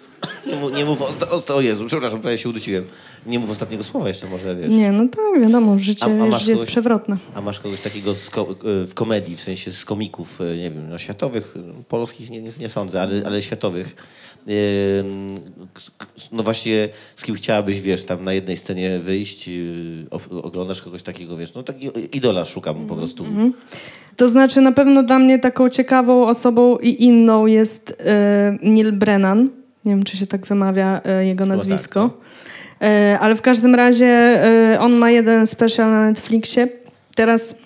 nie, 0.47 0.55
mów, 0.55 0.73
nie 0.73 0.85
mów 0.85 1.01
o, 1.01 1.07
o, 1.51 1.55
o 1.55 1.61
Jezu, 1.61 1.85
przepraszam, 1.85 2.21
prawie 2.21 2.37
się 2.37 2.49
udusiłem. 2.49 2.85
Nie 3.25 3.39
mów 3.39 3.49
ostatniego 3.51 3.83
słowa 3.83 4.07
jeszcze 4.07 4.27
może, 4.27 4.55
wiesz. 4.55 4.73
Nie, 4.73 4.91
no 4.91 5.03
tak, 5.07 5.41
wiadomo, 5.41 5.79
życie 5.79 6.05
A- 6.05 6.23
a 6.23 6.25
masz 6.27 6.47
jest, 6.47 6.63
kogoś- 6.63 6.67
przewrotne. 6.67 7.17
A 7.35 7.41
masz 7.41 7.59
kogoś 7.59 7.81
takiego 7.81 8.13
ko- 8.31 8.55
w 8.63 8.93
komedii, 8.93 9.35
w 9.37 9.41
sensie 9.41 9.71
z 9.71 9.85
komików, 9.85 10.41
e, 10.41 10.57
nie 10.57 10.71
wiem, 10.71 10.89
no 10.89 10.97
światowych, 10.97 11.55
e, 11.79 11.83
polskich 11.83 12.29
nie, 12.29 12.41
nie, 12.41 12.49
nie 12.59 12.69
sądzę, 12.69 13.01
ale, 13.01 13.21
ale 13.25 13.41
światowych. 13.41 13.95
No 16.31 16.43
właśnie, 16.43 16.89
z 17.15 17.23
kim 17.23 17.35
chciałabyś, 17.35 17.81
wiesz, 17.81 18.03
tam 18.03 18.23
na 18.23 18.33
jednej 18.33 18.57
scenie 18.57 18.99
wyjść, 18.99 19.47
yy, 19.47 20.07
o- 20.11 20.41
oglądasz 20.43 20.81
kogoś 20.81 21.03
takiego, 21.03 21.37
wiesz, 21.37 21.53
no 21.53 21.63
takiego 21.63 21.99
idola 22.13 22.45
szukam 22.45 22.87
po 22.87 22.95
prostu. 22.95 23.25
To 24.15 24.29
znaczy 24.29 24.61
na 24.61 24.71
pewno 24.71 25.03
dla 25.03 25.19
mnie 25.19 25.39
taką 25.39 25.69
ciekawą 25.69 26.25
osobą 26.27 26.77
i 26.77 27.03
inną 27.03 27.45
jest 27.45 27.95
e, 27.99 28.57
Neil 28.61 28.91
Brennan. 28.91 29.49
Nie 29.85 29.91
wiem, 29.91 30.03
czy 30.03 30.17
się 30.17 30.27
tak 30.27 30.47
wymawia 30.47 31.01
e, 31.05 31.25
jego 31.25 31.45
nazwisko. 31.45 32.09
tak, 32.09 32.25
E, 32.81 33.19
ale 33.19 33.35
w 33.35 33.41
każdym 33.41 33.75
razie 33.75 34.05
e, 34.05 34.79
on 34.79 34.93
ma 34.93 35.11
jeden 35.11 35.47
special 35.47 35.91
na 35.91 36.05
Netflixie. 36.05 36.67
Teraz 37.15 37.61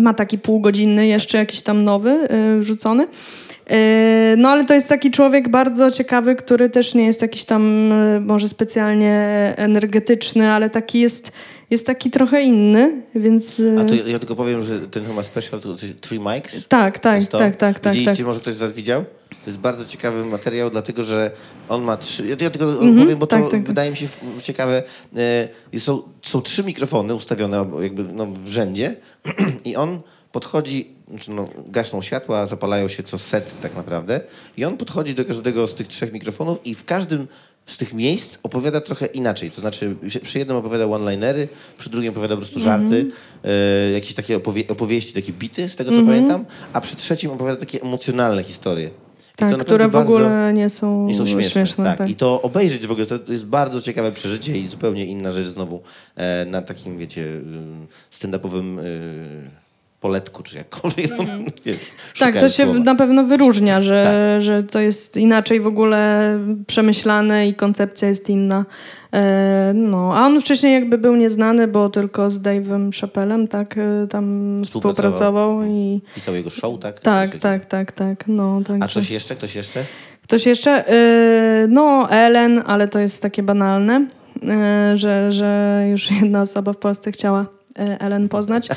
ma 0.00 0.14
taki 0.14 0.38
półgodzinny, 0.38 1.06
jeszcze 1.06 1.38
jakiś 1.38 1.62
tam 1.62 1.84
nowy 1.84 2.28
wrzucony. 2.60 3.06
No 4.36 4.48
ale 4.48 4.64
to 4.64 4.74
jest 4.74 4.88
taki 4.88 5.10
człowiek 5.10 5.48
bardzo 5.48 5.90
ciekawy, 5.90 6.36
który 6.36 6.70
też 6.70 6.94
nie 6.94 7.06
jest 7.06 7.22
jakiś 7.22 7.44
tam 7.44 7.92
może 8.26 8.48
specjalnie 8.48 9.14
energetyczny, 9.56 10.50
ale 10.50 10.70
taki 10.70 11.00
jest, 11.00 11.32
jest 11.70 11.86
taki 11.86 12.10
trochę 12.10 12.42
inny, 12.42 13.02
więc... 13.14 13.62
A 13.80 13.84
to 13.84 13.94
ja, 13.94 14.18
tylko 14.18 14.36
powiem, 14.36 14.62
że 14.62 14.80
ten 14.80 15.06
chyba 15.06 15.22
special 15.22 15.60
to 15.60 15.76
Three 16.00 16.20
Mics. 16.20 16.68
Tak, 16.68 16.98
tak, 16.98 17.26
tak, 17.26 17.56
tak, 17.56 17.80
tak, 17.80 17.94
Widzieliście, 17.94 18.16
tak. 18.16 18.26
może 18.26 18.40
ktoś 18.40 18.54
z 18.54 18.60
was 18.60 18.72
widział? 18.72 19.04
To 19.44 19.50
jest 19.50 19.58
bardzo 19.58 19.84
ciekawy 19.84 20.24
materiał, 20.24 20.70
dlatego 20.70 21.02
że 21.02 21.30
on 21.68 21.82
ma 21.82 21.96
trzy... 21.96 22.28
Ja, 22.28 22.50
tylko 22.50 22.70
Mhm, 22.70 22.98
powiem, 22.98 23.18
bo 23.18 23.26
to 23.26 23.36
tak, 23.36 23.42
tak, 23.42 23.50
tak. 23.50 23.62
wydaje 23.62 23.90
mi 23.90 23.96
się 23.96 24.08
ciekawe. 24.42 24.82
E, 25.74 25.80
są, 25.80 26.02
są 26.22 26.42
trzy 26.42 26.64
mikrofony 26.64 27.14
ustawione 27.14 27.70
jakby 27.80 28.04
no, 28.04 28.26
w 28.26 28.48
rzędzie 28.48 28.96
i 29.64 29.76
on 29.76 30.00
podchodzi, 30.32 30.94
znaczy 31.10 31.30
no, 31.30 31.48
gasną 31.66 32.02
światła, 32.02 32.46
zapalają 32.46 32.88
się 32.88 33.02
co 33.02 33.18
set 33.18 33.60
tak 33.60 33.76
naprawdę 33.76 34.20
i 34.56 34.64
on 34.64 34.76
podchodzi 34.76 35.14
do 35.14 35.24
każdego 35.24 35.66
z 35.66 35.74
tych 35.74 35.88
trzech 35.88 36.12
mikrofonów 36.12 36.66
i 36.66 36.74
w 36.74 36.84
każdym 36.84 37.28
z 37.66 37.76
tych 37.76 37.92
miejsc 37.92 38.38
opowiada 38.42 38.80
trochę 38.80 39.06
inaczej. 39.06 39.50
To 39.50 39.60
znaczy 39.60 39.96
przy 40.22 40.38
jednym 40.38 40.56
opowiada 40.56 40.86
one-linery, 40.86 41.48
przy 41.78 41.90
drugim 41.90 42.12
opowiada 42.12 42.34
po 42.34 42.40
prostu 42.40 42.58
żarty, 42.60 43.06
e, 43.44 43.90
jakieś 43.90 44.14
takie 44.14 44.36
opowie 44.36 44.64
opowieści, 44.68 45.12
takie 45.12 45.32
bity 45.32 45.68
z 45.68 45.76
tego 45.76 45.90
co 45.90 45.96
pamiętam, 45.96 46.44
a 46.72 46.80
przy 46.80 46.96
trzecim 46.96 47.30
opowiada 47.30 47.56
takie 47.56 47.82
emocjonalne 47.82 48.42
historie. 48.42 48.90
Tak, 49.40 49.58
które 49.58 49.88
w 49.88 49.92
bardzo- 49.92 50.14
ogóle 50.14 50.52
nie 50.52 50.68
są, 50.68 51.06
nie 51.06 51.14
są 51.14 51.26
śmieszne. 51.26 51.50
śmieszne 51.52 51.84
tak. 51.84 51.98
tak. 51.98 52.10
I 52.10 52.16
to 52.16 52.42
obejrzeć 52.42 52.86
w 52.86 52.90
ogóle 52.90 53.06
to, 53.06 53.18
to 53.18 53.32
jest 53.32 53.46
bardzo 53.46 53.80
ciekawe 53.80 54.12
przeżycie 54.12 54.58
i 54.58 54.66
zupełnie 54.66 55.06
inna 55.06 55.32
rzecz 55.32 55.46
znowu 55.48 55.80
e, 56.16 56.44
na 56.44 56.62
takim, 56.62 56.98
wiecie, 56.98 57.22
y, 57.22 57.42
stand-upowym 58.10 58.78
y, 58.78 59.50
poletku, 60.00 60.42
czy 60.42 60.56
jakkolwiek. 60.58 61.10
No, 61.18 61.24
wiesz, 61.64 61.76
Tak, 62.18 62.34
to 62.40 62.48
się 62.48 62.64
słowa. 62.64 62.78
na 62.80 62.94
pewno 62.94 63.24
wyróżnia, 63.24 63.80
że, 63.80 64.04
Tak. 64.34 64.42
że 64.42 64.62
to 64.62 64.80
jest 64.80 65.16
inaczej 65.16 65.60
w 65.60 65.66
ogóle 65.66 66.38
przemyślane 66.66 67.48
i 67.48 67.54
koncepcja 67.54 68.08
jest 68.08 68.30
inna. 68.30 68.64
E, 69.14 69.72
no, 69.74 70.12
a 70.16 70.26
on 70.26 70.40
wcześniej 70.40 70.72
jakby 70.74 70.98
był 70.98 71.16
nieznany, 71.16 71.68
bo 71.68 71.88
tylko 71.90 72.30
z 72.30 72.42
Dave'em 72.42 73.00
Chappellem 73.00 73.48
tak 73.48 73.78
e, 73.78 74.06
tam 74.10 74.60
Współpracował. 74.64 75.02
współpracował 75.04 75.62
i 75.64 76.00
Pisał 76.14 76.34
jego 76.34 76.50
show, 76.50 76.78
tak? 76.80 77.00
tak, 77.00 77.36
tak, 77.38 77.64
tak, 77.64 77.92
tak. 77.92 78.24
No, 78.26 78.60
A 78.64 78.68
także- 78.68 79.00
coś 79.00 79.10
jeszcze? 79.10 79.36
Ktoś 79.36 79.54
jeszcze? 79.54 79.84
Ktoś 80.22 80.46
jeszcze? 80.46 80.88
E, 80.88 81.66
no, 81.68 82.10
Ellen, 82.10 82.62
ale 82.66 82.88
to 82.88 82.98
jest 82.98 83.22
takie 83.22 83.42
banalne, 83.42 84.06
e, 84.48 84.92
że, 84.96 85.32
że 85.32 85.82
już 85.90 86.10
jedna 86.20 86.40
osoba 86.40 86.72
w 86.72 86.76
Polsce 86.76 87.12
chciała 87.12 87.46
Ellen 87.80 88.28
poznać. 88.28 88.68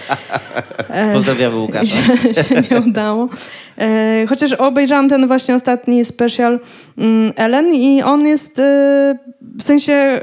E, 0.89 1.13
Pozdrawiamy 1.18 1.58
Łukasza. 1.58 1.86
się, 2.36 2.44
się 2.44 2.63
nie 2.72 2.82
udało. 2.82 3.30
E, 3.78 4.26
chociaż 4.30 4.54
obejrzałam 4.54 5.10
ten 5.10 5.28
właśnie 5.28 5.56
ostatni 5.56 6.06
special 6.06 6.60
mm, 6.98 7.34
Ellen 7.36 7.74
i 7.74 8.04
on 8.04 8.28
jest 8.28 8.60
e, 8.60 9.18
w 9.58 9.63
sensie 9.63 9.94
e, 9.94 10.20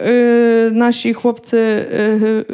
nasi 0.73 1.13
chłopcy 1.13 1.59
e, 1.59 1.97
e, 1.97 2.45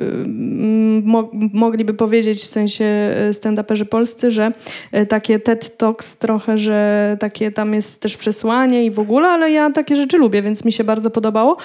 mogliby 1.53 1.95
powiedzieć 1.95 2.43
w 2.43 2.47
sensie 2.47 2.85
e, 2.85 3.31
stand-uperzy 3.33 3.85
polscy, 3.85 4.31
że 4.31 4.53
e, 4.93 5.07
takie 5.07 5.39
TED 5.39 5.77
Talks 5.77 6.17
trochę, 6.17 6.59
że 6.59 7.17
takie 7.21 7.53
tam 7.53 7.75
jest 7.75 8.01
też 8.01 8.17
przesłanie 8.17 8.85
i 8.85 8.91
w 8.91 8.99
ogóle, 8.99 9.29
ale 9.29 9.51
ja 9.51 9.71
takie 9.71 9.97
rzeczy 9.97 10.17
lubię, 10.19 10.43
więc 10.43 10.65
mi 10.65 10.73
się 10.73 10.85
bardzo 10.85 11.11
podobało. 11.11 11.57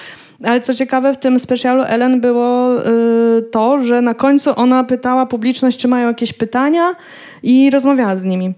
Ale 0.44 0.60
co 0.60 0.74
ciekawe, 0.74 1.14
w 1.14 1.18
tym 1.18 1.38
specjalu 1.38 1.82
Ellen 1.82 2.20
było 2.20 2.68
to, 3.52 3.82
że 3.82 4.02
na 4.02 4.14
końcu 4.14 4.51
ona 4.56 4.84
pytała 4.84 5.26
publiczność, 5.26 5.78
czy 5.78 5.88
mają 5.88 6.08
jakieś 6.08 6.32
pytania 6.32 6.94
i 7.42 7.70
rozmawiała 7.70 8.16
z 8.16 8.24
nimi. 8.24 8.54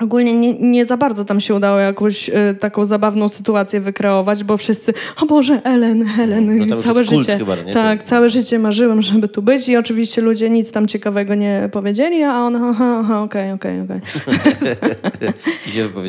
Ogólnie 0.00 0.34
nie, 0.34 0.54
nie 0.54 0.84
za 0.84 0.96
bardzo 0.96 1.24
tam 1.24 1.40
się 1.40 1.54
udało 1.54 1.78
jakąś 1.78 2.28
y, 2.28 2.32
taką 2.60 2.84
zabawną 2.84 3.28
sytuację 3.28 3.80
wykreować, 3.80 4.44
bo 4.44 4.56
wszyscy, 4.56 4.94
o 5.22 5.26
Boże, 5.26 5.60
Ellen, 5.64 6.04
Ellen, 6.20 6.66
No 6.66 6.76
całe 6.76 7.04
życie. 7.04 7.38
chyba? 7.38 7.56
Tak, 7.72 8.02
całe 8.02 8.28
życie 8.28 8.58
marzyłem, 8.58 9.02
żeby 9.02 9.28
tu 9.28 9.42
być 9.42 9.68
i 9.68 9.76
oczywiście 9.76 10.22
ludzie 10.22 10.50
nic 10.50 10.72
tam 10.72 10.86
ciekawego 10.86 11.34
nie 11.34 11.68
powiedzieli, 11.72 12.22
a 12.22 12.38
ona, 12.38 12.68
aha, 12.70 12.98
aha, 13.00 13.22
okej, 13.22 13.52
okej, 13.52 13.80
okej. 13.80 14.00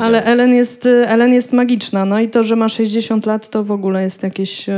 Ale 0.00 0.24
Ellen 0.24 0.54
jest, 0.54 0.86
y, 0.86 1.08
Ellen 1.08 1.32
jest 1.32 1.52
magiczna. 1.52 2.04
No 2.04 2.20
i 2.20 2.28
to, 2.28 2.42
że 2.42 2.56
ma 2.56 2.68
60 2.68 3.26
lat, 3.26 3.48
to 3.48 3.64
w 3.64 3.72
ogóle 3.72 4.02
jest 4.02 4.22
jakieś, 4.22 4.68
e, 4.68 4.74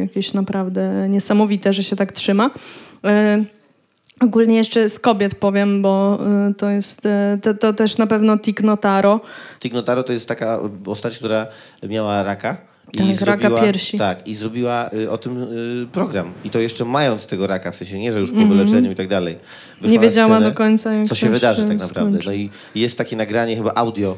jakieś 0.00 0.32
naprawdę 0.32 1.06
niesamowite, 1.08 1.72
że 1.72 1.82
się 1.82 1.96
tak 1.96 2.12
trzyma. 2.12 2.50
E, 3.04 3.44
ogólnie 4.20 4.56
jeszcze 4.56 4.88
z 4.88 5.00
kobiet 5.00 5.34
powiem, 5.34 5.82
bo 5.82 6.18
e, 6.48 6.54
to 6.54 6.70
jest 6.70 7.06
e, 7.06 7.38
to, 7.42 7.54
to 7.54 7.72
też 7.72 7.98
na 7.98 8.06
pewno 8.06 8.38
Tig 8.38 8.60
Notaro. 8.60 9.20
Tig 9.60 9.72
Notaro 9.72 10.02
to 10.02 10.12
jest 10.12 10.28
taka 10.28 10.58
postać, 10.84 11.18
która 11.18 11.46
miała 11.82 12.22
raka. 12.22 12.73
Tak, 12.92 13.20
raka 13.20 13.50
piersi. 13.50 13.98
Tak, 13.98 14.28
i 14.28 14.34
zrobiła 14.34 14.90
y, 14.94 15.10
o 15.10 15.18
tym 15.18 15.42
y, 15.42 15.86
program. 15.92 16.32
I 16.44 16.50
to 16.50 16.58
jeszcze 16.58 16.84
mając 16.84 17.26
tego 17.26 17.46
raka, 17.46 17.70
w 17.70 17.76
sensie 17.76 17.98
nie, 17.98 18.12
że 18.12 18.20
już 18.20 18.32
po 18.32 18.46
wyleczeniu 18.46 18.92
i 18.92 18.94
tak 18.94 19.08
dalej. 19.08 19.36
Nie 19.82 19.98
wiedziała 19.98 20.36
scenę, 20.36 20.50
do 20.50 20.56
końca, 20.56 20.92
jak 20.92 21.08
Co 21.08 21.14
się 21.14 21.30
wydarzy 21.30 21.62
tak 21.68 21.78
naprawdę. 21.78 22.10
skończy. 22.10 22.28
No 22.28 22.34
i 22.34 22.50
jest 22.74 22.98
takie 22.98 23.16
nagranie, 23.16 23.56
chyba 23.56 23.72
audio 23.74 24.16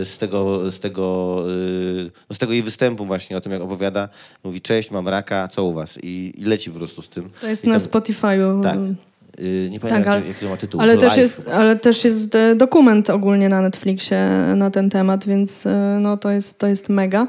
y, 0.00 0.04
z 0.04 0.18
tego, 0.18 0.70
z, 0.70 0.80
tego, 0.80 1.42
y, 2.30 2.34
z 2.34 2.38
tego 2.38 2.52
jej 2.52 2.62
występu 2.62 3.06
właśnie, 3.06 3.36
o 3.36 3.40
tym 3.40 3.52
jak 3.52 3.62
opowiada. 3.62 4.08
Mówi, 4.44 4.60
cześć, 4.60 4.90
mam 4.90 5.08
raka, 5.08 5.48
co 5.48 5.64
u 5.64 5.74
was? 5.74 5.98
I, 6.02 6.32
i 6.36 6.44
leci 6.44 6.70
po 6.70 6.78
prostu 6.78 7.02
z 7.02 7.08
tym. 7.08 7.30
To 7.40 7.48
jest 7.48 7.64
I 7.64 7.68
na 7.68 7.80
tam- 7.80 7.88
Spotify'u. 7.88 8.62
Tak. 8.62 8.78
Y, 9.40 9.68
nie 9.70 9.80
pamiętam, 9.80 10.02
Tak, 10.04 10.12
ale, 10.12 10.18
jak, 10.20 10.28
jaki 10.28 10.46
ma 10.46 10.56
tytuł. 10.56 10.80
ale, 10.80 10.98
też 10.98 11.16
jest, 11.16 11.48
ale 11.48 11.76
też 11.76 12.04
jest 12.04 12.34
e, 12.34 12.54
dokument 12.54 13.10
ogólnie 13.10 13.48
na 13.48 13.60
Netflixie 13.60 14.28
na 14.56 14.70
ten 14.70 14.90
temat, 14.90 15.26
więc 15.26 15.66
e, 15.66 15.98
no, 16.00 16.16
to, 16.16 16.30
jest, 16.30 16.58
to 16.58 16.66
jest 16.66 16.88
mega. 16.88 17.26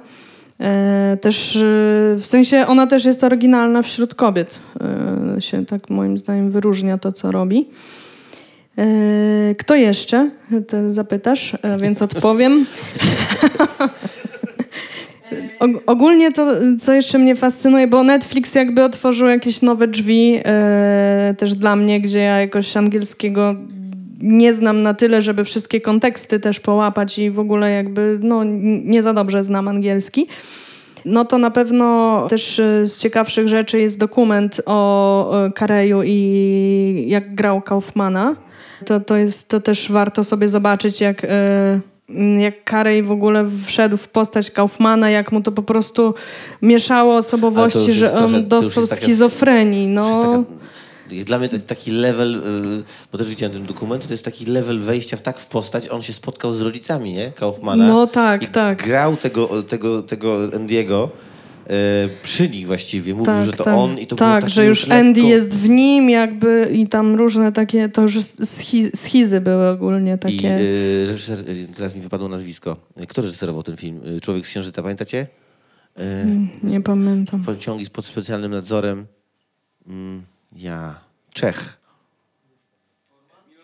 E, 0.61 1.17
też 1.21 1.55
e, 1.55 1.59
w 2.19 2.23
sensie 2.25 2.67
ona 2.67 2.87
też 2.87 3.05
jest 3.05 3.23
oryginalna 3.23 3.81
wśród 3.81 4.15
kobiet. 4.15 4.59
E, 5.37 5.41
się 5.41 5.65
tak 5.65 5.89
moim 5.89 6.17
zdaniem 6.17 6.51
wyróżnia 6.51 6.97
to, 6.97 7.11
co 7.11 7.31
robi. 7.31 7.67
Kto 9.57 9.75
jeszcze? 9.75 10.29
Ty 10.67 10.93
zapytasz, 10.93 11.57
więc 11.81 12.01
odpowiem. 12.01 12.65
Og- 15.59 15.81
ogólnie 15.85 16.31
to, 16.31 16.47
co 16.79 16.93
jeszcze 16.93 17.17
mnie 17.17 17.35
fascynuje, 17.35 17.87
bo 17.87 18.03
Netflix 18.03 18.55
jakby 18.55 18.83
otworzył 18.83 19.27
jakieś 19.27 19.61
nowe 19.61 19.87
drzwi 19.87 20.39
też 21.37 21.53
dla 21.53 21.75
mnie, 21.75 22.01
gdzie 22.01 22.19
ja 22.19 22.41
jakoś 22.41 22.77
angielskiego 22.77 23.55
nie 24.19 24.53
znam 24.53 24.81
na 24.81 24.93
tyle, 24.93 25.21
żeby 25.21 25.43
wszystkie 25.43 25.81
konteksty 25.81 26.39
też 26.39 26.59
połapać 26.59 27.19
i 27.19 27.31
w 27.31 27.39
ogóle 27.39 27.71
jakby 27.71 28.19
no, 28.21 28.43
nie 28.83 29.03
za 29.03 29.13
dobrze 29.13 29.43
znam 29.43 29.67
angielski. 29.67 30.27
No 31.05 31.25
to 31.25 31.37
na 31.37 31.51
pewno 31.51 32.27
też 32.29 32.59
e, 32.59 32.87
z 32.87 32.97
ciekawszych 32.97 33.47
rzeczy 33.47 33.79
jest 33.79 33.99
dokument 33.99 34.61
o 34.65 35.45
e, 35.45 35.51
Kareju 35.51 36.01
i 36.05 37.05
jak 37.07 37.35
grał 37.35 37.61
Kaufmana. 37.61 38.35
To, 38.85 38.99
to, 38.99 39.15
jest, 39.15 39.49
to 39.49 39.59
też 39.59 39.91
warto 39.91 40.23
sobie 40.23 40.47
zobaczyć, 40.47 41.01
jak, 41.01 41.23
e, 41.23 41.79
jak 42.37 42.63
Karej 42.63 43.03
w 43.03 43.11
ogóle 43.11 43.45
wszedł 43.65 43.97
w 43.97 44.07
postać 44.07 44.51
Kaufmana, 44.51 45.09
jak 45.09 45.31
mu 45.31 45.41
to 45.41 45.51
po 45.51 45.63
prostu 45.63 46.13
mieszało 46.61 47.15
osobowości, 47.15 47.91
że 47.91 48.09
trochę- 48.09 48.25
on 48.25 48.47
dostał 48.47 48.87
schizofrenii. 48.87 49.87
No. 49.87 50.43
Dla 51.25 51.39
mnie 51.39 51.49
taki 51.49 51.91
level, 51.91 52.35
y, 52.35 52.83
bo 53.11 53.17
też 53.17 53.27
widziałem 53.29 53.53
ten 53.53 53.65
dokument, 53.65 54.07
to 54.07 54.13
jest 54.13 54.25
taki 54.25 54.45
level 54.45 54.79
wejścia 54.79 55.17
w 55.17 55.21
tak 55.21 55.39
w 55.39 55.47
postać. 55.47 55.89
On 55.89 56.01
się 56.01 56.13
spotkał 56.13 56.53
z 56.53 56.61
rodzicami, 56.61 57.13
nie? 57.13 57.31
Kaufmana. 57.31 57.87
No 57.87 58.07
tak, 58.07 58.43
I 58.43 58.47
tak. 58.47 58.83
Grał 58.83 59.17
tego, 59.17 59.63
tego, 59.63 60.03
tego 60.03 60.39
Andiego 60.55 61.09
y, 61.67 61.71
przy 62.23 62.49
nich 62.49 62.67
właściwie. 62.67 63.13
Mówił, 63.13 63.25
tak, 63.25 63.45
że 63.45 63.53
to 63.53 63.63
tak. 63.63 63.77
on 63.77 63.99
i 63.99 64.07
to 64.07 64.15
było 64.15 64.29
Tak, 64.29 64.49
że 64.49 64.65
już 64.65 64.87
lekko- 64.87 64.99
Andy 64.99 65.21
jest 65.21 65.57
w 65.57 65.69
nim 65.69 66.09
jakby 66.09 66.69
i 66.73 66.87
tam 66.87 67.15
różne 67.15 67.51
takie, 67.51 67.89
to 67.89 68.01
już 68.01 68.17
schi- 68.17 68.95
schizy 68.97 69.41
były 69.41 69.67
ogólnie 69.69 70.13
I 70.15 70.19
takie. 70.19 70.57
y, 70.59 71.05
reżyser, 71.07 71.37
teraz 71.75 71.95
mi 71.95 72.01
wypadło 72.01 72.27
nazwisko. 72.29 72.77
Kto 73.07 73.21
reżyserował 73.21 73.63
ten 73.63 73.77
film? 73.77 74.01
Człowiek 74.21 74.45
z 74.45 74.49
Księżyca, 74.49 74.81
pamiętacie? 74.81 75.27
Y, 75.99 76.03
nie 76.63 76.81
pamiętam. 76.81 77.43
Pociągi 77.43 77.85
pod 77.89 78.05
specjalnym 78.05 78.51
nadzorem. 78.51 79.05
Mm, 79.87 80.23
ja. 80.57 80.99
Czech. 81.33 81.77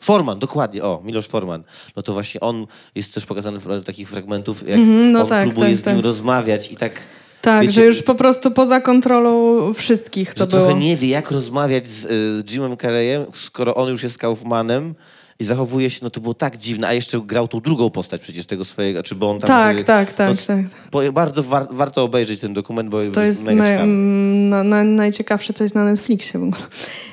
Forman, 0.01 0.39
dokładnie, 0.39 0.83
o, 0.83 1.01
Miloš 1.03 1.27
Forman. 1.27 1.63
No 1.95 2.03
to 2.03 2.13
właśnie 2.13 2.41
on 2.41 2.67
jest 2.95 3.13
też 3.13 3.25
pokazany 3.25 3.59
w 3.59 3.85
takich 3.85 4.09
fragmentów, 4.09 4.67
jak 4.67 4.79
Mhm, 4.79 5.11
no 5.11 5.21
on 5.21 5.27
tak, 5.27 5.43
próbuje 5.43 5.69
tak, 5.69 5.77
z 5.77 5.85
nim 5.85 5.95
tak. 5.95 6.05
rozmawiać 6.05 6.71
i 6.71 6.75
tak... 6.75 7.01
Tak, 7.41 7.61
wiecie, 7.61 7.73
że 7.73 7.85
już 7.85 8.01
po 8.01 8.15
prostu 8.15 8.51
poza 8.51 8.81
kontrolą 8.81 9.73
wszystkich 9.73 10.33
to 10.33 10.39
że 10.39 10.47
było. 10.47 10.61
trochę 10.61 10.79
nie 10.79 10.97
wie, 10.97 11.07
jak 11.07 11.31
rozmawiać 11.31 11.87
z, 11.87 12.05
y, 12.05 12.09
z 12.49 12.51
Jimem 12.51 12.77
Carreyem, 12.77 13.25
skoro 13.33 13.75
on 13.75 13.89
już 13.89 14.03
jest 14.03 14.17
Kaufmanem 14.17 14.95
i 15.39 15.45
zachowuje 15.45 15.89
się, 15.89 15.99
no 16.03 16.09
to 16.09 16.21
było 16.21 16.33
tak 16.33 16.57
dziwne, 16.57 16.87
a 16.87 16.93
jeszcze 16.93 17.19
grał 17.19 17.47
tą 17.47 17.61
drugą 17.61 17.89
postać 17.89 18.21
przecież 18.21 18.45
tego 18.45 18.65
swojego, 18.65 19.03
czy 19.03 19.15
bo 19.15 19.31
on 19.31 19.39
tam 19.39 19.47
Tak, 19.47 19.77
się, 19.77 19.83
tak, 19.83 20.13
tak, 20.13 20.35
no, 20.49 20.55
tak. 21.01 21.13
Bardzo 21.13 21.43
war, 21.43 21.67
warto 21.71 22.03
obejrzeć 22.03 22.39
ten 22.39 22.53
dokument, 22.53 22.89
bo 22.89 22.97
To 23.13 23.21
jest 23.21 23.45
mega 23.45 23.65
mm, 23.65 24.49
na, 24.49 24.63
na, 24.63 24.83
najciekawsze, 24.83 25.53
co 25.53 25.63
jest 25.63 25.75
na 25.75 25.85
Netflixie 25.85 26.39
w 26.39 26.43
ogóle. 26.43 26.63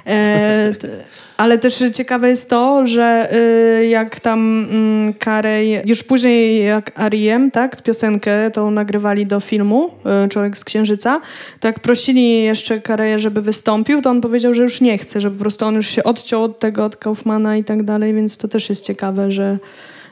E, 0.07 0.73
ale 1.41 1.59
też 1.59 1.85
ciekawe 1.95 2.29
jest 2.29 2.51
to, 2.51 2.87
że 2.87 3.35
y, 3.81 3.87
jak 3.87 4.21
tam 4.21 4.67
mm, 4.71 5.15
Carey, 5.25 5.83
już 5.87 6.03
później 6.03 6.65
jak 6.65 6.93
Ariem, 6.95 7.51
tak, 7.51 7.83
piosenkę 7.83 8.51
tą 8.51 8.71
nagrywali 8.71 9.27
do 9.27 9.41
filmu 9.41 9.91
y, 10.25 10.29
Człowiek 10.29 10.59
z 10.59 10.65
Księżyca, 10.65 11.21
to 11.61 11.69
jak 11.69 11.81
prosili 11.81 12.43
jeszcze 12.43 12.81
Careya, 12.81 13.19
żeby 13.19 13.43
wystąpił, 13.43 14.03
to 14.03 14.11
on 14.11 14.21
powiedział, 14.21 14.55
że 14.55 14.63
już 14.63 14.81
nie 14.81 14.99
chce, 14.99 15.21
że 15.21 15.31
po 15.31 15.41
prostu 15.41 15.65
on 15.65 15.75
już 15.75 15.87
się 15.87 16.05
odciął 16.05 16.43
od 16.43 16.59
tego, 16.59 16.85
od 16.85 16.97
Kaufmana 16.97 17.57
i 17.57 17.65
tak 17.65 17.83
dalej, 17.83 18.15
więc 18.15 18.37
to 18.37 18.49
też 18.49 18.69
jest 18.69 18.85
ciekawe, 18.85 19.33
że, 19.33 19.59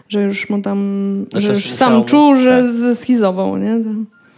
że 0.09 0.23
już 0.23 0.51
mu 0.51 0.62
tam, 0.62 1.27
że 1.35 1.49
też 1.49 1.57
już 1.57 1.71
sam 1.71 2.05
czuł, 2.05 2.35
że 2.35 2.62
tak. 2.62 2.71
zeschizował, 2.71 3.57
nie? 3.57 3.81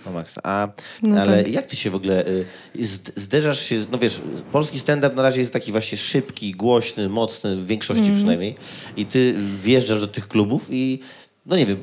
No 0.06 0.12
Max, 0.12 0.38
a 0.44 0.68
No 1.02 1.20
ale 1.20 1.42
tak. 1.44 1.52
jak 1.52 1.66
ty 1.66 1.76
się 1.76 1.90
w 1.90 1.94
ogóle 1.94 2.26
y, 2.26 2.44
zd- 2.78 3.12
zderzasz 3.16 3.60
się, 3.60 3.84
no 3.92 3.98
wiesz, 3.98 4.20
polski 4.52 4.78
stand-up 4.78 5.16
na 5.16 5.22
razie 5.22 5.40
jest 5.40 5.52
taki 5.52 5.72
właśnie 5.72 5.98
szybki, 5.98 6.52
głośny, 6.52 7.08
mocny, 7.08 7.56
w 7.56 7.66
większości 7.66 8.00
Mhm. 8.00 8.16
przynajmniej 8.18 8.54
i 8.96 9.06
ty 9.06 9.34
wjeżdżasz 9.62 10.00
do 10.00 10.08
tych 10.08 10.28
klubów 10.28 10.66
i 10.70 11.00
no 11.46 11.56
nie 11.56 11.66
wiem, 11.66 11.76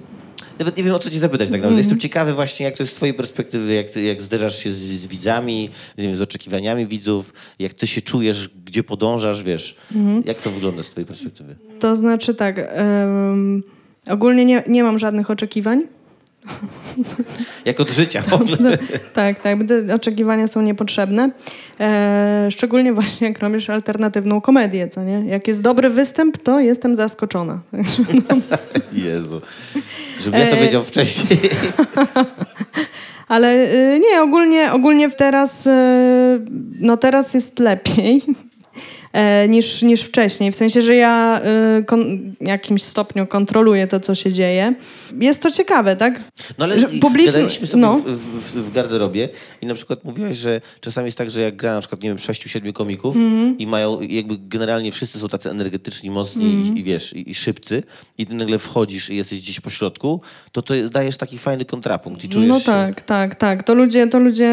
nawet 0.59 0.77
nie 0.77 0.83
wiem 0.83 0.93
o 0.93 0.99
co 0.99 1.09
cię 1.09 1.19
zapytać 1.19 1.47
tak 1.47 1.51
naprawdę. 1.51 1.67
Mhm. 1.67 1.77
Jestem 1.77 1.99
ciekawy 1.99 2.33
właśnie 2.33 2.65
jak 2.65 2.77
to 2.77 2.83
jest 2.83 2.93
z 2.93 2.95
twojej 2.95 3.13
perspektywy, 3.13 3.73
jak, 3.73 3.89
ty, 3.89 4.01
jak 4.01 4.21
zderzasz 4.21 4.57
się 4.63 4.71
z, 4.71 4.77
z 4.77 5.07
widzami, 5.07 5.69
nie 5.97 6.03
wiem, 6.07 6.15
z 6.15 6.21
oczekiwaniami 6.21 6.87
widzów, 6.87 7.33
jak 7.59 7.73
ty 7.73 7.87
się 7.87 8.01
czujesz, 8.01 8.49
gdzie 8.65 8.83
podążasz, 8.83 9.43
wiesz, 9.43 9.75
Mhm. 9.95 10.23
jak 10.25 10.37
to 10.37 10.51
wygląda 10.51 10.83
z 10.83 10.89
twojej 10.89 11.07
perspektywy? 11.07 11.55
To 11.79 11.95
znaczy 11.95 12.33
tak, 12.35 12.55
em, 12.71 13.63
ogólnie 14.09 14.45
nie, 14.45 14.63
nie 14.67 14.83
mam 14.83 14.99
żadnych 14.99 15.31
oczekiwań. 15.31 15.83
Jak 17.65 17.79
od 17.79 17.91
życia 17.91 18.21
w 18.21 18.33
ogóle. 18.33 18.77
Tak, 19.13 19.41
tak, 19.41 19.57
oczekiwania 19.95 20.47
są 20.47 20.61
niepotrzebne. 20.61 21.31
E, 21.79 22.47
szczególnie 22.51 22.93
właśnie 22.93 23.27
jak 23.27 23.39
robisz 23.39 23.69
alternatywną 23.69 24.41
komedię, 24.41 24.87
co 24.87 25.03
nie? 25.03 25.23
Jak 25.25 25.47
jest 25.47 25.61
dobry 25.61 25.89
występ, 25.89 26.37
to 26.37 26.59
jestem 26.59 26.95
zaskoczona. 26.95 27.59
No, 27.73 28.37
Jezu. 29.05 29.41
Żebym 30.19 30.39
ja 30.39 30.47
to 30.47 30.57
E, 30.57 30.61
wiedział 30.63 30.83
wcześniej. 30.83 31.39
Ale 33.27 33.73
y, 33.73 33.99
nie, 33.99 34.21
ogólnie, 34.21 34.73
ogólnie 34.73 35.09
teraz, 35.11 35.67
y, 35.67 35.69
no 36.79 36.97
teraz 36.97 37.33
jest 37.33 37.59
lepiej 37.59 38.23
niż, 39.49 39.81
niż 39.81 40.01
wcześniej. 40.01 40.51
W 40.51 40.55
sensie, 40.55 40.81
że 40.81 40.95
ja 40.95 41.41
y, 41.81 41.85
w 42.43 42.47
jakimś 42.47 42.83
stopniu 42.83 43.27
kontroluję 43.27 43.87
to, 43.87 43.99
co 43.99 44.15
się 44.15 44.33
dzieje. 44.33 44.73
Jest 45.19 45.41
to 45.43 45.51
ciekawe, 45.51 45.95
tak? 45.95 46.19
No 46.57 46.65
ale 46.65 46.79
Że 46.79 46.87
publicznie- 46.87 47.31
gadaliśmy 47.31 47.67
sobie 47.67 47.81
no. 47.81 47.97
w, 47.97 48.11
w, 48.11 48.55
w 48.55 48.73
garderobie 48.73 49.29
i 49.61 49.65
na 49.65 49.73
przykład 49.73 50.03
mówiłaś, 50.03 50.37
że 50.37 50.61
czasami 50.81 51.05
jest 51.05 51.17
tak, 51.17 51.29
że 51.31 51.41
jak 51.41 51.55
gra 51.55 51.73
na 51.73 51.79
przykład, 51.79 52.03
nie 52.03 52.09
wiem, 52.09 52.19
sześciu, 52.19 52.49
siedmiu 52.49 52.73
komików 52.73 53.15
Mhm. 53.15 53.57
i 53.57 53.67
mają, 53.67 54.01
jakby 54.01 54.35
generalnie 54.39 54.91
wszyscy 54.91 55.19
są 55.19 55.29
tacy 55.29 55.49
energetyczni, 55.49 56.09
mocni 56.09 56.45
Mhm. 56.45 56.77
i, 56.77 56.79
i 56.79 56.83
wiesz, 56.83 57.13
i, 57.13 57.31
i 57.31 57.35
szybcy 57.35 57.83
i 58.17 58.25
ty 58.25 58.35
nagle 58.35 58.59
wchodzisz 58.59 59.09
i 59.09 59.15
jesteś 59.15 59.39
gdzieś 59.41 59.59
po 59.59 59.69
środku, 59.69 60.21
to 60.51 60.61
to 60.61 60.73
dajesz 60.91 61.17
taki 61.17 61.37
fajny 61.37 61.65
kontrapunkt 61.65 62.23
i 62.23 62.29
czujesz 62.29 62.49
No 62.49 62.59
się... 62.59 62.65
tak, 62.65 63.01
tak, 63.01 63.35
tak. 63.35 63.63
To 63.63 63.73
ludzie, 63.73 64.07
to 64.07 64.19
ludzie 64.19 64.49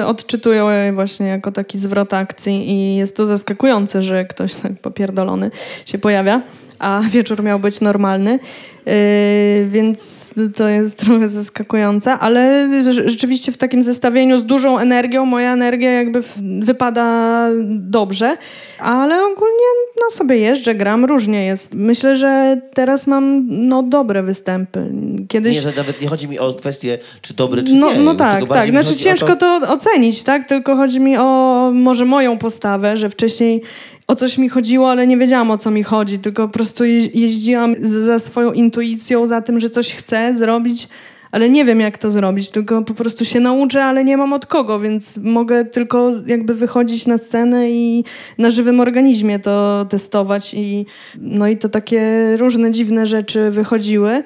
y, 0.00 0.06
odczytują 0.06 0.94
właśnie 0.94 1.26
jako 1.26 1.52
taki 1.52 1.78
zwrot 1.78 2.14
akcji 2.14 2.70
i 2.70 2.96
jest 2.96 3.16
to 3.16 3.26
zaskakujące, 3.26 4.01
że 4.02 4.24
ktoś 4.24 4.54
tak 4.54 4.72
popierdolony 4.80 5.50
się 5.86 5.98
pojawia, 5.98 6.42
a 6.78 7.00
wieczór 7.10 7.42
miał 7.42 7.58
być 7.58 7.80
normalny. 7.80 8.38
Yy, 8.86 9.68
więc 9.68 10.34
to 10.56 10.68
jest 10.68 10.98
trochę 10.98 11.28
zaskakujące, 11.28 12.12
ale 12.12 12.68
rze- 12.82 13.08
rzeczywiście 13.08 13.52
w 13.52 13.56
takim 13.58 13.82
zestawieniu 13.82 14.38
z 14.38 14.44
dużą 14.44 14.78
energią, 14.78 15.26
moja 15.26 15.52
energia 15.52 15.92
jakby 15.92 16.22
wypada 16.62 17.48
dobrze, 17.66 18.36
ale 18.78 19.14
ogólnie 19.24 19.66
no 20.00 20.10
sobie 20.10 20.36
jeżdżę, 20.36 20.74
gram, 20.74 21.04
różnie 21.04 21.46
jest. 21.46 21.74
Myślę, 21.74 22.16
że 22.16 22.60
teraz 22.74 23.06
mam 23.06 23.46
no 23.48 23.82
dobre 23.82 24.22
występy. 24.22 24.92
Kiedyś... 25.28 25.54
Nie, 25.54 25.60
że 25.60 25.72
nawet 25.76 26.00
nie 26.00 26.08
chodzi 26.08 26.28
mi 26.28 26.38
o 26.38 26.54
kwestię, 26.54 26.98
czy 27.20 27.34
dobry, 27.34 27.62
czy 27.62 27.74
No, 27.74 27.92
nie. 27.92 27.98
no 27.98 28.14
tak, 28.14 28.48
tak. 28.48 28.70
Znaczy 28.70 28.96
ciężko 28.96 29.36
to... 29.36 29.60
ocenić, 29.68 30.22
tak? 30.22 30.48
Tylko 30.48 30.76
chodzi 30.76 31.00
mi 31.00 31.16
o 31.16 31.70
może 31.74 32.04
moją 32.04 32.38
postawę, 32.38 32.96
że 32.96 33.10
wcześniej 33.10 33.62
o 34.06 34.14
coś 34.14 34.38
mi 34.38 34.48
chodziło, 34.48 34.90
ale 34.90 35.06
nie 35.06 35.16
wiedziałam 35.16 35.50
o 35.50 35.58
co 35.58 35.70
mi 35.70 35.82
chodzi, 35.82 36.18
tylko 36.18 36.48
po 36.48 36.54
prostu 36.54 36.84
je- 36.84 37.06
jeździłam 37.06 37.74
za 37.82 38.18
swoją 38.18 38.52
intuicją, 38.52 39.26
za 39.26 39.42
tym, 39.42 39.60
że 39.60 39.70
coś 39.70 39.94
chcę 39.94 40.34
zrobić, 40.36 40.88
ale 41.30 41.50
nie 41.50 41.64
wiem 41.64 41.80
jak 41.80 41.98
to 41.98 42.10
zrobić, 42.10 42.50
tylko 42.50 42.82
po 42.82 42.94
prostu 42.94 43.24
się 43.24 43.40
nauczę, 43.40 43.84
ale 43.84 44.04
nie 44.04 44.16
mam 44.16 44.32
od 44.32 44.46
kogo, 44.46 44.80
więc 44.80 45.18
mogę 45.18 45.64
tylko 45.64 46.10
jakby 46.26 46.54
wychodzić 46.54 47.06
na 47.06 47.18
scenę 47.18 47.70
i 47.70 48.04
na 48.38 48.50
żywym 48.50 48.80
organizmie 48.80 49.38
to 49.38 49.86
testować 49.90 50.54
i 50.54 50.86
no 51.18 51.48
i 51.48 51.56
to 51.56 51.68
takie 51.68 52.02
różne 52.36 52.72
dziwne 52.72 53.06
rzeczy 53.06 53.50
wychodziły. 53.50 54.22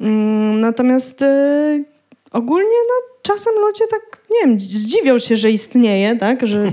Mm, 0.00 0.60
Natomiast 0.60 1.22
y, 1.22 1.84
ogólnie 2.32 2.78
no, 2.88 3.14
czasem 3.22 3.52
ludzie 3.60 3.84
tak, 3.90 4.18
nie 4.30 4.40
wiem, 4.40 4.60
zdziwią 4.60 5.18
się, 5.18 5.36
że 5.36 5.50
istnieje, 5.50 6.16
tak? 6.16 6.46
Że, 6.46 6.64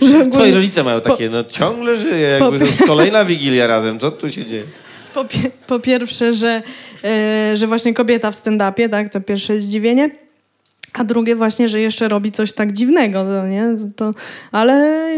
że, 0.00 0.08
że 0.08 0.26
Twoi 0.26 0.52
rodzice 0.52 0.84
mają 0.84 1.00
takie, 1.00 1.30
no 1.30 1.44
ciągle 1.44 1.96
żyje, 1.96 2.28
jakby 2.40 2.58
to 2.58 2.64
jest 2.64 2.82
kolejna 2.86 3.24
wigilia 3.24 3.66
razem, 3.66 3.98
co 3.98 4.10
tu 4.10 4.32
się 4.32 4.46
dzieje? 4.46 4.64
po, 5.14 5.24
po 5.66 5.80
pierwsze, 5.80 6.34
że, 6.34 6.62
e, 7.04 7.56
że 7.56 7.66
właśnie 7.66 7.94
kobieta 7.94 8.30
w 8.30 8.36
stand-upie, 8.36 8.88
tak? 8.88 9.12
To 9.12 9.20
pierwsze 9.20 9.60
zdziwienie. 9.60 10.10
A 10.92 11.04
drugie 11.04 11.36
właśnie, 11.36 11.68
że 11.68 11.80
jeszcze 11.80 12.08
robi 12.08 12.32
coś 12.32 12.52
tak 12.52 12.72
dziwnego, 12.72 13.24
to, 13.24 13.46
nie? 13.46 13.64
To, 13.96 14.14
ale 14.52 14.74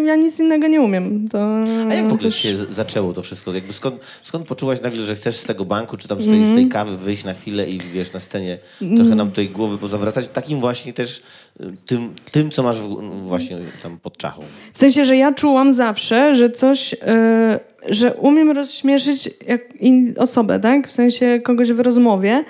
ja 0.06 0.16
nic 0.16 0.40
innego 0.40 0.68
nie 0.68 0.80
umiem. 0.80 1.28
To, 1.28 1.38
A 1.90 1.94
jak 1.94 2.08
w 2.08 2.12
ogóle 2.12 2.32
się 2.32 2.56
zaczęło 2.56 3.12
to 3.12 3.22
wszystko? 3.22 3.52
Jakby 3.52 3.72
skąd, 3.72 3.96
skąd 4.22 4.46
poczułaś 4.46 4.80
nagle, 4.80 5.04
że 5.04 5.14
chcesz 5.14 5.36
z 5.36 5.44
tego 5.44 5.64
banku, 5.64 5.96
czy 5.96 6.08
tam 6.08 6.20
z 6.20 6.24
tej, 6.24 6.34
Mhm. 6.34 6.52
z 6.52 6.54
tej 6.56 6.68
kawy 6.68 6.96
wyjść 6.96 7.24
na 7.24 7.34
chwilę 7.34 7.68
i 7.68 7.80
wiesz, 7.80 8.12
na 8.12 8.20
scenie 8.20 8.58
trochę 8.96 9.14
nam 9.14 9.28
tutaj 9.30 9.48
głowy 9.48 9.78
pozawracać, 9.78 10.28
takim 10.28 10.60
właśnie 10.60 10.92
też 10.92 11.22
y, 11.60 11.64
tym, 11.86 12.14
tym 12.30 12.50
co 12.50 12.62
masz 12.62 12.80
w, 12.80 12.88
właśnie 13.22 13.58
tam 13.82 13.98
pod 13.98 14.16
czachą. 14.16 14.42
W 14.72 14.78
sensie, 14.78 15.04
że 15.04 15.16
ja 15.16 15.32
czułam 15.32 15.72
zawsze, 15.72 16.34
że 16.34 16.50
coś, 16.50 16.94
e, 17.02 17.60
że 17.88 18.14
umiem 18.14 18.50
rozśmieszyć 18.50 19.30
osobę, 20.18 20.60
tak? 20.60 20.88
W 20.88 20.92
sensie 20.92 21.40
kogoś 21.44 21.72
w 21.72 21.80
rozmowie 21.80 22.44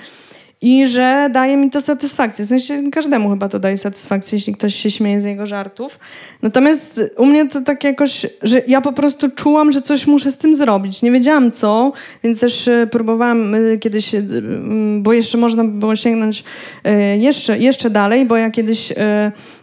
i 0.63 0.87
że 0.87 1.29
daje 1.33 1.57
mi 1.57 1.71
to 1.71 1.81
satysfakcję. 1.81 2.45
W 2.45 2.49
sensie 2.49 2.83
każdemu 2.93 3.31
chyba 3.31 3.49
to 3.49 3.59
daje 3.59 3.77
satysfakcję, 3.77 4.37
jeśli 4.37 4.55
ktoś 4.55 4.75
się 4.75 4.91
śmieje 4.91 5.21
z 5.21 5.25
jego 5.25 5.47
żartów. 5.47 5.99
Natomiast 6.43 7.01
u 7.17 7.27
mnie 7.27 7.49
to 7.49 7.61
tak 7.61 7.85
jakoś, 7.85 8.27
że 8.43 8.63
ja 8.67 8.81
po 8.81 8.93
prostu 8.93 9.31
czułam, 9.31 9.73
że 9.73 9.83
coś 9.83 10.07
muszę 10.07 10.31
z 10.31 10.37
tym 10.37 10.55
zrobić. 10.55 11.03
Nie 11.03 11.13
wiedziałam 11.13 11.51
co, 11.51 11.93
więc 12.25 12.41
też 12.41 12.69
e, 12.69 12.87
próbowałam 12.87 13.55
e, 13.55 13.79
kiedyś, 13.79 14.15
e, 14.15 14.19
m, 14.19 15.03
bo 15.03 15.13
jeszcze 15.13 15.39
można 15.39 15.65
by 15.65 15.71
było 15.71 15.97
sięgnąć 15.97 16.45
jeszcze, 17.19 17.59
jeszcze 17.59 17.91
dalej, 17.91 18.27
bo 18.27 18.37
ja 18.37 18.51
kiedyś 18.51 18.93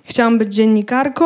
chciałam 0.09 0.37
być 0.37 0.53
dziennikarką. 0.53 1.25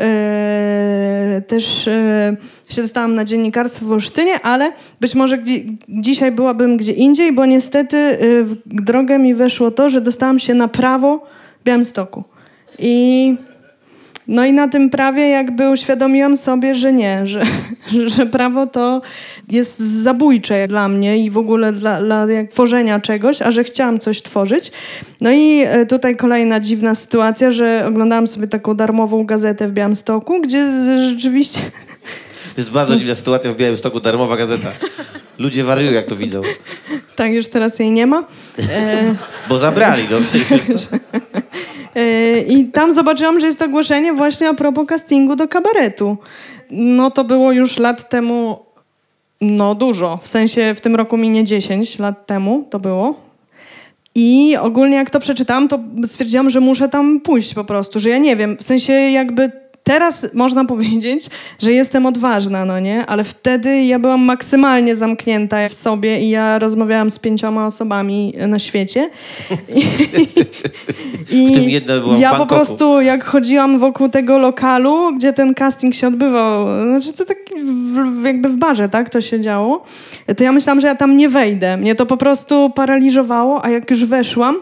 E, 0.00 1.42
też 1.46 1.88
e, 1.88 2.36
się 2.68 2.82
dostałam 2.82 3.14
na 3.14 3.24
dziennikarstwo 3.24 3.86
w 3.86 3.92
Olsztynie, 3.92 4.40
ale 4.42 4.72
być 5.00 5.14
może 5.14 5.38
gdzie, 5.38 5.60
dzisiaj 5.88 6.32
byłabym 6.32 6.76
gdzie 6.76 6.92
indziej, 6.92 7.32
bo 7.32 7.46
niestety 7.46 7.96
e, 7.96 8.18
w 8.44 8.56
drogę 8.66 9.18
mi 9.18 9.34
weszło 9.34 9.70
to, 9.70 9.88
że 9.88 10.00
dostałam 10.00 10.38
się 10.38 10.54
na 10.54 10.68
prawo 10.68 11.26
w 11.60 11.64
Białymstoku. 11.64 12.24
I 12.78 13.36
no 14.28 14.44
i 14.44 14.52
na 14.52 14.68
tym 14.68 14.90
prawie 14.90 15.28
jakby 15.28 15.70
uświadomiłam 15.70 16.36
sobie, 16.36 16.74
że 16.74 16.92
nie, 16.92 17.26
że, 17.26 17.42
że 18.16 18.26
prawo 18.26 18.66
to 18.66 19.02
jest 19.48 19.78
zabójcze 19.78 20.68
dla 20.68 20.88
mnie 20.88 21.18
i 21.18 21.30
w 21.30 21.38
ogóle 21.38 21.72
dla, 21.72 22.02
dla 22.02 22.26
tworzenia 22.50 23.00
czegoś, 23.00 23.42
a 23.42 23.50
że 23.50 23.64
chciałam 23.64 23.98
coś 23.98 24.22
tworzyć. 24.22 24.72
No 25.20 25.30
i 25.30 25.62
e, 25.66 25.86
tutaj 25.86 26.16
kolejna 26.16 26.60
dziwna 26.60 26.94
sytuacja, 26.94 27.50
że 27.50 27.84
oglądałam 27.88 28.26
sobie 28.26 28.46
taką 28.46 28.74
darmową 28.74 29.24
gazetę 29.24 29.68
w 29.68 29.72
Białymstoku, 29.72 30.40
gdzie 30.40 30.66
rzeczywiście 31.10 31.60
To 32.54 32.60
jest 32.60 32.70
bardzo 32.70 32.96
dziwna 32.96 33.14
sytuacja 33.14 33.52
w 33.52 33.56
Białymstoku, 33.56 34.00
darmowa 34.00 34.36
gazeta. 34.36 34.72
Ludzie 35.38 35.64
wariują, 35.64 35.92
jak 35.92 36.06
to 36.06 36.16
widzą. 36.16 36.42
tak 37.16 37.32
już 37.32 37.48
teraz 37.48 37.78
jej 37.78 37.90
nie 37.90 38.06
ma. 38.06 38.24
E, 38.58 39.14
Bo 39.48 39.56
zabrali, 39.58 40.08
no 40.10 40.18
przecież. 40.20 40.88
E, 41.94 42.40
I 42.40 42.64
tam 42.64 42.94
zobaczyłam, 42.94 43.40
że 43.40 43.46
jest 43.46 43.62
ogłoszenie 43.62 44.12
właśnie 44.12 44.48
a 44.48 44.54
propos 44.54 44.86
castingu 44.86 45.36
do 45.36 45.48
kabaretu. 45.48 46.16
No 46.70 47.10
to 47.10 47.24
było 47.24 47.52
już 47.52 47.78
lat 47.78 48.08
temu, 48.08 48.58
no 49.40 49.74
dużo. 49.74 50.18
W 50.22 50.28
sensie 50.28 50.74
w 50.74 50.80
tym 50.80 50.96
roku 50.96 51.16
minie 51.16 51.44
10 51.44 51.98
lat 51.98 52.26
temu 52.26 52.64
to 52.70 52.78
było. 52.78 53.28
I 54.14 54.56
ogólnie 54.60 54.96
jak 54.96 55.10
to 55.10 55.20
przeczytałam, 55.20 55.68
to 55.68 55.78
stwierdziłam, 56.04 56.50
że 56.50 56.60
muszę 56.60 56.88
tam 56.88 57.20
pójść 57.20 57.54
po 57.54 57.64
prostu, 57.64 58.00
że 58.00 58.10
ja 58.10 58.18
nie 58.18 58.36
wiem, 58.36 58.56
w 58.56 58.62
sensie 58.62 58.92
jakby 58.92 59.52
teraz 59.88 60.34
można 60.34 60.64
powiedzieć, 60.64 61.26
że 61.58 61.72
jestem 61.72 62.06
odważna, 62.06 62.64
no 62.64 62.80
nie? 62.80 63.06
Ale 63.06 63.24
wtedy 63.24 63.84
ja 63.84 63.98
byłam 63.98 64.20
maksymalnie 64.20 64.96
zamknięta 64.96 65.68
w 65.68 65.74
sobie 65.74 66.20
i 66.20 66.30
ja 66.30 66.58
rozmawiałam 66.58 67.10
z 67.10 67.18
pięcioma 67.18 67.66
osobami 67.66 68.34
na 68.48 68.58
świecie. 68.58 69.10
I, 69.68 69.78
i 71.30 71.48
W 71.48 71.54
tym 71.54 71.70
jedna 71.70 72.00
była 72.00 72.16
ja 72.16 72.34
po 72.34 72.46
prostu 72.46 73.00
jak 73.00 73.24
chodziłam 73.24 73.78
wokół 73.78 74.08
tego 74.08 74.38
lokalu, 74.38 75.14
gdzie 75.14 75.32
ten 75.32 75.54
casting 75.54 75.94
się 75.94 76.06
odbywał, 76.06 76.66
znaczy 76.86 77.12
to 77.12 77.24
tak 77.24 77.38
w, 77.64 78.20
w, 78.20 78.24
jakby 78.24 78.48
w 78.48 78.56
barze, 78.56 78.88
tak, 78.88 79.10
to 79.10 79.20
się 79.20 79.40
działo, 79.40 79.84
to 80.36 80.44
ja 80.44 80.52
myślałam, 80.52 80.80
że 80.80 80.86
ja 80.86 80.94
tam 80.94 81.16
nie 81.16 81.28
wejdę. 81.28 81.76
Mnie 81.76 81.94
to 81.94 82.06
po 82.06 82.16
prostu 82.16 82.70
paraliżowało, 82.70 83.64
a 83.64 83.70
jak 83.70 83.90
już 83.90 84.04
weszłam, 84.04 84.56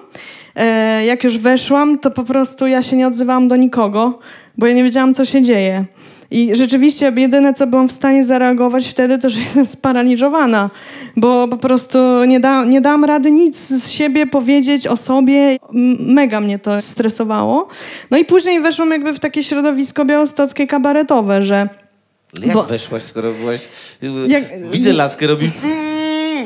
e, 0.57 1.05
jak 1.05 1.25
już 1.25 1.39
weszłam, 1.39 1.99
to 1.99 2.11
po 2.11 2.25
prostu 2.25 2.67
ja 2.67 2.83
się 2.83 2.97
nie 2.97 3.07
odzywałam 3.07 3.49
do 3.49 3.57
nikogo, 3.57 4.19
bo 4.59 4.67
ja 4.67 4.75
nie 4.75 4.85
wiedziałam, 4.85 5.15
co 5.15 5.25
się 5.25 5.43
dzieje. 5.43 5.85
I 6.31 6.57
rzeczywiście 6.57 7.13
jedyne, 7.17 7.55
co 7.55 7.67
byłam 7.67 7.89
w 7.89 7.93
stanie 7.93 8.25
zareagować 8.25 8.89
wtedy, 8.89 9.19
to, 9.19 9.31
że 9.31 9.41
jestem 9.47 9.67
sparaliżowana, 9.67 10.71
bo 11.17 11.49
po 11.49 11.57
prostu 11.57 11.99
nie, 12.25 12.41
da, 12.41 12.65
nie 12.65 12.81
dałam 12.81 13.05
rady 13.05 13.31
nic 13.31 13.59
z 13.59 13.91
siebie 13.91 14.27
powiedzieć 14.27 14.87
o 14.87 14.97
sobie. 14.97 15.59
Mega 16.01 16.41
mnie 16.41 16.59
to 16.59 16.81
stresowało. 16.81 17.69
No 18.11 18.19
i 18.19 18.25
później 18.25 18.61
weszłam 18.61 18.91
jakby 18.91 19.13
w 19.15 19.21
takie 19.21 19.43
środowisko 19.43 20.05
białostockie 20.05 20.67
kabaretowe, 20.67 21.43
że 21.43 21.69
jak 22.43 22.55
Bo- 22.55 22.63
weszłaś, 22.63 23.03
skoro 23.03 23.33
byłaś... 23.33 23.69
Jak- 24.29 24.71
Widzę 24.71 24.93
laskę, 24.93 25.27
robi... 25.27 25.51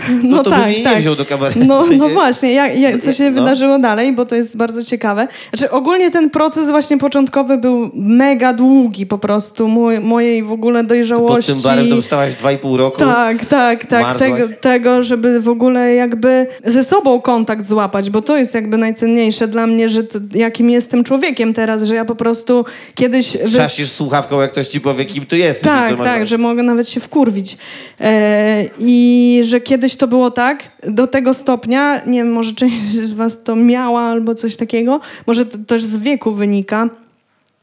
No, 0.22 0.36
No 0.36 0.42
to 0.42 0.50
tak, 0.50 0.60
bym 0.60 0.70
jej 0.70 0.82
tak. 0.82 0.94
nie 0.94 1.00
wziął 1.00 1.16
do 1.16 1.24
kabaretu. 1.26 1.60
No, 1.66 1.82
W 1.82 1.88
sensie- 1.88 1.98
no 1.98 2.08
właśnie, 2.08 2.52
jak, 2.52 2.78
jak, 2.78 2.98
co 3.02 3.12
się 3.12 3.30
No. 3.30 3.40
wydarzyło 3.42 3.78
dalej, 3.78 4.12
bo 4.12 4.26
to 4.26 4.34
jest 4.36 4.56
bardzo 4.56 4.82
ciekawe. 4.82 5.28
Znaczy 5.54 5.70
ogólnie 5.70 6.10
ten 6.10 6.30
proces 6.30 6.70
właśnie 6.70 6.98
początkowy 6.98 7.58
był 7.58 7.90
mega 7.94 8.52
długi 8.52 9.06
po 9.06 9.18
prostu, 9.18 9.68
mój, 9.68 9.98
mojej 10.00 10.42
w 10.44 10.52
ogóle 10.52 10.80
Pod 10.80 10.88
dojrzałości. 10.88 11.52
tym 11.52 11.60
barem 11.62 11.88
to 11.90 12.02
stałaś 12.02 12.34
dwa 12.34 12.52
i 12.52 12.58
pół 12.58 12.76
roku. 12.76 12.98
Tak, 12.98 13.44
tak, 13.46 13.86
tak. 13.86 14.18
Tego, 14.18 14.36
tego, 14.60 15.02
żeby 15.02 15.40
w 15.40 15.48
ogóle 15.48 15.94
jakby 15.94 16.46
ze 16.64 16.84
sobą 16.84 17.20
kontakt 17.20 17.66
złapać, 17.66 18.10
bo 18.10 18.22
to 18.22 18.36
jest 18.36 18.54
jakby 18.54 18.78
najcenniejsze 18.78 19.48
dla 19.48 19.66
mnie, 19.66 19.88
że 19.88 20.04
to, 20.04 20.18
jakim 20.34 20.70
jestem 20.70 21.04
człowiekiem 21.04 21.54
teraz, 21.54 21.82
że 21.82 21.94
ja 21.94 22.04
po 22.04 22.14
prostu 22.14 22.64
kiedyś... 22.94 23.36
wy- 23.36 23.48
Trzasisz 23.48 23.90
słuchawką, 23.90 24.40
jak 24.40 24.52
ktoś 24.52 24.68
ci 24.68 24.80
powie, 24.80 25.04
kim 25.04 25.26
ty 25.26 25.38
jesteś. 25.38 25.64
tak, 25.64 25.98
tak, 26.04 26.26
że 26.26 26.38
mogę 26.38 26.62
nawet 26.62 26.88
się 26.88 27.00
wkurwić. 27.00 27.56
E, 28.00 28.64
I 28.78 29.40
że 29.44 29.60
kiedyś 29.60 29.89
to 29.96 30.06
było 30.06 30.30
tak, 30.30 30.62
do 30.88 31.06
tego 31.06 31.34
stopnia, 31.34 32.04
nie 32.06 32.18
wiem, 32.18 32.32
może 32.32 32.54
część 32.54 32.80
z 32.80 33.12
was 33.12 33.42
to 33.42 33.56
miała 33.56 34.00
albo 34.00 34.34
coś 34.34 34.56
takiego, 34.56 35.00
może 35.26 35.46
to 35.46 35.58
też 35.58 35.84
z 35.84 35.96
wieku 35.96 36.32
wynika 36.32 36.88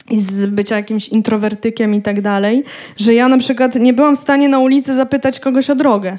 i 0.09 0.21
z 0.21 0.45
bycia 0.45 0.75
jakimś 0.75 1.07
introwertykiem 1.07 1.93
i 1.93 2.01
tak 2.01 2.21
dalej, 2.21 2.63
że 2.97 3.13
ja 3.13 3.27
na 3.27 3.37
przykład 3.37 3.75
nie 3.75 3.93
byłam 3.93 4.15
w 4.15 4.19
stanie 4.19 4.49
na 4.49 4.59
ulicy 4.59 4.95
zapytać 4.95 5.39
kogoś 5.39 5.69
o 5.69 5.75
drogę. 5.75 6.17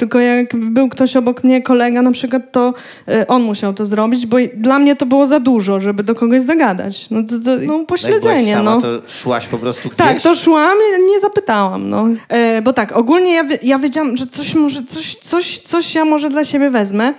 Tylko 0.00 0.20
jak 0.20 0.56
był 0.56 0.88
ktoś 0.88 1.16
obok 1.16 1.44
mnie, 1.44 1.62
kolega 1.62 2.02
na 2.02 2.12
przykład, 2.12 2.52
to 2.52 2.74
e, 3.08 3.26
on 3.26 3.42
musiał 3.42 3.74
to 3.74 3.84
zrobić, 3.84 4.26
bo 4.26 4.36
dla 4.54 4.78
mnie 4.78 4.96
to 4.96 5.06
było 5.06 5.26
za 5.26 5.40
dużo, 5.40 5.80
żeby 5.80 6.02
do 6.02 6.14
kogoś 6.14 6.42
zagadać. 6.42 7.10
No 7.10 7.22
to, 7.22 7.28
to 7.28 7.50
no, 7.50 7.56
byłaś 7.56 7.86
pośledzenie, 7.86 8.54
sama, 8.54 8.74
no. 8.74 8.80
to 8.80 8.88
szłaś 9.08 9.46
po 9.46 9.58
prostu 9.58 9.88
gdzieś? 9.88 9.98
Tak, 9.98 10.22
to 10.22 10.34
szłam, 10.34 10.78
nie 11.10 11.20
zapytałam, 11.20 11.88
no. 11.88 12.08
E, 12.28 12.62
bo 12.62 12.72
tak, 12.72 12.96
ogólnie 12.96 13.34
ja, 13.34 13.44
ja 13.62 13.78
wiedziałam, 13.78 14.16
że 14.16 14.26
coś 14.26 14.54
może, 14.54 14.82
coś, 14.82 15.16
coś, 15.16 15.58
coś 15.58 15.94
ja 15.94 16.04
może 16.04 16.30
dla 16.30 16.44
siebie 16.44 16.70
wezmę, 16.70 17.14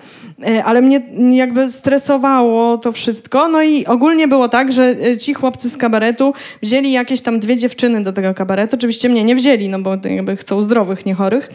ale 0.66 0.82
mnie 0.82 1.02
jakby 1.32 1.70
stresowało 1.70 2.78
to 2.78 2.92
wszystko. 2.92 3.48
No 3.48 3.62
i 3.62 3.86
ogólnie 3.86 4.28
było 4.28 4.50
tak, 4.50 4.72
że 4.72 4.84
e, 4.84 5.18
ci 5.18 5.34
chłopcy 5.34 5.70
z 5.70 5.78
kabaretu 5.78 6.34
wzięli 6.62 6.92
jakieś 6.92 7.22
tam 7.22 7.40
dwie 7.40 7.58
dziewczyny 7.58 8.04
do 8.04 8.14
tego 8.14 8.34
kabaretu. 8.34 8.76
Oczywiście 8.76 9.10
mnie 9.10 9.24
nie 9.24 9.36
wzięli, 9.36 9.70
no 9.70 9.80
bo 9.80 9.98
jakby 10.04 10.38
chcą 10.38 10.62
zdrowych, 10.62 11.06
nie 11.06 11.14
chorych. 11.14 11.50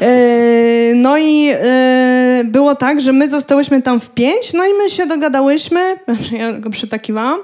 E, 0.00 0.94
no 0.94 1.18
i 1.18 1.50
e, 1.52 2.42
było 2.44 2.74
tak, 2.74 3.00
że 3.00 3.12
my 3.12 3.28
zostałyśmy 3.28 3.82
tam 3.82 4.00
w 4.00 4.10
pięć, 4.10 4.52
no 4.52 4.64
i 4.64 4.74
my 4.82 4.90
się 4.90 5.06
dogadałyśmy, 5.06 5.80
ja 6.38 6.52
go 6.52 6.70
przytakiwałam, 6.70 7.38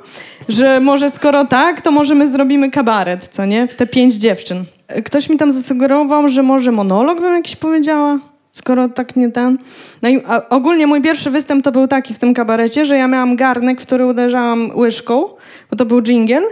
że 0.49 0.81
może 0.81 1.11
skoro 1.11 1.45
tak, 1.45 1.81
to 1.81 1.91
może 1.91 2.15
my 2.15 2.29
zrobimy 2.29 2.71
kabaret, 2.71 3.29
co 3.29 3.45
nie? 3.47 3.69
W 3.69 3.75
te 3.75 3.87
pięć 3.87 4.15
dziewczyn. 4.15 4.65
E, 4.89 5.03
Ktoś 5.03 5.29
mi 5.29 5.37
tam 5.37 5.53
zasugerował, 5.53 6.29
że 6.29 6.43
może 6.43 6.73
monolog 6.73 7.21
bym 7.21 7.35
jakiś 7.35 7.57
powiedziała, 7.57 8.19
skoro 8.53 8.89
tak 8.89 9.17
nie 9.17 9.31
ten. 9.33 9.59
No 10.03 10.09
i 10.09 10.23
ogólnie 10.51 10.87
mój 10.87 11.03
pierwszy 11.03 11.31
występ 11.31 11.65
to 11.65 11.73
był 11.73 11.89
taki 11.89 12.15
w 12.15 12.19
tym 12.19 12.35
kabarecie, 12.35 12.85
że 12.85 12.97
ja 12.97 13.09
miałam 13.09 13.37
garnek, 13.37 13.81
w 13.81 13.87
który 13.87 14.07
uderzałam 14.07 14.71
łyżką, 14.77 15.25
bo 15.71 15.77
to 15.77 15.85
był 15.85 16.03
dżingiel 16.03 16.45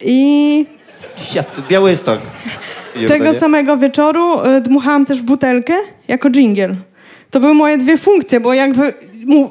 i 0.00 0.66
Ja, 1.34 1.44
Białystok. 1.68 2.20
tego 3.08 3.34
samego 3.34 3.76
wieczoru 3.76 4.40
y, 4.56 4.60
dmuchałam 4.60 5.04
też 5.04 5.22
butelkę 5.22 5.74
jako 6.08 6.30
dżingiel. 6.30 6.74
To 7.30 7.40
były 7.40 7.54
moje 7.54 7.78
dwie 7.78 7.98
funkcje, 7.98 8.40
bo 8.40 8.54
jakby 8.54 8.94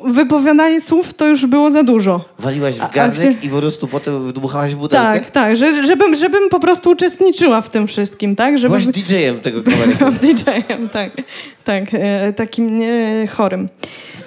wypowiadanie 0.05 0.81
słów 0.81 1.13
to 1.13 1.27
już 1.27 1.45
było 1.45 1.71
za 1.71 1.83
dużo. 1.83 2.25
Waliłaś 2.39 2.75
w 2.75 2.93
garnek 2.93 3.37
gdzie- 3.37 3.47
i 3.47 3.49
po 3.49 3.57
prostu 3.57 3.87
potem 3.87 4.25
wydmuchałaś 4.25 4.75
w 4.75 4.77
butelkę? 4.77 5.19
Tak, 5.19 5.31
tak, 5.31 5.55
że, 5.55 5.85
żebym, 5.85 6.15
żebym 6.15 6.49
po 6.49 6.59
prostu 6.59 6.89
uczestniczyła 6.89 7.61
w 7.61 7.69
tym 7.69 7.87
wszystkim, 7.87 8.35
tak? 8.35 8.57
Żeby 8.57 8.69
Byłaś 8.79 8.87
DJ-em 8.87 9.39
tego. 9.39 9.61
Byłam 9.61 10.13
DJ-em, 10.23 10.89
tak, 10.89 11.11
tak, 11.63 11.83
e, 11.93 12.33
takim 12.33 12.79
nie, 12.79 13.27
chorym. 13.31 13.69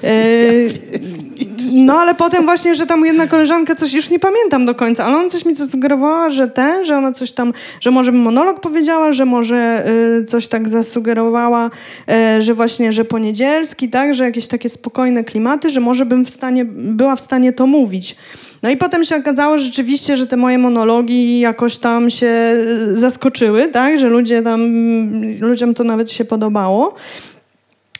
E, 0.05 0.11
no 1.73 1.95
ale 1.95 2.15
potem 2.15 2.45
właśnie, 2.45 2.75
że 2.75 2.87
tam 2.87 3.07
jedna 3.07 3.27
koleżanka 3.27 3.75
coś, 3.75 3.93
już 3.93 4.11
nie 4.11 4.19
pamiętam 4.19 4.67
do 4.67 4.75
końca, 4.75 5.05
ale 5.05 5.17
ona 5.17 5.29
coś 5.29 5.45
mi 5.45 5.57
zasugerowała, 5.57 6.31
że 6.31 6.49
ten, 6.49 6.85
że 6.85 6.97
ona 6.97 7.13
coś 7.13 7.33
tam, 7.33 7.53
że 7.81 7.91
może 7.91 8.13
monolog 8.13 8.61
powiedziała, 8.61 9.13
że 9.13 9.25
może 9.25 9.57
e, 10.21 10.25
coś 10.25 10.49
tak 10.49 10.69
zasugerowała, 10.69 11.71
e, 12.09 12.43
że 12.43 12.55
właśnie, 12.55 12.93
że 12.93 13.05
poniedzielski, 13.05 13.89
tak, 13.89 14.15
że 14.15 14.25
jakieś 14.25 14.47
takie 14.47 14.69
spokojne 14.69 15.25
klimaty, 15.25 15.40
że 15.71 15.81
może 15.81 16.07
bym 16.07 16.25
w 16.25 16.31
stanie, 16.31 16.65
była 16.65 17.17
w 17.17 17.21
stanie 17.21 17.53
to 17.53 17.67
mówić. 17.67 18.17
No 18.63 18.71
i 18.71 18.77
potem 18.77 19.05
się 19.05 19.17
okazało 19.17 19.59
rzeczywiście, 19.59 20.17
że 20.17 20.27
te 20.27 20.37
moje 20.37 20.59
monologi 20.59 21.41
jakoś 21.41 21.79
tam 21.79 22.11
się 22.11 22.27
e, 22.27 22.97
zaskoczyły, 22.97 23.69
tak, 23.69 23.99
że 23.99 24.09
ludzie 24.09 24.43
tam, 24.43 24.61
ludziom 25.41 25.75
to 25.75 25.85
nawet 25.85 26.13
się 26.13 26.25
podobało. 26.25 26.95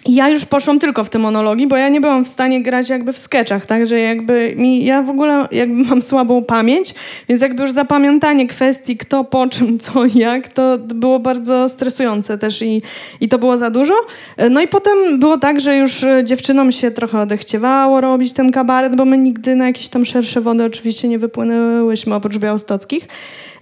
Ja 0.07 0.29
już 0.29 0.45
poszłam 0.45 0.79
tylko 0.79 1.05
w 1.05 1.11
te 1.11 1.19
monologi, 1.19 1.67
bo 1.67 1.77
ja 1.77 1.89
nie 1.89 2.01
byłam 2.01 2.25
w 2.25 2.29
stanie 2.29 2.63
grać 2.63 2.89
jakby 2.89 3.13
w 3.13 3.19
sketchach, 3.19 3.67
tak, 3.67 3.87
że 3.87 4.01
jakby 4.01 4.55
mi, 4.57 4.85
ja 4.85 5.03
w 5.03 5.11
ogóle 5.11 5.47
jakby 5.51 5.85
mam 5.89 6.03
słabą 6.03 6.45
pamięć, 6.45 6.95
więc 7.29 7.43
jakby 7.43 7.63
już 7.63 7.73
zapamiętanie 7.73 8.47
kwestii 8.47 8.97
kto, 8.97 9.25
po 9.25 9.47
czym, 9.47 9.79
co 9.79 10.07
jak, 10.15 10.49
to 10.49 10.79
było 10.79 11.19
bardzo 11.19 11.69
stresujące 11.69 12.39
też 12.39 12.63
i, 12.63 12.83
i 13.21 13.29
to 13.29 13.39
było 13.39 13.57
za 13.57 13.71
dużo. 13.71 13.95
No 14.51 14.61
i 14.61 14.69
potem 14.69 15.19
było 15.19 15.39
tak, 15.39 15.61
że 15.61 15.77
już 15.77 16.05
e, 16.05 16.25
dziewczynom 16.25 16.73
się 16.73 16.91
trochę 16.91 17.21
odechciewało 17.21 18.01
robić 18.01 18.33
ten 18.33 18.53
kabaret, 18.53 18.97
bo 18.97 19.05
my 19.05 19.19
nigdy 19.19 19.57
na 19.57 19.67
jakieś 19.67 19.89
tam 19.89 20.07
szersze 20.07 20.41
wody 20.41 20.65
oczywiście 20.65 21.09
nie 21.09 21.19
wypłynęłyśmy 21.19 22.15
oprócz 22.15 22.39
białostockich. 22.39 23.09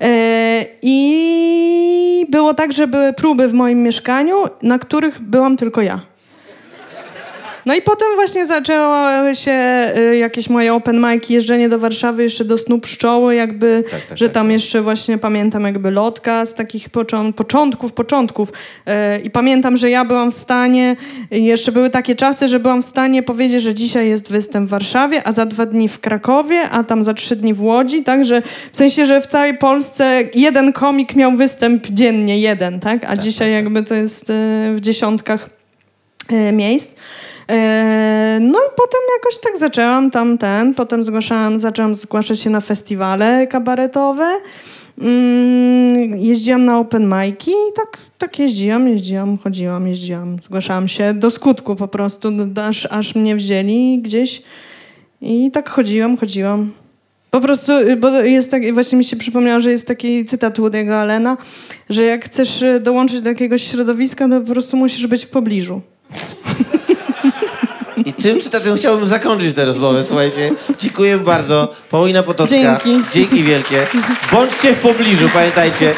E, 0.01 0.67
I 0.83 2.27
było 2.31 2.55
tak, 2.55 2.73
że 2.73 2.87
były 2.87 3.13
próby 3.13 3.49
w 3.49 3.53
moim 3.53 3.83
mieszkaniu, 3.83 4.37
na 4.63 4.79
których 4.79 5.21
byłam 5.21 5.57
tylko 5.57 5.83
ja. 5.83 6.18
No 7.69 7.75
i 7.75 7.83
potem 7.83 8.09
właśnie 8.15 8.47
zaczęły 8.47 9.35
się 9.35 9.53
y, 10.13 10.17
jakieś 10.17 10.49
moje 10.51 10.75
open 10.75 11.07
mic, 11.07 11.31
jeżdżenie 11.31 11.69
do 11.69 11.79
Warszawy 11.79 12.23
jeszcze 12.23 12.45
do 12.45 12.59
snu 12.59 12.79
pszczoły, 12.79 13.35
jakby, 13.35 13.85
Tak, 13.91 14.01
tak, 14.05 14.19
że 14.19 14.27
tak. 14.27 14.35
tam 14.35 14.51
jeszcze 14.51 14.83
właśnie 14.83 15.19
pamiętam 15.19 15.65
jakby 15.65 15.91
lotka 15.91 16.47
z 16.47 16.55
takich 16.55 16.89
począ- 16.89 17.33
początków, 17.33 17.93
początków. 17.93 18.49
Y, 18.49 19.21
I 19.21 19.31
pamiętam, 19.31 19.77
że 19.77 19.91
ja 19.91 20.05
byłam 20.05 20.31
w 20.31 20.35
stanie, 20.35 20.97
jeszcze 21.31 21.73
były 21.73 21.91
takie 21.91 22.17
czasy, 22.17 22.49
że 22.49 22.61
byłam 22.61 22.83
w 22.83 22.85
stanie 22.85 23.23
powiedzieć, 23.23 23.63
że 23.63 23.75
dzisiaj 23.75 24.09
jest 24.09 24.31
występ 24.31 24.67
w 24.67 24.71
Warszawie, 24.71 25.27
a 25.27 25.33
za 25.33 25.47
dwa 25.47 25.67
dni 25.67 25.89
w 25.89 26.01
Krakowie, 26.01 26.71
a 26.71 26.85
tam 26.85 27.05
za 27.05 27.15
trzy 27.15 27.37
dni 27.37 27.55
w 27.55 27.63
Łodzi, 27.63 28.03
tak, 28.03 28.25
że 28.25 28.43
w 28.73 28.77
sensie, 28.77 29.07
że 29.07 29.21
w 29.21 29.27
całej 29.27 29.59
Polsce 29.59 30.23
jeden 30.35 30.73
komik 30.73 31.17
miał 31.17 31.37
występ 31.37 31.87
dziennie, 31.87 32.41
jeden, 32.41 32.81
tak, 32.81 33.05
a 33.09 33.17
dzisiaj 33.17 33.53
jakby 33.53 33.83
to 33.83 33.95
jest 33.95 34.31
y, 34.31 34.35
w 34.75 34.79
dziesiątkach 34.81 35.51
miejsc. 36.53 36.97
E, 37.51 38.39
No 38.43 38.59
i 38.59 38.71
potem 38.77 39.01
jakoś 39.19 39.39
tak 39.41 39.59
zaczęłam 39.59 40.11
tam 40.11 40.39
ten, 40.39 40.75
potem 40.75 41.03
zgłaszałam, 41.05 41.59
zaczęłam 41.59 41.95
zgłaszać 41.95 42.41
się 42.41 42.51
na 42.51 42.61
festiwale 42.61 43.47
kabaretowe. 43.47 44.37
Mm, 45.01 46.19
Jeździłam 46.19 46.65
na 46.65 46.79
open 46.79 47.09
mic'i 47.11 47.51
i 47.51 47.73
tak, 47.77 47.99
tak 48.19 48.39
jeździłam, 48.39 48.89
jeździłam, 48.89 49.39
chodziłam, 49.39 49.89
jeździłam, 49.89 50.37
zgłaszałam 50.43 50.89
się 50.89 51.15
do 51.15 51.31
skutku 51.31 51.77
po 51.77 51.89
prostu, 51.89 52.31
do- 52.47 52.67
aż, 52.67 52.87
aż 52.91 53.15
mnie 53.15 53.37
wzięli 53.37 53.99
gdzieś 54.03 54.43
i 55.21 55.51
tak 55.51 55.69
chodziłam, 55.71 56.17
chodziłam. 56.17 56.73
Po 57.31 57.41
prostu, 57.41 57.73
y, 57.73 57.97
bo 57.97 58.11
jest 58.21 58.51
tak, 58.51 58.75
właśnie 58.75 58.99
mi 58.99 59.05
się 59.05 59.17
przypomniało, 59.17 59.61
że 59.61 59.71
jest 59.71 59.87
taki 59.89 60.25
cytat 60.25 60.59
Woody'ego 60.59 60.93
Allena, 60.93 61.37
że 61.91 62.05
jak 62.05 62.25
chcesz 62.25 62.63
y, 62.63 62.81
dołączyć 62.81 63.23
do 63.23 63.29
jakiegoś 63.29 63.63
środowiska, 63.71 64.29
to 64.29 64.41
po 64.41 64.53
prostu 64.53 64.77
musisz 64.77 65.07
być 65.07 65.25
w 65.25 65.31
pobliżu. 65.31 65.81
Tym 68.23 68.41
cytatem 68.41 68.77
chciałbym 68.77 69.07
zakończyć 69.07 69.55
tę 69.55 69.65
rozmowę, 69.65 70.05
słuchajcie. 70.05 70.51
Dziękuję 70.79 71.19
bardzo. 71.19 71.75
Paulina 71.91 72.23
Potocka. 72.23 72.57
Dzięki. 72.57 73.03
Dzięki 73.13 73.43
wielkie. 73.43 73.87
Bądźcie 74.33 74.75
w 74.75 74.79
pobliżu, 74.79 75.29
pamiętajcie. 75.33 75.95